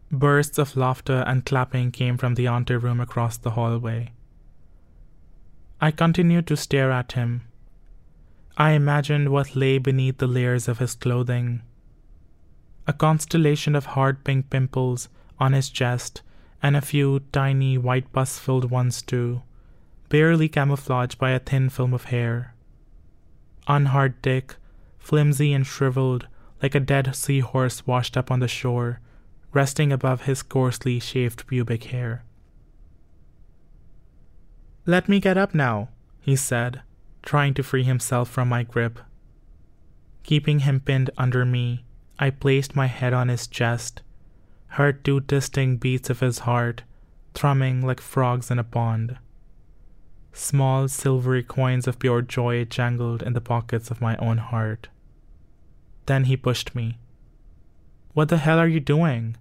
Bursts 0.09 0.57
of 0.57 0.77
laughter 0.77 1.25
and 1.27 1.45
clapping 1.45 1.91
came 1.91 2.17
from 2.17 2.37
the 2.37 2.47
anteroom 2.47 3.01
across 3.01 3.37
the 3.37 3.51
hallway. 3.51 4.13
I 5.81 5.91
continued 5.91 6.47
to 6.47 6.57
stare 6.57 6.93
at 6.93 7.11
him. 7.19 7.49
I 8.57 8.71
imagined 8.71 9.31
what 9.31 9.57
lay 9.57 9.79
beneath 9.79 10.19
the 10.19 10.29
layers 10.29 10.69
of 10.69 10.79
his 10.79 10.95
clothing. 10.95 11.63
A 12.87 12.93
constellation 12.93 13.75
of 13.75 13.87
hard 13.87 14.23
pink 14.23 14.49
pimples 14.49 15.09
on 15.41 15.55
his 15.55 15.71
chest, 15.71 16.23
and 16.63 16.77
a 16.77 16.81
few 16.81 17.19
tiny 17.33 17.79
white 17.79 18.13
pus 18.13 18.39
filled 18.39 18.71
ones 18.71 19.03
too, 19.03 19.43
barely 20.09 20.49
camouflaged 20.49 21.19
by 21.19 21.31
a 21.31 21.41
thin 21.41 21.69
film 21.69 21.93
of 21.93 22.05
hair. 22.05 22.54
Unhard 23.67 24.21
dick, 24.23 24.57
flimsy 24.99 25.53
and 25.53 25.67
shriveled, 25.67 26.27
like 26.63 26.75
a 26.75 26.81
dead 26.81 27.15
seahorse 27.15 27.87
washed 27.87 28.17
up 28.17 28.31
on 28.31 28.41
the 28.41 28.49
shore, 28.49 29.01
resting 29.53 29.93
above 29.93 30.23
his 30.23 30.43
coarsely 30.43 30.99
shaved 30.99 31.47
pubic 31.47 31.85
hair. 31.85 32.25
Let 34.87 35.09
me 35.09 35.21
get 35.21 35.39
up 35.39 35.55
now, 35.55 35.89
he 36.21 36.37
said, 36.37 36.83
trying 37.23 37.55
to 37.55 37.63
free 37.63 37.85
himself 37.85 38.29
from 38.29 38.49
my 38.49 38.65
grip. 38.65 39.01
Keeping 40.25 40.61
him 40.61 40.81
pinned 40.81 41.11
under 41.17 41.45
me, 41.45 41.85
I 42.19 42.31
placed 42.31 42.77
my 42.77 42.87
head 42.87 43.13
on 43.13 43.29
his 43.29 43.47
chest, 43.47 44.03
heard 44.69 45.05
two 45.05 45.21
distinct 45.21 45.81
beats 45.81 46.11
of 46.11 46.21
his 46.21 46.41
heart, 46.41 46.83
thrumming 47.33 47.85
like 47.85 48.01
frogs 48.01 48.51
in 48.51 48.59
a 48.59 48.65
pond. 48.65 49.19
Small 50.37 50.89
silvery 50.89 51.45
coins 51.45 51.87
of 51.87 52.01
pure 52.01 52.21
joy 52.21 52.65
jangled 52.65 53.23
in 53.23 53.35
the 53.35 53.41
pockets 53.41 53.93
of 53.93 54.01
my 54.01 54.17
own 54.17 54.39
heart. 54.39 54.89
Then 56.07 56.25
he 56.25 56.37
pushed 56.37 56.75
me. 56.75 56.99
What 58.15 58.31
the 58.31 58.39
hell 58.39 58.59
are 58.59 58.67
you 58.67 58.81
doing? 58.81 59.37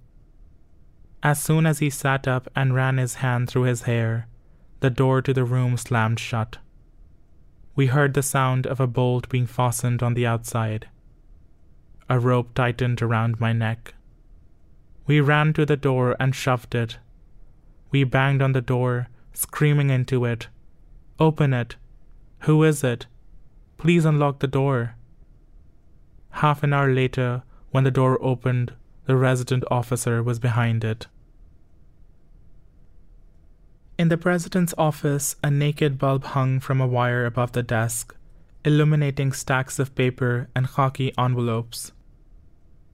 As 1.24 1.41
soon 1.41 1.66
as 1.66 1.80
he 1.80 1.89
sat 1.89 2.28
up 2.28 2.48
and 2.56 2.76
ran 2.76 2.98
his 2.98 3.16
hand 3.16 3.50
through 3.50 3.64
his 3.64 3.82
hair, 3.84 4.28
the 4.82 4.91
door 4.91 5.24
to 5.24 5.34
the 5.34 5.44
room 5.44 5.78
slammed 5.78 6.20
shut. 6.20 6.60
We 7.76 7.88
heard 7.88 8.14
the 8.14 8.22
sound 8.22 8.68
of 8.68 8.80
a 8.80 8.86
bolt 8.86 9.30
being 9.30 9.48
fastened 9.48 10.04
on 10.04 10.14
the 10.14 10.28
outside. 10.28 10.89
A 12.08 12.20
rope 12.20 12.54
tightened 12.54 13.02
around 13.02 13.39
my 13.39 13.52
neck. 13.52 13.96
We 15.08 15.22
ran 15.22 15.54
to 15.54 15.66
the 15.66 15.76
door 15.76 16.16
and 16.20 16.36
shoved 16.36 16.76
it. 16.76 17.00
We 17.89 18.04
banged 18.04 18.44
on 18.44 18.52
the 18.52 18.62
door, 18.62 19.08
screaming 19.34 19.89
into 19.89 20.24
it. 20.26 20.50
Open 21.24 21.54
it. 21.54 21.78
Who 22.40 22.64
is 22.64 22.84
it? 22.84 23.06
Please 23.78 24.04
unlock 24.04 24.40
the 24.40 24.56
door. 24.60 24.96
Half 26.44 26.64
an 26.64 26.74
hour 26.74 26.94
later, 26.94 27.44
when 27.72 27.86
the 27.86 27.92
door 27.92 28.22
opened, 28.22 28.74
the 29.06 29.16
resident 29.16 29.64
officer 29.72 30.22
was 30.22 30.38
behind 30.38 30.84
it. 30.84 31.08
In 33.98 34.10
the 34.10 34.18
president's 34.18 34.74
office, 34.78 35.38
a 35.42 35.50
naked 35.50 35.98
bulb 35.98 36.26
hung 36.36 36.60
from 36.60 36.82
a 36.82 36.88
wire 36.88 37.26
above 37.26 37.54
the 37.54 37.64
desk, 37.64 38.14
illuminating 38.66 39.32
stacks 39.32 39.80
of 39.80 39.96
paper 39.96 40.50
and 40.54 40.68
khaki 40.68 41.18
envelopes. 41.18 41.94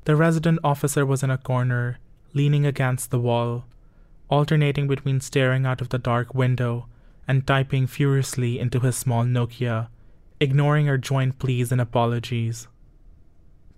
The 0.06 0.16
resident 0.16 0.60
officer 0.64 1.04
was 1.04 1.24
in 1.24 1.32
a 1.32 1.40
corner, 1.40 1.98
leaning 2.36 2.68
against 2.68 3.10
the 3.10 3.20
wall, 3.20 3.66
alternating 4.30 4.88
between 4.88 5.20
staring 5.20 5.66
out 5.66 5.82
of 5.82 5.90
the 5.90 5.98
dark 5.98 6.36
window 6.36 6.86
and 7.30 7.46
typing 7.46 7.86
furiously 7.86 8.60
into 8.60 8.80
his 8.80 8.98
small 8.98 9.24
Nokia, 9.24 9.90
ignoring 10.42 10.90
our 10.90 10.98
joint 10.98 11.38
pleas 11.38 11.72
and 11.72 11.80
apologies. 11.80 12.68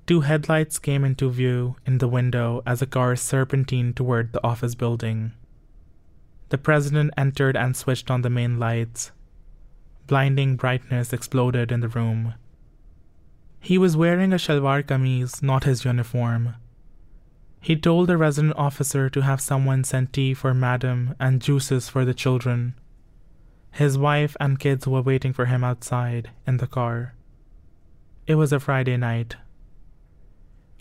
Two 0.08 0.22
headlights 0.22 0.80
came 0.80 1.04
into 1.04 1.30
view 1.30 1.76
in 1.86 1.98
the 1.98 2.08
window 2.08 2.64
as 2.66 2.82
a 2.82 2.86
car 2.86 3.18
serpentined 3.18 3.98
toward 3.98 4.32
the 4.32 4.42
office 4.42 4.74
building. 4.74 5.34
The 6.48 6.58
president 6.58 7.12
entered 7.18 7.58
and 7.58 7.76
switched 7.76 8.10
on 8.10 8.22
the 8.22 8.30
main 8.30 8.58
lights. 8.58 9.12
Blinding 10.08 10.56
brightness 10.56 11.12
exploded 11.12 11.74
in 11.74 11.82
the 11.82 11.90
room. 11.90 12.36
He 13.60 13.78
was 13.78 13.98
wearing 13.98 14.32
a 14.32 14.38
shalwar 14.38 14.82
kameez, 14.82 15.44
not 15.44 15.66
his 15.66 15.84
uniform. 15.84 16.56
He 17.60 17.76
told 17.76 18.08
the 18.08 18.18
resident 18.18 18.56
officer 18.56 19.10
to 19.10 19.22
have 19.22 19.42
someone 19.42 19.84
send 19.84 20.14
tea 20.14 20.34
for 20.34 20.54
Madam 20.54 21.16
and 21.20 21.42
juices 21.42 21.90
for 21.90 22.06
the 22.06 22.14
children. 22.14 22.76
His 23.72 23.98
wife 23.98 24.36
and 24.40 24.60
kids 24.60 24.88
were 24.88 25.02
waiting 25.02 25.34
for 25.34 25.46
him 25.46 25.64
outside 25.64 26.30
in 26.46 26.58
the 26.58 26.68
car. 26.68 27.16
It 28.28 28.36
was 28.36 28.54
a 28.54 28.60
Friday 28.60 28.98
night. 28.98 29.36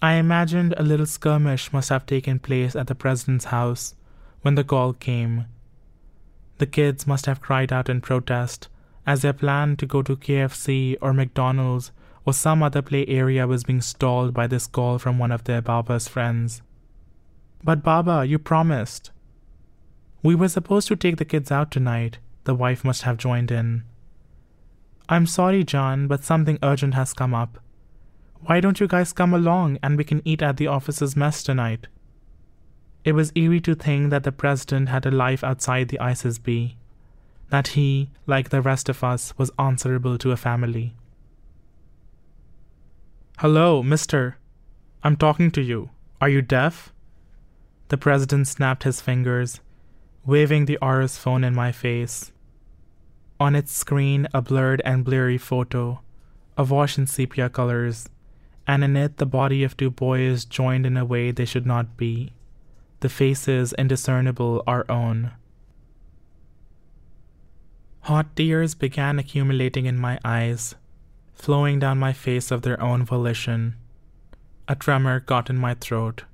I 0.03 0.15
imagined 0.15 0.75
a 0.77 0.83
little 0.83 1.07
skirmish 1.07 1.73
must 1.73 1.89
have 1.89 2.07
taken 2.07 2.39
place 2.39 2.75
at 2.75 2.87
the 2.87 2.95
president's 2.95 3.47
house 3.47 3.95
when 4.43 4.55
the 4.55 4.65
call 4.65 4.93
came 4.93 5.47
the 6.61 6.67
kids 6.67 7.07
must 7.07 7.25
have 7.25 7.41
cried 7.41 7.73
out 7.73 7.89
in 7.89 8.03
protest 8.03 8.69
as 9.07 9.23
their 9.23 9.33
plan 9.33 9.77
to 9.79 9.87
go 9.87 10.03
to 10.03 10.15
KFC 10.15 10.95
or 11.01 11.15
McDonald's 11.15 11.91
or 12.27 12.35
some 12.35 12.63
other 12.63 12.83
play 12.83 13.07
area 13.07 13.47
was 13.47 13.65
being 13.65 13.81
stalled 13.81 14.35
by 14.35 14.47
this 14.47 14.67
call 14.67 14.99
from 14.99 15.19
one 15.19 15.33
of 15.33 15.45
their 15.45 15.63
Baba's 15.63 16.07
friends. 16.07 16.61
But 17.65 17.83
Baba, 17.83 18.27
you 18.27 18.39
promised. 18.39 19.11
We 20.23 20.35
were 20.35 20.51
supposed 20.51 20.87
to 20.89 20.97
take 20.97 21.17
the 21.17 21.25
kids 21.25 21.51
out 21.51 21.71
tonight, 21.71 22.19
the 22.51 22.55
wife 22.57 22.85
must 22.85 23.03
have 23.03 23.17
joined 23.17 23.53
in. 23.53 23.85
I'm 25.09 25.25
sorry, 25.25 25.63
John, 25.63 26.09
but 26.09 26.25
something 26.25 26.59
urgent 26.65 26.95
has 26.95 27.13
come 27.13 27.33
up. 27.33 27.61
Why 28.41 28.59
don't 28.59 28.81
you 28.81 28.89
guys 28.89 29.13
come 29.13 29.33
along 29.33 29.79
and 29.85 29.97
we 29.97 30.03
can 30.03 30.21
eat 30.25 30.43
at 30.43 30.57
the 30.57 30.67
office's 30.67 31.15
mess 31.15 31.45
tonight? 31.45 31.87
It 33.05 33.13
was 33.13 33.31
eerie 33.37 33.61
to 33.61 33.77
think 33.77 34.11
that 34.11 34.25
the 34.25 34.33
president 34.33 34.89
had 34.89 35.07
a 35.07 35.13
life 35.13 35.45
outside 35.45 35.91
the 35.91 35.99
ISSB, 35.99 36.75
that 37.51 37.69
he, 37.69 38.11
like 38.27 38.49
the 38.49 38.61
rest 38.61 38.89
of 38.89 39.05
us, 39.05 39.33
was 39.39 39.53
answerable 39.57 40.19
to 40.19 40.33
a 40.33 40.37
family. 40.37 40.97
Hello, 43.39 43.81
mister. 43.81 44.39
I'm 45.05 45.17
talking 45.17 45.53
to 45.53 45.63
you. 45.63 45.91
Are 46.21 46.29
you 46.29 46.43
deaf? 46.43 46.93
The 47.91 47.97
president 47.97 48.49
snapped 48.49 48.83
his 48.83 49.01
fingers, 49.01 49.61
waving 50.27 50.65
the 50.65 50.79
RO's 50.83 51.17
phone 51.17 51.45
in 51.45 51.55
my 51.55 51.71
face. 51.71 52.33
On 53.41 53.57
its 53.57 53.73
screen, 53.73 54.29
a 54.33 54.41
blurred 54.41 54.83
and 54.85 55.05
blurry 55.05 55.39
photo, 55.39 56.01
awash 56.57 56.99
in 56.99 57.07
sepia 57.09 57.49
colors, 57.49 58.09
and 58.67 58.85
in 58.85 58.97
it 58.97 59.17
the 59.17 59.27
body 59.27 59.65
of 59.65 59.77
two 59.77 59.91
boys 59.91 60.45
joined 60.45 60.87
in 60.87 60.97
a 60.97 61.05
way 61.05 61.33
they 61.33 61.47
should 61.47 61.67
not 61.67 61.97
be 61.97 62.33
the 63.01 63.09
faces 63.09 63.73
indiscernible 63.79 64.63
our 64.67 64.85
own. 64.91 65.33
Hot 68.03 68.35
tears 68.37 68.75
began 68.75 69.19
accumulating 69.19 69.87
in 69.87 69.99
my 69.99 70.19
eyes, 70.25 70.75
flowing 71.33 71.79
down 71.79 71.99
my 71.99 72.13
face 72.13 72.51
of 72.51 72.63
their 72.63 72.81
own 72.81 73.05
volition. 73.05 73.77
A 74.69 74.75
tremor 74.75 75.21
got 75.21 75.51
in 75.51 75.57
my 75.57 75.75
throat. 75.75 76.25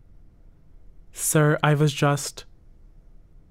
Sir, 1.13 1.59
I 1.63 1.75
was 1.75 1.93
just. 1.93 2.45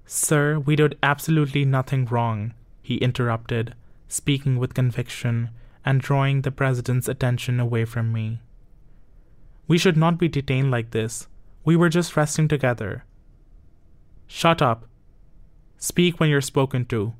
Sir, 0.04 0.58
we 0.58 0.76
did 0.76 0.96
absolutely 1.02 1.64
nothing 1.64 2.04
wrong, 2.04 2.54
he 2.86 2.98
interrupted, 2.98 3.74
speaking 4.06 4.60
with 4.60 4.72
conviction 4.72 5.50
and 5.84 6.00
drawing 6.00 6.42
the 6.42 6.52
president's 6.52 7.08
attention 7.08 7.58
away 7.58 7.84
from 7.84 8.12
me. 8.12 8.38
We 9.66 9.76
should 9.76 9.96
not 9.96 10.18
be 10.18 10.28
detained 10.28 10.70
like 10.70 10.92
this. 10.92 11.26
We 11.64 11.74
were 11.74 11.88
just 11.88 12.16
resting 12.16 12.46
together. 12.46 13.02
Shut 14.28 14.62
up. 14.62 14.86
Speak 15.78 16.20
when 16.20 16.30
you're 16.30 16.40
spoken 16.40 16.84
to, 16.84 17.14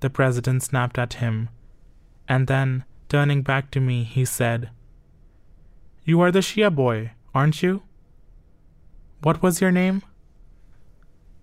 the 0.00 0.10
president 0.10 0.62
snapped 0.62 0.98
at 0.98 1.14
him. 1.14 1.48
And 2.28 2.46
then, 2.46 2.84
turning 3.08 3.40
back 3.40 3.70
to 3.70 3.80
me, 3.80 4.04
he 4.04 4.26
said, 4.26 4.68
You 6.04 6.20
are 6.20 6.30
the 6.30 6.40
Shia 6.40 6.74
boy, 6.74 7.12
aren't 7.34 7.62
you? 7.62 7.82
What 9.22 9.42
was 9.42 9.62
your 9.62 9.72
name? 9.72 10.02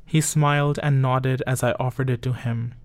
He 0.05 0.21
smiled 0.21 0.77
and 0.83 1.01
nodded 1.01 1.41
as 1.47 1.63
I 1.63 1.71
offered 1.79 2.11
it 2.11 2.21
to 2.21 2.33
him. 2.33 2.75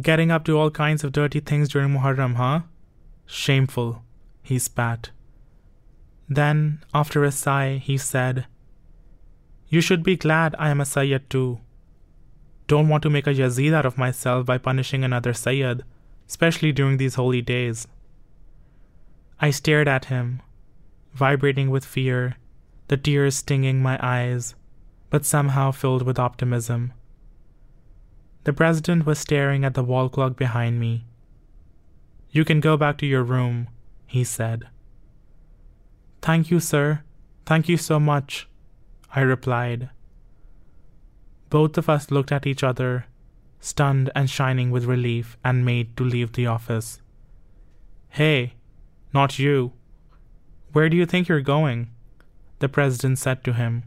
Getting 0.00 0.30
up 0.30 0.44
to 0.46 0.56
all 0.56 0.70
kinds 0.70 1.04
of 1.04 1.12
dirty 1.12 1.40
things 1.40 1.68
during 1.68 1.90
Muharram, 1.90 2.36
huh? 2.36 2.60
Shameful, 3.26 4.02
he 4.42 4.58
spat. 4.58 5.10
Then, 6.28 6.82
after 6.94 7.24
a 7.24 7.32
sigh, 7.32 7.76
he 7.76 7.98
said, 7.98 8.46
You 9.68 9.82
should 9.82 10.02
be 10.02 10.16
glad 10.16 10.54
I 10.58 10.70
am 10.70 10.80
a 10.80 10.86
Sayyid 10.86 11.28
too. 11.28 11.60
Don't 12.68 12.88
want 12.88 13.02
to 13.02 13.10
make 13.10 13.26
a 13.26 13.34
Yazid 13.34 13.74
out 13.74 13.84
of 13.84 13.98
myself 13.98 14.46
by 14.46 14.56
punishing 14.56 15.04
another 15.04 15.34
Sayyid, 15.34 15.84
especially 16.26 16.72
during 16.72 16.96
these 16.96 17.16
holy 17.16 17.42
days. 17.42 17.86
I 19.40 19.50
stared 19.50 19.88
at 19.88 20.06
him, 20.06 20.40
vibrating 21.12 21.68
with 21.68 21.84
fear, 21.84 22.36
the 22.88 22.96
tears 22.96 23.36
stinging 23.36 23.82
my 23.82 23.98
eyes, 24.00 24.54
but 25.10 25.26
somehow 25.26 25.70
filled 25.70 26.02
with 26.02 26.18
optimism. 26.18 26.94
The 28.44 28.52
president 28.52 29.06
was 29.06 29.18
staring 29.18 29.64
at 29.64 29.74
the 29.74 29.84
wall 29.84 30.08
clock 30.08 30.36
behind 30.36 30.80
me. 30.80 31.04
You 32.30 32.44
can 32.44 32.60
go 32.60 32.76
back 32.76 32.98
to 32.98 33.06
your 33.06 33.22
room, 33.22 33.68
he 34.06 34.24
said. 34.24 34.68
Thank 36.20 36.50
you, 36.50 36.58
sir. 36.58 37.02
Thank 37.46 37.68
you 37.68 37.76
so 37.76 38.00
much, 38.00 38.48
I 39.14 39.20
replied. 39.20 39.90
Both 41.50 41.76
of 41.76 41.88
us 41.88 42.10
looked 42.10 42.32
at 42.32 42.46
each 42.46 42.64
other, 42.64 43.06
stunned 43.60 44.10
and 44.14 44.30
shining 44.30 44.70
with 44.70 44.86
relief, 44.86 45.36
and 45.44 45.64
made 45.64 45.96
to 45.96 46.04
leave 46.04 46.32
the 46.32 46.46
office. 46.46 47.00
Hey, 48.08 48.54
not 49.12 49.38
you. 49.38 49.72
Where 50.72 50.88
do 50.88 50.96
you 50.96 51.06
think 51.06 51.28
you're 51.28 51.42
going? 51.42 51.90
The 52.60 52.68
president 52.68 53.18
said 53.18 53.44
to 53.44 53.52
him. 53.52 53.84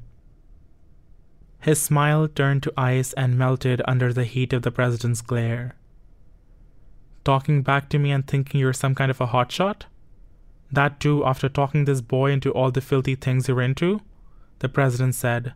His 1.66 1.82
smile 1.82 2.28
turned 2.28 2.62
to 2.62 2.74
ice 2.78 3.12
and 3.14 3.40
melted 3.40 3.82
under 3.88 4.14
the 4.14 4.24
heat 4.24 4.54
of 4.54 4.62
the 4.62 4.70
president's 4.70 5.22
glare. 5.22 5.74
Talking 7.24 7.64
back 7.64 7.90
to 7.90 7.98
me 7.98 8.12
and 8.12 8.28
thinking 8.28 8.62
you're 8.62 8.72
some 8.72 8.94
kind 8.94 9.10
of 9.10 9.20
a 9.20 9.26
hotshot? 9.26 9.86
That 10.72 11.00
too, 11.00 11.26
after 11.26 11.50
talking 11.50 11.86
this 11.86 12.02
boy 12.02 12.34
into 12.34 12.52
all 12.52 12.70
the 12.70 12.82
filthy 12.82 13.16
things 13.16 13.48
you're 13.48 13.64
into? 13.64 14.02
The 14.60 14.70
president 14.70 15.16
said. 15.16 15.56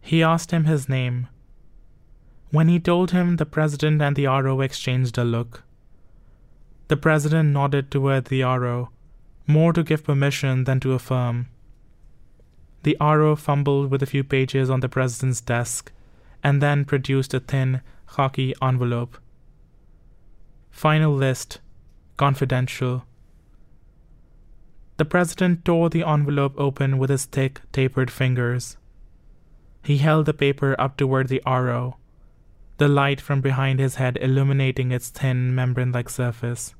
He 0.00 0.20
asked 0.20 0.50
him 0.50 0.64
his 0.64 0.88
name. 0.88 1.28
When 2.50 2.66
he 2.66 2.80
told 2.80 3.12
him, 3.12 3.36
the 3.36 3.46
president 3.46 4.02
and 4.02 4.16
the 4.16 4.26
RO 4.26 4.60
exchanged 4.62 5.16
a 5.16 5.22
look. 5.22 5.62
The 6.88 6.96
president 6.96 7.50
nodded 7.50 7.92
toward 7.92 8.24
the 8.24 8.42
RO, 8.42 8.88
more 9.46 9.72
to 9.74 9.84
give 9.84 10.02
permission 10.02 10.64
than 10.64 10.80
to 10.80 10.94
affirm. 10.94 11.46
The 12.82 12.96
RO 13.00 13.36
fumbled 13.36 13.90
with 13.90 14.02
a 14.02 14.06
few 14.06 14.24
pages 14.24 14.68
on 14.68 14.80
the 14.80 14.88
president's 14.88 15.40
desk 15.40 15.92
and 16.42 16.60
then 16.60 16.84
produced 16.84 17.32
a 17.34 17.40
thin, 17.40 17.80
khaki 18.14 18.54
envelope. 18.60 19.18
Final 20.70 21.14
list, 21.14 21.60
confidential. 22.16 23.04
The 24.96 25.04
president 25.04 25.64
tore 25.64 25.90
the 25.90 26.04
envelope 26.04 26.54
open 26.58 26.98
with 26.98 27.10
his 27.10 27.24
thick, 27.24 27.60
tapered 27.72 28.10
fingers. 28.10 28.76
He 29.84 29.98
held 29.98 30.26
the 30.26 30.34
paper 30.34 30.76
up 30.78 30.96
toward 30.96 31.28
the 31.28 31.42
RO, 31.46 31.96
the 32.78 32.88
light 32.88 33.20
from 33.20 33.40
behind 33.40 33.80
his 33.80 33.96
head 33.96 34.18
illuminating 34.20 34.92
its 34.92 35.08
thin, 35.08 35.54
membrane 35.54 35.92
like 35.92 36.08
surface. 36.08 36.74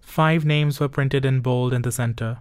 Five 0.00 0.44
names 0.44 0.78
were 0.78 0.88
printed 0.88 1.24
in 1.24 1.40
bold 1.40 1.72
in 1.72 1.82
the 1.82 1.92
center. 1.92 2.38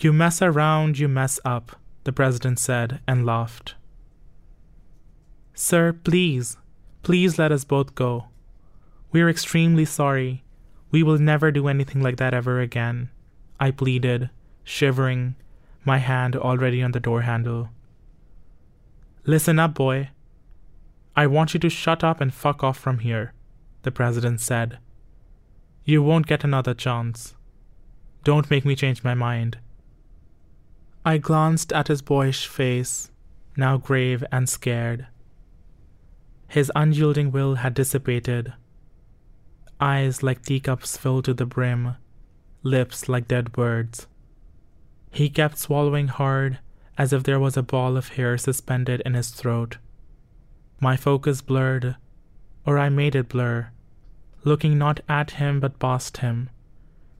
You 0.00 0.14
mess 0.14 0.40
around, 0.40 0.98
you 0.98 1.08
mess 1.08 1.38
up, 1.44 1.76
the 2.04 2.12
president 2.12 2.58
said 2.58 3.00
and 3.06 3.26
laughed. 3.26 3.74
Sir, 5.52 5.92
please, 5.92 6.56
please 7.02 7.38
let 7.38 7.52
us 7.52 7.64
both 7.64 7.94
go. 7.94 8.24
We 9.12 9.20
are 9.20 9.28
extremely 9.28 9.84
sorry. 9.84 10.42
We 10.90 11.02
will 11.02 11.18
never 11.18 11.52
do 11.52 11.68
anything 11.68 12.00
like 12.00 12.16
that 12.16 12.32
ever 12.32 12.60
again, 12.60 13.10
I 13.60 13.70
pleaded, 13.72 14.30
shivering, 14.64 15.34
my 15.84 15.98
hand 15.98 16.34
already 16.34 16.82
on 16.82 16.92
the 16.92 17.00
door 17.00 17.20
handle. 17.22 17.68
Listen 19.26 19.58
up, 19.58 19.74
boy. 19.74 20.08
I 21.14 21.26
want 21.26 21.52
you 21.52 21.60
to 21.60 21.68
shut 21.68 22.02
up 22.02 22.22
and 22.22 22.32
fuck 22.32 22.64
off 22.64 22.78
from 22.78 23.00
here, 23.00 23.34
the 23.82 23.90
president 23.90 24.40
said. 24.40 24.78
You 25.84 26.02
won't 26.02 26.26
get 26.26 26.42
another 26.42 26.72
chance. 26.72 27.34
Don't 28.24 28.50
make 28.50 28.64
me 28.64 28.74
change 28.74 29.04
my 29.04 29.14
mind. 29.14 29.58
I 31.04 31.16
glanced 31.16 31.72
at 31.72 31.88
his 31.88 32.02
boyish 32.02 32.46
face, 32.46 33.10
now 33.56 33.78
grave 33.78 34.22
and 34.30 34.48
scared. 34.48 35.06
His 36.48 36.70
unyielding 36.76 37.32
will 37.32 37.56
had 37.56 37.74
dissipated, 37.74 38.52
eyes 39.80 40.22
like 40.22 40.42
teacups 40.42 40.96
filled 40.96 41.24
to 41.24 41.34
the 41.34 41.46
brim, 41.46 41.96
lips 42.62 43.08
like 43.08 43.28
dead 43.28 43.50
birds. 43.52 44.06
He 45.10 45.30
kept 45.30 45.58
swallowing 45.58 46.08
hard, 46.08 46.58
as 46.98 47.12
if 47.14 47.22
there 47.22 47.40
was 47.40 47.56
a 47.56 47.62
ball 47.62 47.96
of 47.96 48.08
hair 48.08 48.36
suspended 48.36 49.00
in 49.06 49.14
his 49.14 49.30
throat. 49.30 49.78
My 50.80 50.96
focus 50.96 51.40
blurred, 51.40 51.96
or 52.66 52.78
I 52.78 52.90
made 52.90 53.14
it 53.14 53.28
blur, 53.28 53.70
looking 54.44 54.76
not 54.76 55.00
at 55.08 55.32
him 55.32 55.60
but 55.60 55.78
past 55.78 56.18
him, 56.18 56.50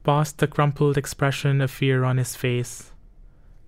past 0.03 0.37
the 0.37 0.47
crumpled 0.47 0.97
expression 0.97 1.61
of 1.61 1.71
fear 1.71 2.03
on 2.03 2.17
his 2.17 2.35
face, 2.35 2.90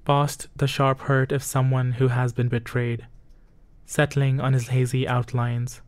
past 0.06 0.48
the 0.56 0.68
sharp 0.68 1.02
hurt 1.02 1.32
of 1.32 1.44
someone 1.44 1.94
who 1.94 2.10
has 2.10 2.34
been 2.34 2.50
betrayed, 2.50 3.08
settling 3.86 4.40
on 4.40 4.54
his 4.54 4.70
hazy 4.70 5.08
outlines. 5.08 5.82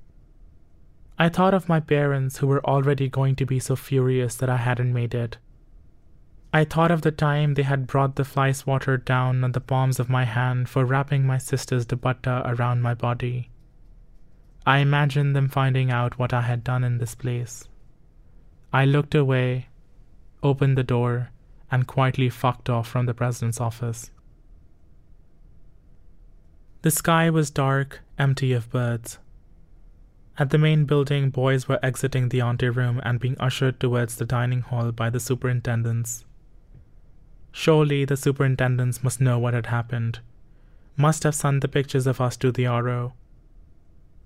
I 1.18 1.30
thought 1.30 1.53
of 1.53 1.70
my 1.70 1.80
parents 1.80 2.38
who 2.38 2.47
were 2.47 2.66
already 2.66 3.07
going 3.07 3.36
to 3.38 3.45
be 3.45 3.59
so 3.59 3.76
furious 3.76 4.36
that 4.36 4.49
I 4.49 4.57
hadn't 4.57 4.93
made 4.93 5.13
it. 5.13 5.38
I 6.53 6.63
thought 6.63 6.91
of 6.91 7.01
the 7.01 7.11
time 7.11 7.53
they 7.53 7.63
had 7.63 7.88
brought 7.88 8.16
the 8.16 8.24
fly 8.24 8.51
swatter 8.53 8.97
down 8.97 9.43
on 9.43 9.51
the 9.51 9.59
palms 9.61 9.99
of 9.99 10.09
my 10.09 10.24
hand 10.24 10.70
for 10.70 10.86
wrapping 10.86 11.26
my 11.26 11.38
sister's 11.38 11.86
dupatta 11.86 12.43
around 12.45 12.82
my 12.82 12.93
body. 12.93 13.49
I 14.66 14.80
imagined 14.80 15.36
them 15.36 15.49
finding 15.49 15.91
out 15.91 16.18
what 16.18 16.34
I 16.34 16.41
had 16.41 16.63
done 16.63 16.84
in 16.84 16.97
this 16.97 17.13
place. 17.13 17.68
I 18.74 18.86
looked 18.86 19.16
away, 19.16 19.68
opened 20.41 20.78
the 20.78 20.84
door, 20.84 21.30
and 21.76 21.88
quietly 21.88 22.30
fucked 22.30 22.69
off 22.69 22.88
from 22.88 23.05
the 23.05 23.13
president's 23.13 23.59
office. 23.59 24.09
The 26.84 26.91
sky 26.91 27.30
was 27.30 27.49
dark, 27.49 27.99
empty 28.17 28.53
of 28.53 28.69
birds. 28.69 29.19
At 30.38 30.51
the 30.51 30.57
main 30.57 30.86
building, 30.86 31.32
boys 31.32 31.67
were 31.67 31.84
exiting 31.84 32.30
the 32.30 32.39
anteroom 32.39 33.01
and 33.03 33.19
being 33.19 33.36
ushered 33.41 33.78
towards 33.82 34.15
the 34.15 34.23
dining 34.23 34.61
hall 34.61 34.93
by 34.93 35.09
the 35.09 35.19
superintendents. 35.19 36.23
Surely 37.51 38.05
the 38.05 38.15
superintendents 38.15 39.03
must 39.03 39.19
know 39.19 39.38
what 39.38 39.53
had 39.53 39.65
happened, 39.65 40.19
must 40.95 41.23
have 41.23 41.36
sent 41.36 41.59
the 41.59 41.67
pictures 41.67 42.07
of 42.07 42.21
us 42.21 42.38
to 42.38 42.53
the 42.53 42.67
RO. 42.67 43.13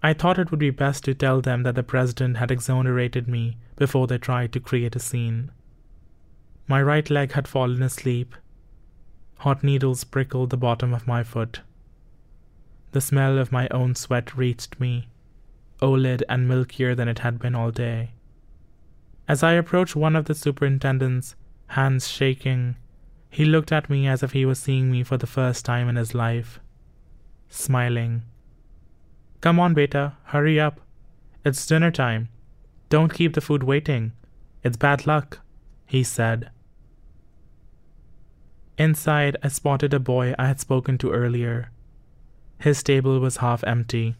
I 0.04 0.14
thought 0.14 0.38
it 0.38 0.52
would 0.52 0.60
be 0.60 0.70
best 0.70 1.04
to 1.06 1.16
tell 1.16 1.42
them 1.42 1.64
that 1.64 1.74
the 1.74 1.82
president 1.82 2.38
had 2.38 2.52
exonerated 2.52 3.28
me 3.28 3.58
before 3.76 4.06
they 4.06 4.20
tried 4.20 4.54
to 4.54 4.60
create 4.60 4.96
a 4.96 5.00
scene. 5.00 5.52
My 6.70 6.84
right 6.84 7.10
leg 7.10 7.32
had 7.32 7.48
fallen 7.48 7.82
asleep. 7.82 8.36
Hot 9.40 9.64
needles 9.64 10.04
prickled 10.04 10.52
the 10.52 10.58
bottom 10.58 10.94
of 10.94 11.08
my 11.08 11.24
foot. 11.24 11.62
The 12.92 13.02
smell 13.02 13.40
of 13.40 13.52
my 13.52 13.68
own 13.70 13.96
sweat 13.96 14.38
reached 14.38 14.80
me, 14.80 15.08
olid 15.82 16.24
and 16.30 16.48
milkier 16.48 16.96
than 16.96 17.08
it 17.08 17.20
had 17.20 17.40
been 17.40 17.56
all 17.56 17.72
day. 17.72 18.12
As 19.28 19.42
I 19.42 19.54
approached 19.54 19.96
one 19.96 20.16
of 20.16 20.26
the 20.26 20.36
superintendents, 20.36 21.36
hands 21.70 22.08
shaking, 22.08 22.76
he 23.32 23.46
looked 23.46 23.72
at 23.72 23.90
me 23.90 24.08
as 24.08 24.22
if 24.22 24.34
he 24.34 24.46
was 24.46 24.60
seeing 24.60 24.92
me 24.92 25.02
for 25.02 25.18
the 25.18 25.26
first 25.26 25.66
time 25.66 25.90
in 25.90 25.96
his 25.96 26.14
life, 26.14 26.60
smiling. 27.48 28.22
Come 29.42 29.60
on, 29.60 29.74
beta, 29.74 30.18
hurry 30.26 30.60
up. 30.60 30.82
It's 31.44 31.66
dinner 31.66 31.90
time. 31.90 32.30
Don't 32.90 33.12
keep 33.12 33.34
the 33.34 33.42
food 33.42 33.64
waiting. 33.64 34.12
It's 34.64 34.78
bad 34.78 35.08
luck, 35.08 35.40
he 35.88 36.04
said. 36.04 36.52
Inside, 38.80 39.36
I 39.44 39.50
spotted 39.50 39.94
a 39.94 40.00
boy 40.00 40.34
I 40.40 40.48
had 40.48 40.62
spoken 40.62 40.98
to 41.00 41.12
earlier. 41.12 41.70
His 42.60 42.82
table 42.82 43.20
was 43.20 43.38
half 43.38 43.62
empty. 43.66 44.16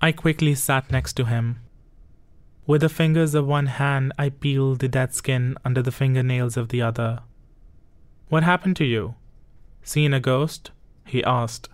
I 0.00 0.10
quickly 0.10 0.56
sat 0.56 0.90
next 0.90 1.12
to 1.14 1.26
him. 1.26 1.60
With 2.66 2.80
the 2.80 2.88
fingers 2.88 3.32
of 3.32 3.46
one 3.46 3.66
hand, 3.66 4.12
I 4.18 4.30
peeled 4.30 4.80
the 4.80 4.88
dead 4.88 5.14
skin 5.14 5.56
under 5.64 5.82
the 5.82 5.92
fingernails 5.92 6.56
of 6.56 6.70
the 6.70 6.82
other. 6.82 7.20
What 8.28 8.42
happened 8.42 8.74
to 8.76 8.84
you? 8.84 9.14
Seen 9.84 10.12
a 10.12 10.18
ghost? 10.18 10.72
he 11.06 11.22
asked. 11.22 11.68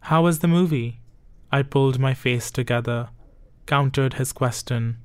How 0.00 0.24
was 0.24 0.40
the 0.40 0.48
movie? 0.48 1.00
I 1.52 1.62
pulled 1.62 2.00
my 2.00 2.14
face 2.14 2.50
together, 2.50 3.10
countered 3.66 4.14
his 4.14 4.32
question. 4.32 4.96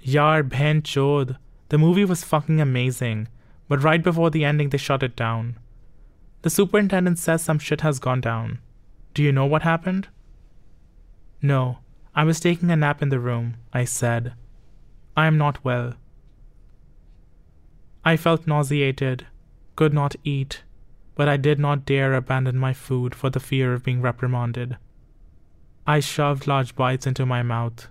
Yar 0.00 0.44
bhen 0.44 0.84
chod, 0.84 1.38
the 1.70 1.78
movie 1.78 2.04
was 2.04 2.22
fucking 2.22 2.60
amazing, 2.60 3.26
but 3.68 3.82
right 3.82 4.02
before 4.02 4.30
the 4.30 4.44
ending 4.44 4.70
they 4.70 4.78
shut 4.78 5.02
it 5.02 5.16
down. 5.16 5.58
The 6.42 6.50
superintendent 6.50 7.18
says 7.18 7.42
some 7.42 7.58
shit 7.58 7.80
has 7.80 7.98
gone 7.98 8.20
down. 8.20 8.60
Do 9.14 9.22
you 9.22 9.32
know 9.32 9.46
what 9.46 9.62
happened? 9.62 10.08
No, 11.42 11.78
I 12.14 12.24
was 12.24 12.40
taking 12.40 12.70
a 12.70 12.76
nap 12.76 13.02
in 13.02 13.08
the 13.08 13.20
room, 13.20 13.56
I 13.72 13.84
said. 13.84 14.34
I 15.16 15.26
am 15.26 15.38
not 15.38 15.64
well. 15.64 15.94
I 18.04 18.16
felt 18.16 18.46
nauseated, 18.46 19.26
could 19.74 19.92
not 19.92 20.14
eat, 20.22 20.62
but 21.14 21.28
I 21.28 21.36
did 21.36 21.58
not 21.58 21.84
dare 21.84 22.14
abandon 22.14 22.58
my 22.58 22.72
food 22.72 23.14
for 23.14 23.30
the 23.30 23.40
fear 23.40 23.72
of 23.72 23.82
being 23.82 24.00
reprimanded. 24.00 24.76
I 25.86 26.00
shoved 26.00 26.46
large 26.46 26.74
bites 26.74 27.06
into 27.06 27.26
my 27.26 27.42
mouth. 27.42 27.88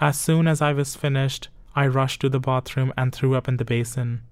As 0.00 0.18
soon 0.18 0.46
as 0.46 0.62
I 0.62 0.72
was 0.72 0.94
finished, 0.94 1.48
I 1.74 1.86
rushed 1.86 2.20
to 2.20 2.28
the 2.28 2.40
bathroom 2.40 2.92
and 2.96 3.14
threw 3.14 3.34
up 3.34 3.48
in 3.48 3.56
the 3.56 3.64
basin. 3.64 4.22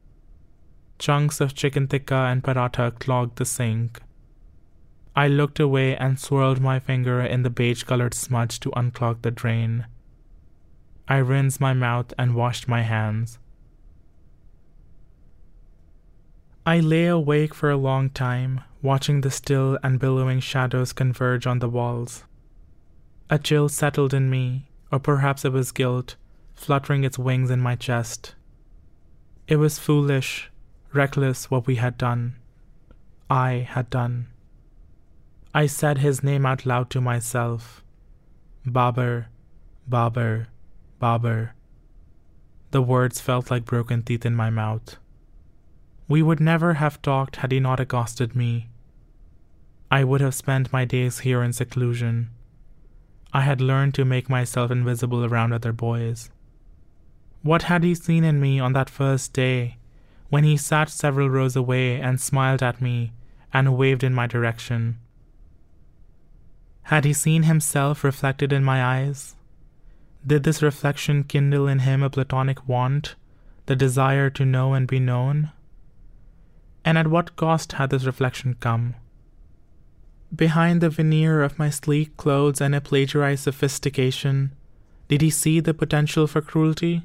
Chunks 0.98 1.40
of 1.40 1.54
chicken 1.54 1.88
tikka 1.88 2.14
and 2.14 2.42
paratha 2.42 2.92
clogged 2.98 3.36
the 3.36 3.44
sink. 3.44 4.00
I 5.16 5.28
looked 5.28 5.60
away 5.60 5.96
and 5.96 6.18
swirled 6.18 6.60
my 6.60 6.78
finger 6.80 7.20
in 7.20 7.42
the 7.42 7.50
beige 7.50 7.84
colored 7.84 8.14
smudge 8.14 8.58
to 8.60 8.70
unclog 8.70 9.22
the 9.22 9.30
drain. 9.30 9.86
I 11.06 11.18
rinsed 11.18 11.60
my 11.60 11.74
mouth 11.74 12.12
and 12.18 12.34
washed 12.34 12.66
my 12.66 12.82
hands. 12.82 13.38
I 16.66 16.80
lay 16.80 17.06
awake 17.06 17.52
for 17.52 17.70
a 17.70 17.76
long 17.76 18.08
time, 18.08 18.62
watching 18.80 19.20
the 19.20 19.30
still 19.30 19.78
and 19.82 20.00
billowing 20.00 20.40
shadows 20.40 20.94
converge 20.94 21.46
on 21.46 21.58
the 21.58 21.68
walls. 21.68 22.24
A 23.28 23.38
chill 23.38 23.68
settled 23.68 24.14
in 24.14 24.30
me, 24.30 24.70
or 24.90 24.98
perhaps 24.98 25.44
it 25.44 25.52
was 25.52 25.72
guilt, 25.72 26.16
fluttering 26.54 27.04
its 27.04 27.18
wings 27.18 27.50
in 27.50 27.60
my 27.60 27.76
chest. 27.76 28.34
It 29.46 29.56
was 29.56 29.78
foolish, 29.78 30.50
reckless 30.94 31.50
what 31.50 31.66
we 31.66 31.76
had 31.76 31.98
done. 31.98 32.36
I 33.28 33.66
had 33.68 33.90
done. 33.90 34.28
I 35.52 35.66
said 35.66 35.98
his 35.98 36.22
name 36.22 36.46
out 36.46 36.66
loud 36.66 36.90
to 36.90 37.00
myself 37.00 37.82
Babar, 38.66 39.28
Babar, 39.86 40.48
Babar. 40.98 41.54
The 42.70 42.82
words 42.82 43.20
felt 43.20 43.50
like 43.50 43.64
broken 43.64 44.02
teeth 44.02 44.24
in 44.24 44.34
my 44.34 44.50
mouth. 44.50 44.96
We 46.08 46.22
would 46.22 46.40
never 46.40 46.74
have 46.74 47.02
talked 47.02 47.36
had 47.36 47.52
he 47.52 47.60
not 47.60 47.80
accosted 47.80 48.34
me. 48.34 48.68
I 49.90 50.02
would 50.02 50.20
have 50.20 50.34
spent 50.34 50.72
my 50.72 50.84
days 50.84 51.20
here 51.20 51.42
in 51.42 51.52
seclusion. 51.52 52.30
I 53.32 53.42
had 53.42 53.60
learned 53.60 53.94
to 53.94 54.04
make 54.04 54.28
myself 54.28 54.70
invisible 54.70 55.24
around 55.24 55.52
other 55.52 55.72
boys. 55.72 56.30
What 57.42 57.64
had 57.64 57.84
he 57.84 57.94
seen 57.94 58.24
in 58.24 58.40
me 58.40 58.58
on 58.58 58.72
that 58.72 58.90
first 58.90 59.32
day, 59.32 59.76
when 60.30 60.44
he 60.44 60.56
sat 60.56 60.88
several 60.88 61.30
rows 61.30 61.56
away 61.56 62.00
and 62.00 62.20
smiled 62.20 62.62
at 62.62 62.80
me 62.80 63.12
and 63.52 63.76
waved 63.76 64.02
in 64.02 64.14
my 64.14 64.26
direction? 64.26 64.98
Had 66.84 67.04
he 67.04 67.12
seen 67.12 67.44
himself 67.44 68.04
reflected 68.04 68.52
in 68.52 68.64
my 68.64 68.84
eyes? 68.84 69.36
Did 70.26 70.42
this 70.42 70.62
reflection 70.62 71.24
kindle 71.24 71.68
in 71.68 71.80
him 71.80 72.02
a 72.02 72.10
platonic 72.10 72.68
want, 72.68 73.14
the 73.66 73.76
desire 73.76 74.30
to 74.30 74.44
know 74.44 74.74
and 74.74 74.86
be 74.86 74.98
known? 74.98 75.50
and 76.84 76.98
at 76.98 77.06
what 77.06 77.34
cost 77.36 77.72
had 77.72 77.90
this 77.90 78.04
reflection 78.04 78.56
come? 78.60 78.94
Behind 80.34 80.80
the 80.80 80.90
veneer 80.90 81.42
of 81.42 81.58
my 81.58 81.70
sleek 81.70 82.16
clothes 82.16 82.60
and 82.60 82.74
a 82.74 82.80
plagiarized 82.80 83.44
sophistication, 83.44 84.52
did 85.08 85.22
he 85.22 85.30
see 85.30 85.60
the 85.60 85.74
potential 85.74 86.26
for 86.26 86.40
cruelty? 86.40 87.02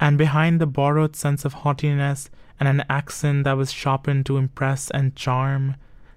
And 0.00 0.16
behind 0.16 0.60
the 0.60 0.66
borrowed 0.66 1.14
sense 1.14 1.44
of 1.44 1.52
haughtiness 1.52 2.30
and 2.58 2.66
an 2.66 2.84
accent 2.88 3.44
that 3.44 3.58
was 3.58 3.70
sharpened 3.70 4.24
to 4.26 4.38
impress 4.38 4.90
and 4.90 5.14
charm, 5.14 5.76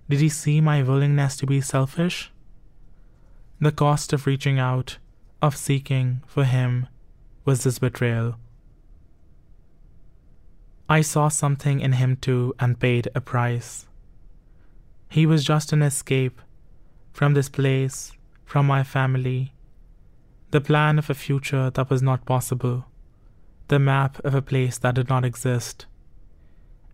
did 0.09 0.21
he 0.21 0.29
see 0.29 0.61
my 0.61 0.81
willingness 0.81 1.35
to 1.37 1.45
be 1.45 1.59
selfish? 1.59 2.31
The 3.59 3.73
cost 3.73 4.13
of 4.13 4.25
reaching 4.25 4.57
out, 4.57 4.97
of 5.41 5.57
seeking 5.57 6.21
for 6.25 6.45
him, 6.45 6.87
was 7.43 7.63
this 7.63 7.79
betrayal. 7.79 8.37
I 10.87 11.01
saw 11.01 11.27
something 11.27 11.81
in 11.81 11.93
him 11.93 12.15
too 12.15 12.53
and 12.59 12.79
paid 12.79 13.09
a 13.13 13.21
price. 13.21 13.87
He 15.09 15.25
was 15.25 15.43
just 15.43 15.73
an 15.73 15.81
escape 15.81 16.41
from 17.11 17.33
this 17.33 17.49
place, 17.49 18.13
from 18.45 18.65
my 18.65 18.83
family, 18.83 19.53
the 20.51 20.61
plan 20.61 20.99
of 20.99 21.09
a 21.09 21.13
future 21.13 21.69
that 21.69 21.89
was 21.89 22.01
not 22.01 22.25
possible, 22.25 22.85
the 23.67 23.79
map 23.79 24.19
of 24.23 24.35
a 24.35 24.41
place 24.41 24.77
that 24.79 24.95
did 24.95 25.09
not 25.09 25.25
exist. 25.25 25.85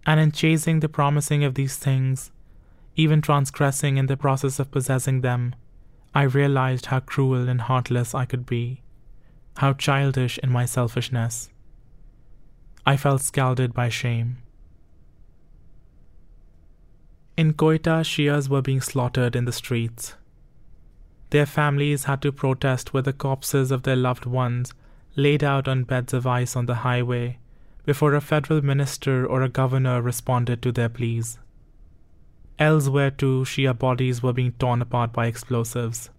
And 0.06 0.20
in 0.20 0.32
chasing 0.32 0.80
the 0.80 0.90
promising 0.90 1.44
of 1.44 1.56
these 1.56 1.76
things, 1.76 2.32
even 2.96 3.22
transgressing 3.22 3.98
in 3.98 4.08
the 4.08 4.18
process 4.18 4.60
of 4.60 4.72
possessing 4.72 5.22
them, 5.22 5.56
I 6.14 6.24
realized 6.24 6.88
how 6.88 7.00
cruel 7.00 7.48
and 7.48 7.62
heartless 7.62 8.16
I 8.16 8.26
could 8.26 8.46
be, 8.46 8.82
how 9.58 9.74
childish 9.74 10.38
in 10.40 10.50
my 10.52 10.66
selfishness. 10.66 11.50
I 12.86 12.98
felt 12.98 13.22
scalded 13.22 13.74
by 13.74 13.90
shame. 13.90 14.38
In 17.38 17.54
Quetta, 17.54 18.04
Shias 18.04 18.50
were 18.50 18.62
being 18.62 18.82
slaughtered 18.82 19.36
in 19.36 19.46
the 19.46 19.54
streets. 19.54 20.16
Their 21.30 21.46
families 21.46 22.06
had 22.06 22.22
to 22.24 22.32
protest 22.32 22.94
with 22.94 23.06
the 23.06 23.14
corpses 23.14 23.72
of 23.72 23.84
their 23.84 23.96
loved 23.96 24.26
ones 24.26 24.74
laid 25.20 25.44
out 25.44 25.68
on 25.68 25.84
beds 25.84 26.14
of 26.14 26.26
ice 26.26 26.56
on 26.56 26.66
the 26.66 26.76
highway 26.76 27.38
before 27.86 28.14
a 28.14 28.22
federal 28.22 28.62
minister 28.62 29.26
or 29.26 29.42
a 29.42 29.50
governor 29.50 30.02
responded 30.02 30.62
to 30.62 30.72
their 30.72 30.90
pleas. 30.90 31.40
Elsewhere, 32.58 33.12
too, 33.12 33.44
Shia 33.46 33.78
bodies 33.78 34.22
were 34.22 34.34
being 34.34 34.52
torn 34.54 34.82
apart 34.82 35.14
by 35.14 35.28
explosives. 35.28 36.10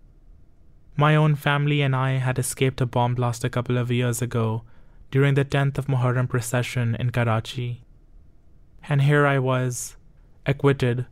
My 0.97 1.15
own 1.15 1.35
family 1.35 1.83
and 1.83 1.95
I 1.95 2.13
had 2.13 2.39
escaped 2.39 2.81
a 2.81 2.87
bomb 2.87 3.15
blast 3.15 3.45
a 3.45 3.51
couple 3.51 3.79
of 3.79 3.91
years 3.91 4.21
ago 4.23 4.63
during 5.11 5.35
the 5.35 5.45
10th 5.45 5.79
of 5.79 5.87
Muharram 5.87 6.29
procession 6.29 6.95
in 6.99 7.11
Karachi. 7.11 7.85
And 8.89 9.03
here 9.03 9.27
I 9.27 9.39
was, 9.39 9.97
acquitted, 10.47 11.07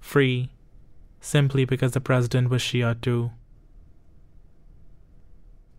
free, 0.00 0.50
simply 1.20 1.64
because 1.64 1.92
the 1.92 2.00
president 2.00 2.48
was 2.50 2.62
Shia 2.62 3.00
too. 3.00 3.32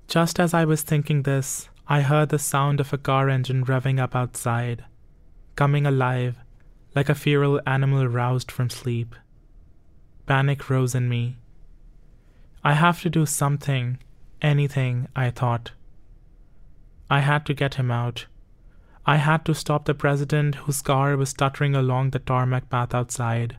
Just 0.07 0.39
as 0.39 0.53
I 0.53 0.65
was 0.65 0.81
thinking 0.81 1.23
this, 1.23 1.69
I 1.87 2.01
heard 2.01 2.29
the 2.29 2.39
sound 2.39 2.79
of 2.79 2.93
a 2.93 2.97
car 2.97 3.29
engine 3.29 3.65
revving 3.65 3.99
up 3.99 4.15
outside, 4.15 4.85
coming 5.55 5.85
alive, 5.85 6.37
like 6.95 7.09
a 7.09 7.15
feral 7.15 7.59
animal 7.65 8.07
roused 8.07 8.51
from 8.51 8.69
sleep. 8.69 9.15
Panic 10.25 10.69
rose 10.69 10.95
in 10.95 11.09
me. 11.09 11.37
I 12.63 12.73
have 12.73 13.01
to 13.01 13.09
do 13.09 13.25
something, 13.25 13.97
anything, 14.41 15.07
I 15.15 15.31
thought. 15.31 15.71
I 17.09 17.19
had 17.19 17.45
to 17.47 17.53
get 17.53 17.75
him 17.75 17.91
out. 17.91 18.27
I 19.05 19.17
had 19.17 19.43
to 19.45 19.53
stop 19.53 19.83
the 19.83 19.93
president 19.93 20.55
whose 20.55 20.81
car 20.81 21.17
was 21.17 21.29
stuttering 21.29 21.75
along 21.75 22.11
the 22.11 22.19
tarmac 22.19 22.69
path 22.69 22.93
outside. 22.93 23.57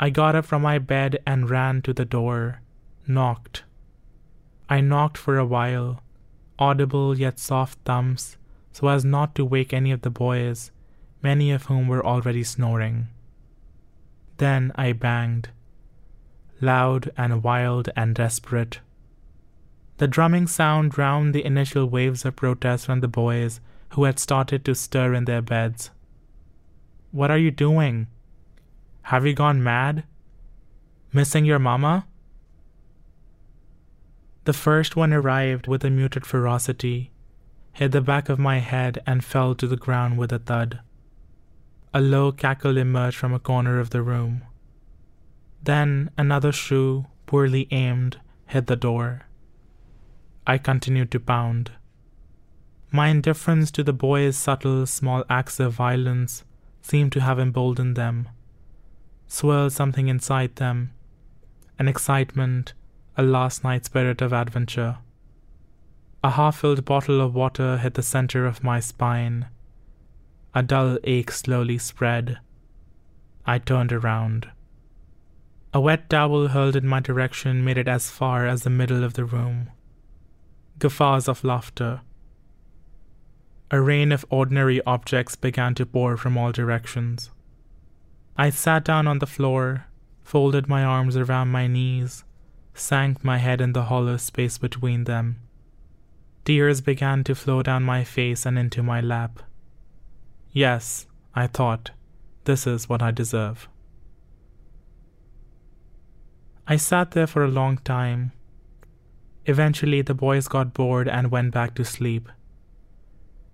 I 0.00 0.10
got 0.10 0.34
up 0.34 0.46
from 0.46 0.62
my 0.62 0.78
bed 0.78 1.18
and 1.24 1.48
ran 1.48 1.82
to 1.82 1.92
the 1.92 2.04
door, 2.04 2.62
knocked. 3.06 3.62
I 4.72 4.80
knocked 4.80 5.18
for 5.18 5.36
a 5.36 5.44
while, 5.44 6.00
audible 6.56 7.18
yet 7.18 7.40
soft 7.40 7.80
thumps, 7.84 8.36
so 8.70 8.86
as 8.86 9.04
not 9.04 9.34
to 9.34 9.44
wake 9.44 9.72
any 9.72 9.90
of 9.90 10.02
the 10.02 10.10
boys, 10.10 10.70
many 11.20 11.50
of 11.50 11.64
whom 11.64 11.88
were 11.88 12.06
already 12.06 12.44
snoring. 12.44 13.08
Then 14.36 14.70
I 14.76 14.92
banged, 14.92 15.48
loud 16.60 17.10
and 17.16 17.42
wild 17.42 17.88
and 17.96 18.14
desperate. 18.14 18.78
The 19.98 20.06
drumming 20.06 20.46
sound 20.46 20.92
drowned 20.92 21.34
the 21.34 21.44
initial 21.44 21.86
waves 21.86 22.24
of 22.24 22.36
protest 22.36 22.86
from 22.86 23.00
the 23.00 23.08
boys 23.08 23.60
who 23.94 24.04
had 24.04 24.20
started 24.20 24.64
to 24.64 24.76
stir 24.76 25.14
in 25.14 25.24
their 25.24 25.42
beds. 25.42 25.90
What 27.10 27.32
are 27.32 27.38
you 27.38 27.50
doing? 27.50 28.06
Have 29.02 29.26
you 29.26 29.34
gone 29.34 29.64
mad? 29.64 30.04
Missing 31.12 31.44
your 31.44 31.58
mama? 31.58 32.06
The 34.44 34.52
first 34.52 34.96
one 34.96 35.12
arrived 35.12 35.66
with 35.66 35.84
a 35.84 35.90
muted 35.90 36.24
ferocity, 36.24 37.10
hit 37.72 37.92
the 37.92 38.00
back 38.00 38.28
of 38.28 38.38
my 38.38 38.58
head, 38.58 38.98
and 39.06 39.24
fell 39.24 39.54
to 39.54 39.66
the 39.66 39.76
ground 39.76 40.16
with 40.16 40.32
a 40.32 40.38
thud. 40.38 40.80
A 41.92 42.00
low 42.00 42.32
cackle 42.32 42.78
emerged 42.78 43.16
from 43.16 43.34
a 43.34 43.38
corner 43.38 43.78
of 43.78 43.90
the 43.90 44.02
room. 44.02 44.42
Then 45.62 46.10
another 46.16 46.52
shoe, 46.52 47.06
poorly 47.26 47.68
aimed, 47.70 48.18
hit 48.46 48.66
the 48.66 48.76
door. 48.76 49.26
I 50.46 50.56
continued 50.56 51.10
to 51.10 51.20
pound. 51.20 51.72
My 52.90 53.08
indifference 53.08 53.70
to 53.72 53.84
the 53.84 53.92
boys' 53.92 54.36
subtle, 54.36 54.86
small 54.86 55.24
acts 55.28 55.60
of 55.60 55.74
violence 55.74 56.44
seemed 56.80 57.12
to 57.12 57.20
have 57.20 57.38
emboldened 57.38 57.94
them, 57.94 58.28
swirled 59.26 59.72
something 59.72 60.08
inside 60.08 60.56
them, 60.56 60.92
an 61.78 61.88
excitement, 61.88 62.72
a 63.16 63.22
last 63.22 63.64
night 63.64 63.84
spirit 63.84 64.22
of 64.22 64.32
adventure. 64.32 64.98
A 66.22 66.30
half 66.30 66.60
filled 66.60 66.84
bottle 66.84 67.20
of 67.20 67.34
water 67.34 67.78
hit 67.78 67.94
the 67.94 68.02
center 68.02 68.46
of 68.46 68.62
my 68.62 68.80
spine. 68.80 69.46
A 70.54 70.62
dull 70.62 70.98
ache 71.04 71.30
slowly 71.30 71.78
spread. 71.78 72.38
I 73.46 73.58
turned 73.58 73.92
around. 73.92 74.48
A 75.72 75.80
wet 75.80 76.10
towel 76.10 76.48
hurled 76.48 76.76
in 76.76 76.86
my 76.86 77.00
direction 77.00 77.64
made 77.64 77.78
it 77.78 77.88
as 77.88 78.10
far 78.10 78.46
as 78.46 78.62
the 78.62 78.70
middle 78.70 79.04
of 79.04 79.14
the 79.14 79.24
room 79.24 79.70
guffaws 80.80 81.28
of 81.28 81.44
laughter. 81.44 82.00
A 83.70 83.80
rain 83.80 84.10
of 84.10 84.24
ordinary 84.30 84.82
objects 84.84 85.36
began 85.36 85.74
to 85.76 85.86
pour 85.86 86.16
from 86.16 86.36
all 86.36 86.50
directions. 86.50 87.30
I 88.36 88.50
sat 88.50 88.84
down 88.84 89.06
on 89.06 89.20
the 89.20 89.26
floor, 89.26 89.86
folded 90.24 90.68
my 90.68 90.82
arms 90.82 91.16
around 91.16 91.48
my 91.48 91.66
knees, 91.66 92.24
sank 92.74 93.24
my 93.24 93.38
head 93.38 93.60
in 93.60 93.72
the 93.72 93.84
hollow 93.84 94.16
space 94.16 94.58
between 94.58 95.04
them. 95.04 95.40
Tears 96.44 96.80
began 96.80 97.24
to 97.24 97.34
flow 97.34 97.62
down 97.62 97.82
my 97.82 98.04
face 98.04 98.46
and 98.46 98.58
into 98.58 98.82
my 98.82 99.00
lap. 99.00 99.40
Yes, 100.52 101.06
I 101.34 101.46
thought, 101.46 101.90
this 102.44 102.66
is 102.66 102.88
what 102.88 103.02
I 103.02 103.10
deserve. 103.10 103.68
I 106.66 106.76
sat 106.76 107.12
there 107.12 107.26
for 107.26 107.44
a 107.44 107.48
long 107.48 107.78
time, 107.78 108.32
Eventually, 109.46 110.02
the 110.02 110.14
boys 110.14 110.48
got 110.48 110.74
bored 110.74 111.08
and 111.08 111.30
went 111.30 111.52
back 111.52 111.74
to 111.74 111.84
sleep. 111.84 112.28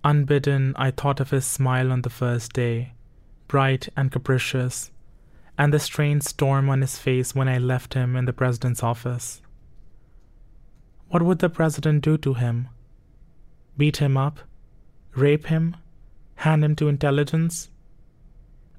Unbidden, 0.05 0.75
I 0.77 0.91
thought 0.91 1.21
of 1.21 1.31
his 1.31 1.47
smile 1.47 1.93
on 1.93 2.03
the 2.03 2.11
first 2.11 2.53
day, 2.53 2.93
bright 3.49 3.89
and 3.97 4.11
capricious, 4.11 4.91
and 5.59 5.73
the 5.73 5.79
strange 5.79 6.23
storm 6.23 6.69
on 6.69 6.81
his 6.81 6.99
face 6.99 7.35
when 7.35 7.49
I 7.49 7.59
left 7.59 7.95
him 7.95 8.17
in 8.17 8.25
the 8.25 8.33
president's 8.33 8.83
office. 8.83 9.41
What 11.09 11.23
would 11.23 11.39
the 11.39 11.49
president 11.49 12.03
do 12.03 12.19
to 12.19 12.35
him? 12.35 12.69
Beat 13.77 13.99
him 13.99 14.17
up? 14.17 14.41
Rape 15.15 15.47
him? 15.47 15.77
Hand 16.37 16.65
him 16.65 16.77
to 16.77 16.89
intelligence? 16.89 17.71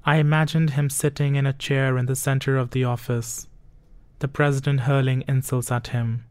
I 0.04 0.16
imagined 0.16 0.70
him 0.70 0.88
sitting 0.90 1.34
in 1.34 1.46
a 1.46 1.52
chair 1.52 1.98
in 1.98 2.06
the 2.06 2.16
center 2.16 2.56
of 2.56 2.70
the 2.70 2.84
office, 2.84 3.48
the 4.20 4.28
president 4.28 4.80
hurling 4.80 5.24
insults 5.26 5.72
at 5.72 5.88
him 5.88 6.24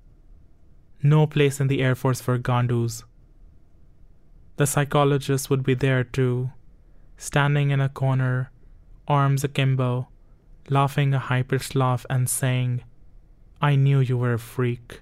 no 1.03 1.27
place 1.27 1.59
in 1.59 1.67
the 1.67 1.81
Air 1.81 1.95
Force 1.95 2.21
for 2.21 2.37
Gandus. 2.37 3.03
The 4.57 4.67
psychologist 4.67 5.49
would 5.49 5.63
be 5.63 5.75
there 5.75 6.03
too, 6.03 6.51
standing 7.17 7.69
in 7.69 7.79
a 7.79 7.89
corner, 7.89 8.51
arms 9.07 9.43
akimbo, 9.43 10.07
laughing 10.70 11.13
a 11.13 11.43
pitched 11.47 11.76
laugh 11.76 12.05
and 12.09 12.30
saying, 12.30 12.84
I 13.61 13.76
knew 13.76 13.99
you 13.99 14.18
were 14.18 14.34
a 14.34 14.39
freak. 14.39 15.01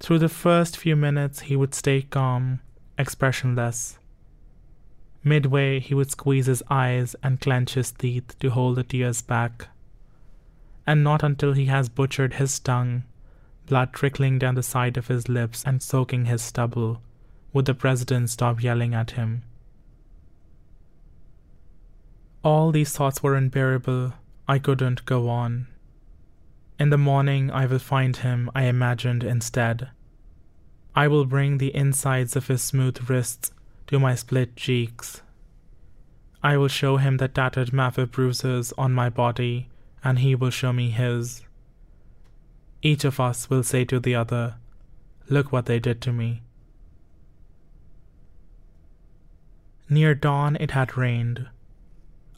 Through 0.00 0.20
the 0.20 0.28
first 0.28 0.76
few 0.76 0.96
minutes, 0.96 1.40
he 1.40 1.56
would 1.56 1.74
stay 1.74 2.02
calm, 2.02 2.60
expressionless. 2.98 3.98
Midway, 5.24 5.80
he 5.80 5.94
would 5.94 6.10
squeeze 6.10 6.46
his 6.46 6.62
eyes 6.68 7.14
and 7.22 7.40
clench 7.40 7.74
his 7.74 7.92
teeth 7.92 8.38
to 8.40 8.50
hold 8.50 8.76
the 8.76 8.82
tears 8.82 9.22
back. 9.22 9.68
And 10.86 11.04
not 11.04 11.22
until 11.22 11.52
he 11.52 11.66
has 11.66 11.88
butchered 11.88 12.34
his 12.34 12.58
tongue 12.58 13.04
blood 13.66 13.92
trickling 13.92 14.38
down 14.38 14.54
the 14.54 14.62
side 14.62 14.96
of 14.96 15.08
his 15.08 15.28
lips 15.28 15.62
and 15.64 15.82
soaking 15.82 16.26
his 16.26 16.42
stubble, 16.42 17.00
would 17.52 17.64
the 17.64 17.74
president 17.74 18.30
stop 18.30 18.62
yelling 18.62 18.94
at 18.94 19.12
him. 19.12 19.42
All 22.44 22.72
these 22.72 22.92
thoughts 22.92 23.22
were 23.22 23.36
unbearable. 23.36 24.14
I 24.48 24.58
couldn't 24.58 25.06
go 25.06 25.28
on. 25.28 25.68
In 26.78 26.90
the 26.90 26.98
morning, 26.98 27.50
I 27.50 27.66
will 27.66 27.78
find 27.78 28.16
him, 28.16 28.50
I 28.54 28.64
imagined 28.64 29.22
instead. 29.22 29.90
I 30.96 31.06
will 31.06 31.24
bring 31.24 31.58
the 31.58 31.74
insides 31.74 32.34
of 32.34 32.48
his 32.48 32.60
smooth 32.60 33.08
wrists 33.08 33.52
to 33.86 34.00
my 34.00 34.16
split 34.16 34.56
cheeks. 34.56 35.22
I 36.42 36.56
will 36.56 36.68
show 36.68 36.96
him 36.96 37.18
the 37.18 37.28
tattered 37.28 37.72
map 37.72 37.96
of 37.98 38.10
bruises 38.10 38.72
on 38.76 38.92
my 38.92 39.08
body, 39.08 39.68
and 40.02 40.18
he 40.18 40.34
will 40.34 40.50
show 40.50 40.72
me 40.72 40.90
his. 40.90 41.42
Each 42.82 43.04
of 43.04 43.20
us 43.20 43.48
will 43.48 43.62
say 43.62 43.84
to 43.84 44.00
the 44.00 44.16
other, 44.16 44.56
Look 45.28 45.52
what 45.52 45.66
they 45.66 45.78
did 45.78 46.00
to 46.02 46.12
me. 46.12 46.42
Near 49.88 50.16
dawn 50.16 50.56
it 50.58 50.72
had 50.72 50.96
rained. 50.96 51.48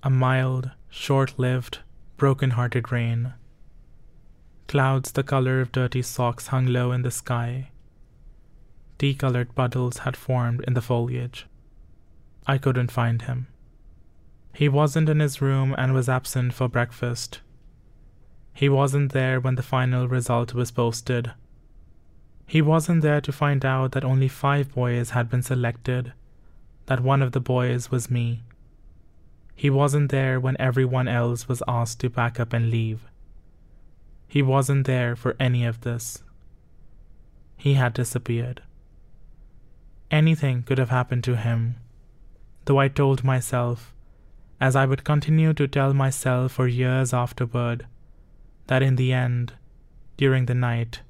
A 0.05 0.11
mild, 0.11 0.71
short 0.91 1.39
lived, 1.39 1.79
broken 2.19 2.51
hearted 2.51 2.93
rain. 2.93 3.33
Clouds 4.69 5.13
the 5.13 5.23
color 5.23 5.63
of 5.63 5.73
dirty 5.73 6.03
socks 6.03 6.49
hung 6.49 6.67
low 6.67 6.93
in 6.93 7.01
the 7.01 7.11
sky. 7.11 7.71
Tea 8.99 9.15
colored 9.15 9.55
puddles 9.55 10.01
had 10.01 10.15
formed 10.15 10.63
in 10.65 10.75
the 10.75 10.83
foliage. 10.83 11.47
I 12.47 12.59
couldn't 12.59 12.93
find 12.93 13.23
him. 13.23 13.47
He 14.53 14.69
wasn't 14.69 15.09
in 15.09 15.21
his 15.21 15.41
room 15.41 15.75
and 15.79 15.95
was 15.95 16.11
absent 16.11 16.53
for 16.53 16.69
breakfast. 16.69 17.41
He 18.53 18.69
wasn't 18.69 19.13
there 19.13 19.41
when 19.41 19.55
the 19.55 19.63
final 19.63 20.07
result 20.07 20.53
was 20.53 20.71
posted. 20.71 21.33
He 22.47 22.61
wasn't 22.61 23.01
there 23.01 23.23
to 23.23 23.33
find 23.33 23.65
out 23.65 23.93
that 23.93 24.05
only 24.05 24.29
five 24.29 24.75
boys 24.75 25.11
had 25.11 25.31
been 25.31 25.43
selected, 25.43 26.13
that 26.87 27.01
one 27.01 27.23
of 27.23 27.33
the 27.33 27.41
boys 27.41 27.91
was 27.91 28.11
me. 28.11 28.43
He 29.55 29.71
wasn't 29.71 30.11
there 30.11 30.41
when 30.41 30.57
everyone 30.59 31.09
else 31.09 31.49
was 31.49 31.63
asked 31.69 32.01
to 32.01 32.11
pack 32.11 32.41
up 32.41 32.53
and 32.53 32.71
leave. 32.71 33.07
He 34.27 34.43
wasn't 34.43 34.87
there 34.87 35.15
for 35.15 35.37
any 35.39 35.65
of 35.65 35.83
this. 35.83 36.23
He 37.57 37.75
had 37.75 37.95
disappeared. 37.95 38.63
Anything 40.11 40.63
could 40.63 40.79
have 40.79 40.91
happened 40.91 41.25
to 41.25 41.37
him, 41.37 41.77
though 42.65 42.79
I 42.79 42.89
told 42.89 43.25
myself, 43.25 43.95
as 44.61 44.77
I 44.77 44.87
would 44.87 45.05
continue 45.05 45.53
to 45.55 45.69
tell 45.69 45.95
myself 45.95 46.53
for 46.53 46.67
years 46.67 47.13
afterward, 47.13 47.87
that 48.67 48.83
in 48.83 48.97
the 48.97 49.13
end, 49.13 49.55
during 50.17 50.47
the 50.47 50.55
night, 50.55 51.01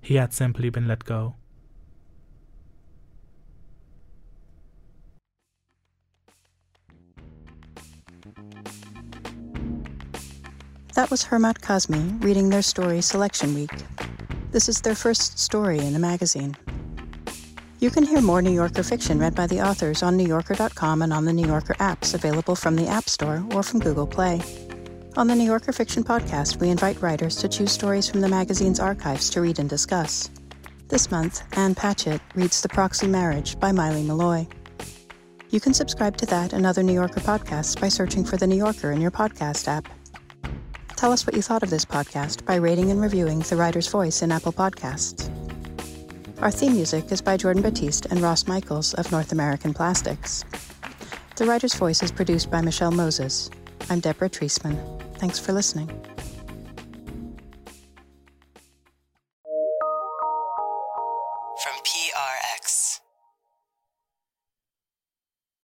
he 0.00 0.16
had 0.16 0.32
simply 0.32 0.70
been 0.70 0.88
let 0.88 1.04
go. 1.04 1.36
That 10.94 11.10
was 11.10 11.24
Hurmat 11.24 11.58
Kazmi 11.58 12.22
reading 12.22 12.50
their 12.50 12.62
story 12.62 13.00
Selection 13.00 13.52
Week. 13.52 13.72
This 14.52 14.68
is 14.68 14.80
their 14.80 14.94
first 14.94 15.40
story 15.40 15.80
in 15.80 15.92
the 15.92 15.98
magazine. 15.98 16.56
You 17.80 17.90
can 17.90 18.04
hear 18.04 18.20
more 18.20 18.40
New 18.40 18.52
Yorker 18.52 18.84
fiction 18.84 19.18
read 19.18 19.34
by 19.34 19.48
the 19.48 19.60
authors 19.60 20.04
on 20.04 20.16
NewYorker.com 20.16 21.02
and 21.02 21.12
on 21.12 21.24
the 21.24 21.32
New 21.32 21.48
Yorker 21.48 21.74
apps 21.74 22.14
available 22.14 22.54
from 22.54 22.76
the 22.76 22.86
App 22.86 23.08
Store 23.08 23.44
or 23.52 23.64
from 23.64 23.80
Google 23.80 24.06
Play. 24.06 24.40
On 25.16 25.26
the 25.26 25.34
New 25.34 25.42
Yorker 25.42 25.72
Fiction 25.72 26.04
Podcast, 26.04 26.60
we 26.60 26.70
invite 26.70 27.02
writers 27.02 27.34
to 27.36 27.48
choose 27.48 27.72
stories 27.72 28.08
from 28.08 28.20
the 28.20 28.28
magazine's 28.28 28.78
archives 28.78 29.28
to 29.30 29.40
read 29.40 29.58
and 29.58 29.68
discuss. 29.68 30.30
This 30.86 31.10
month, 31.10 31.42
Ann 31.58 31.74
Patchett 31.74 32.20
reads 32.36 32.60
The 32.60 32.68
Proxy 32.68 33.08
Marriage 33.08 33.58
by 33.58 33.72
Maile 33.72 34.04
Meloy. 34.04 34.46
You 35.50 35.58
can 35.58 35.74
subscribe 35.74 36.16
to 36.18 36.26
that 36.26 36.52
and 36.52 36.64
other 36.64 36.84
New 36.84 36.94
Yorker 36.94 37.18
podcasts 37.18 37.80
by 37.80 37.88
searching 37.88 38.24
for 38.24 38.36
The 38.36 38.46
New 38.46 38.56
Yorker 38.56 38.92
in 38.92 39.00
your 39.00 39.10
podcast 39.10 39.66
app. 39.66 39.88
Tell 40.96 41.12
us 41.12 41.26
what 41.26 41.34
you 41.34 41.42
thought 41.42 41.62
of 41.62 41.70
this 41.70 41.84
podcast 41.84 42.44
by 42.44 42.54
rating 42.56 42.90
and 42.90 43.00
reviewing 43.00 43.40
The 43.40 43.56
Writer's 43.56 43.88
Voice 43.88 44.22
in 44.22 44.30
Apple 44.32 44.52
Podcasts. 44.52 45.28
Our 46.40 46.50
theme 46.50 46.74
music 46.74 47.10
is 47.10 47.20
by 47.20 47.36
Jordan 47.36 47.62
Batiste 47.62 48.06
and 48.06 48.20
Ross 48.20 48.46
Michaels 48.46 48.94
of 48.94 49.10
North 49.10 49.32
American 49.32 49.74
Plastics. 49.74 50.44
The 51.36 51.46
Writer's 51.46 51.74
Voice 51.74 52.02
is 52.02 52.12
produced 52.12 52.50
by 52.50 52.60
Michelle 52.60 52.92
Moses. 52.92 53.50
I'm 53.90 54.00
Deborah 54.00 54.30
Treisman. 54.30 54.78
Thanks 55.18 55.38
for 55.38 55.52
listening. 55.52 55.90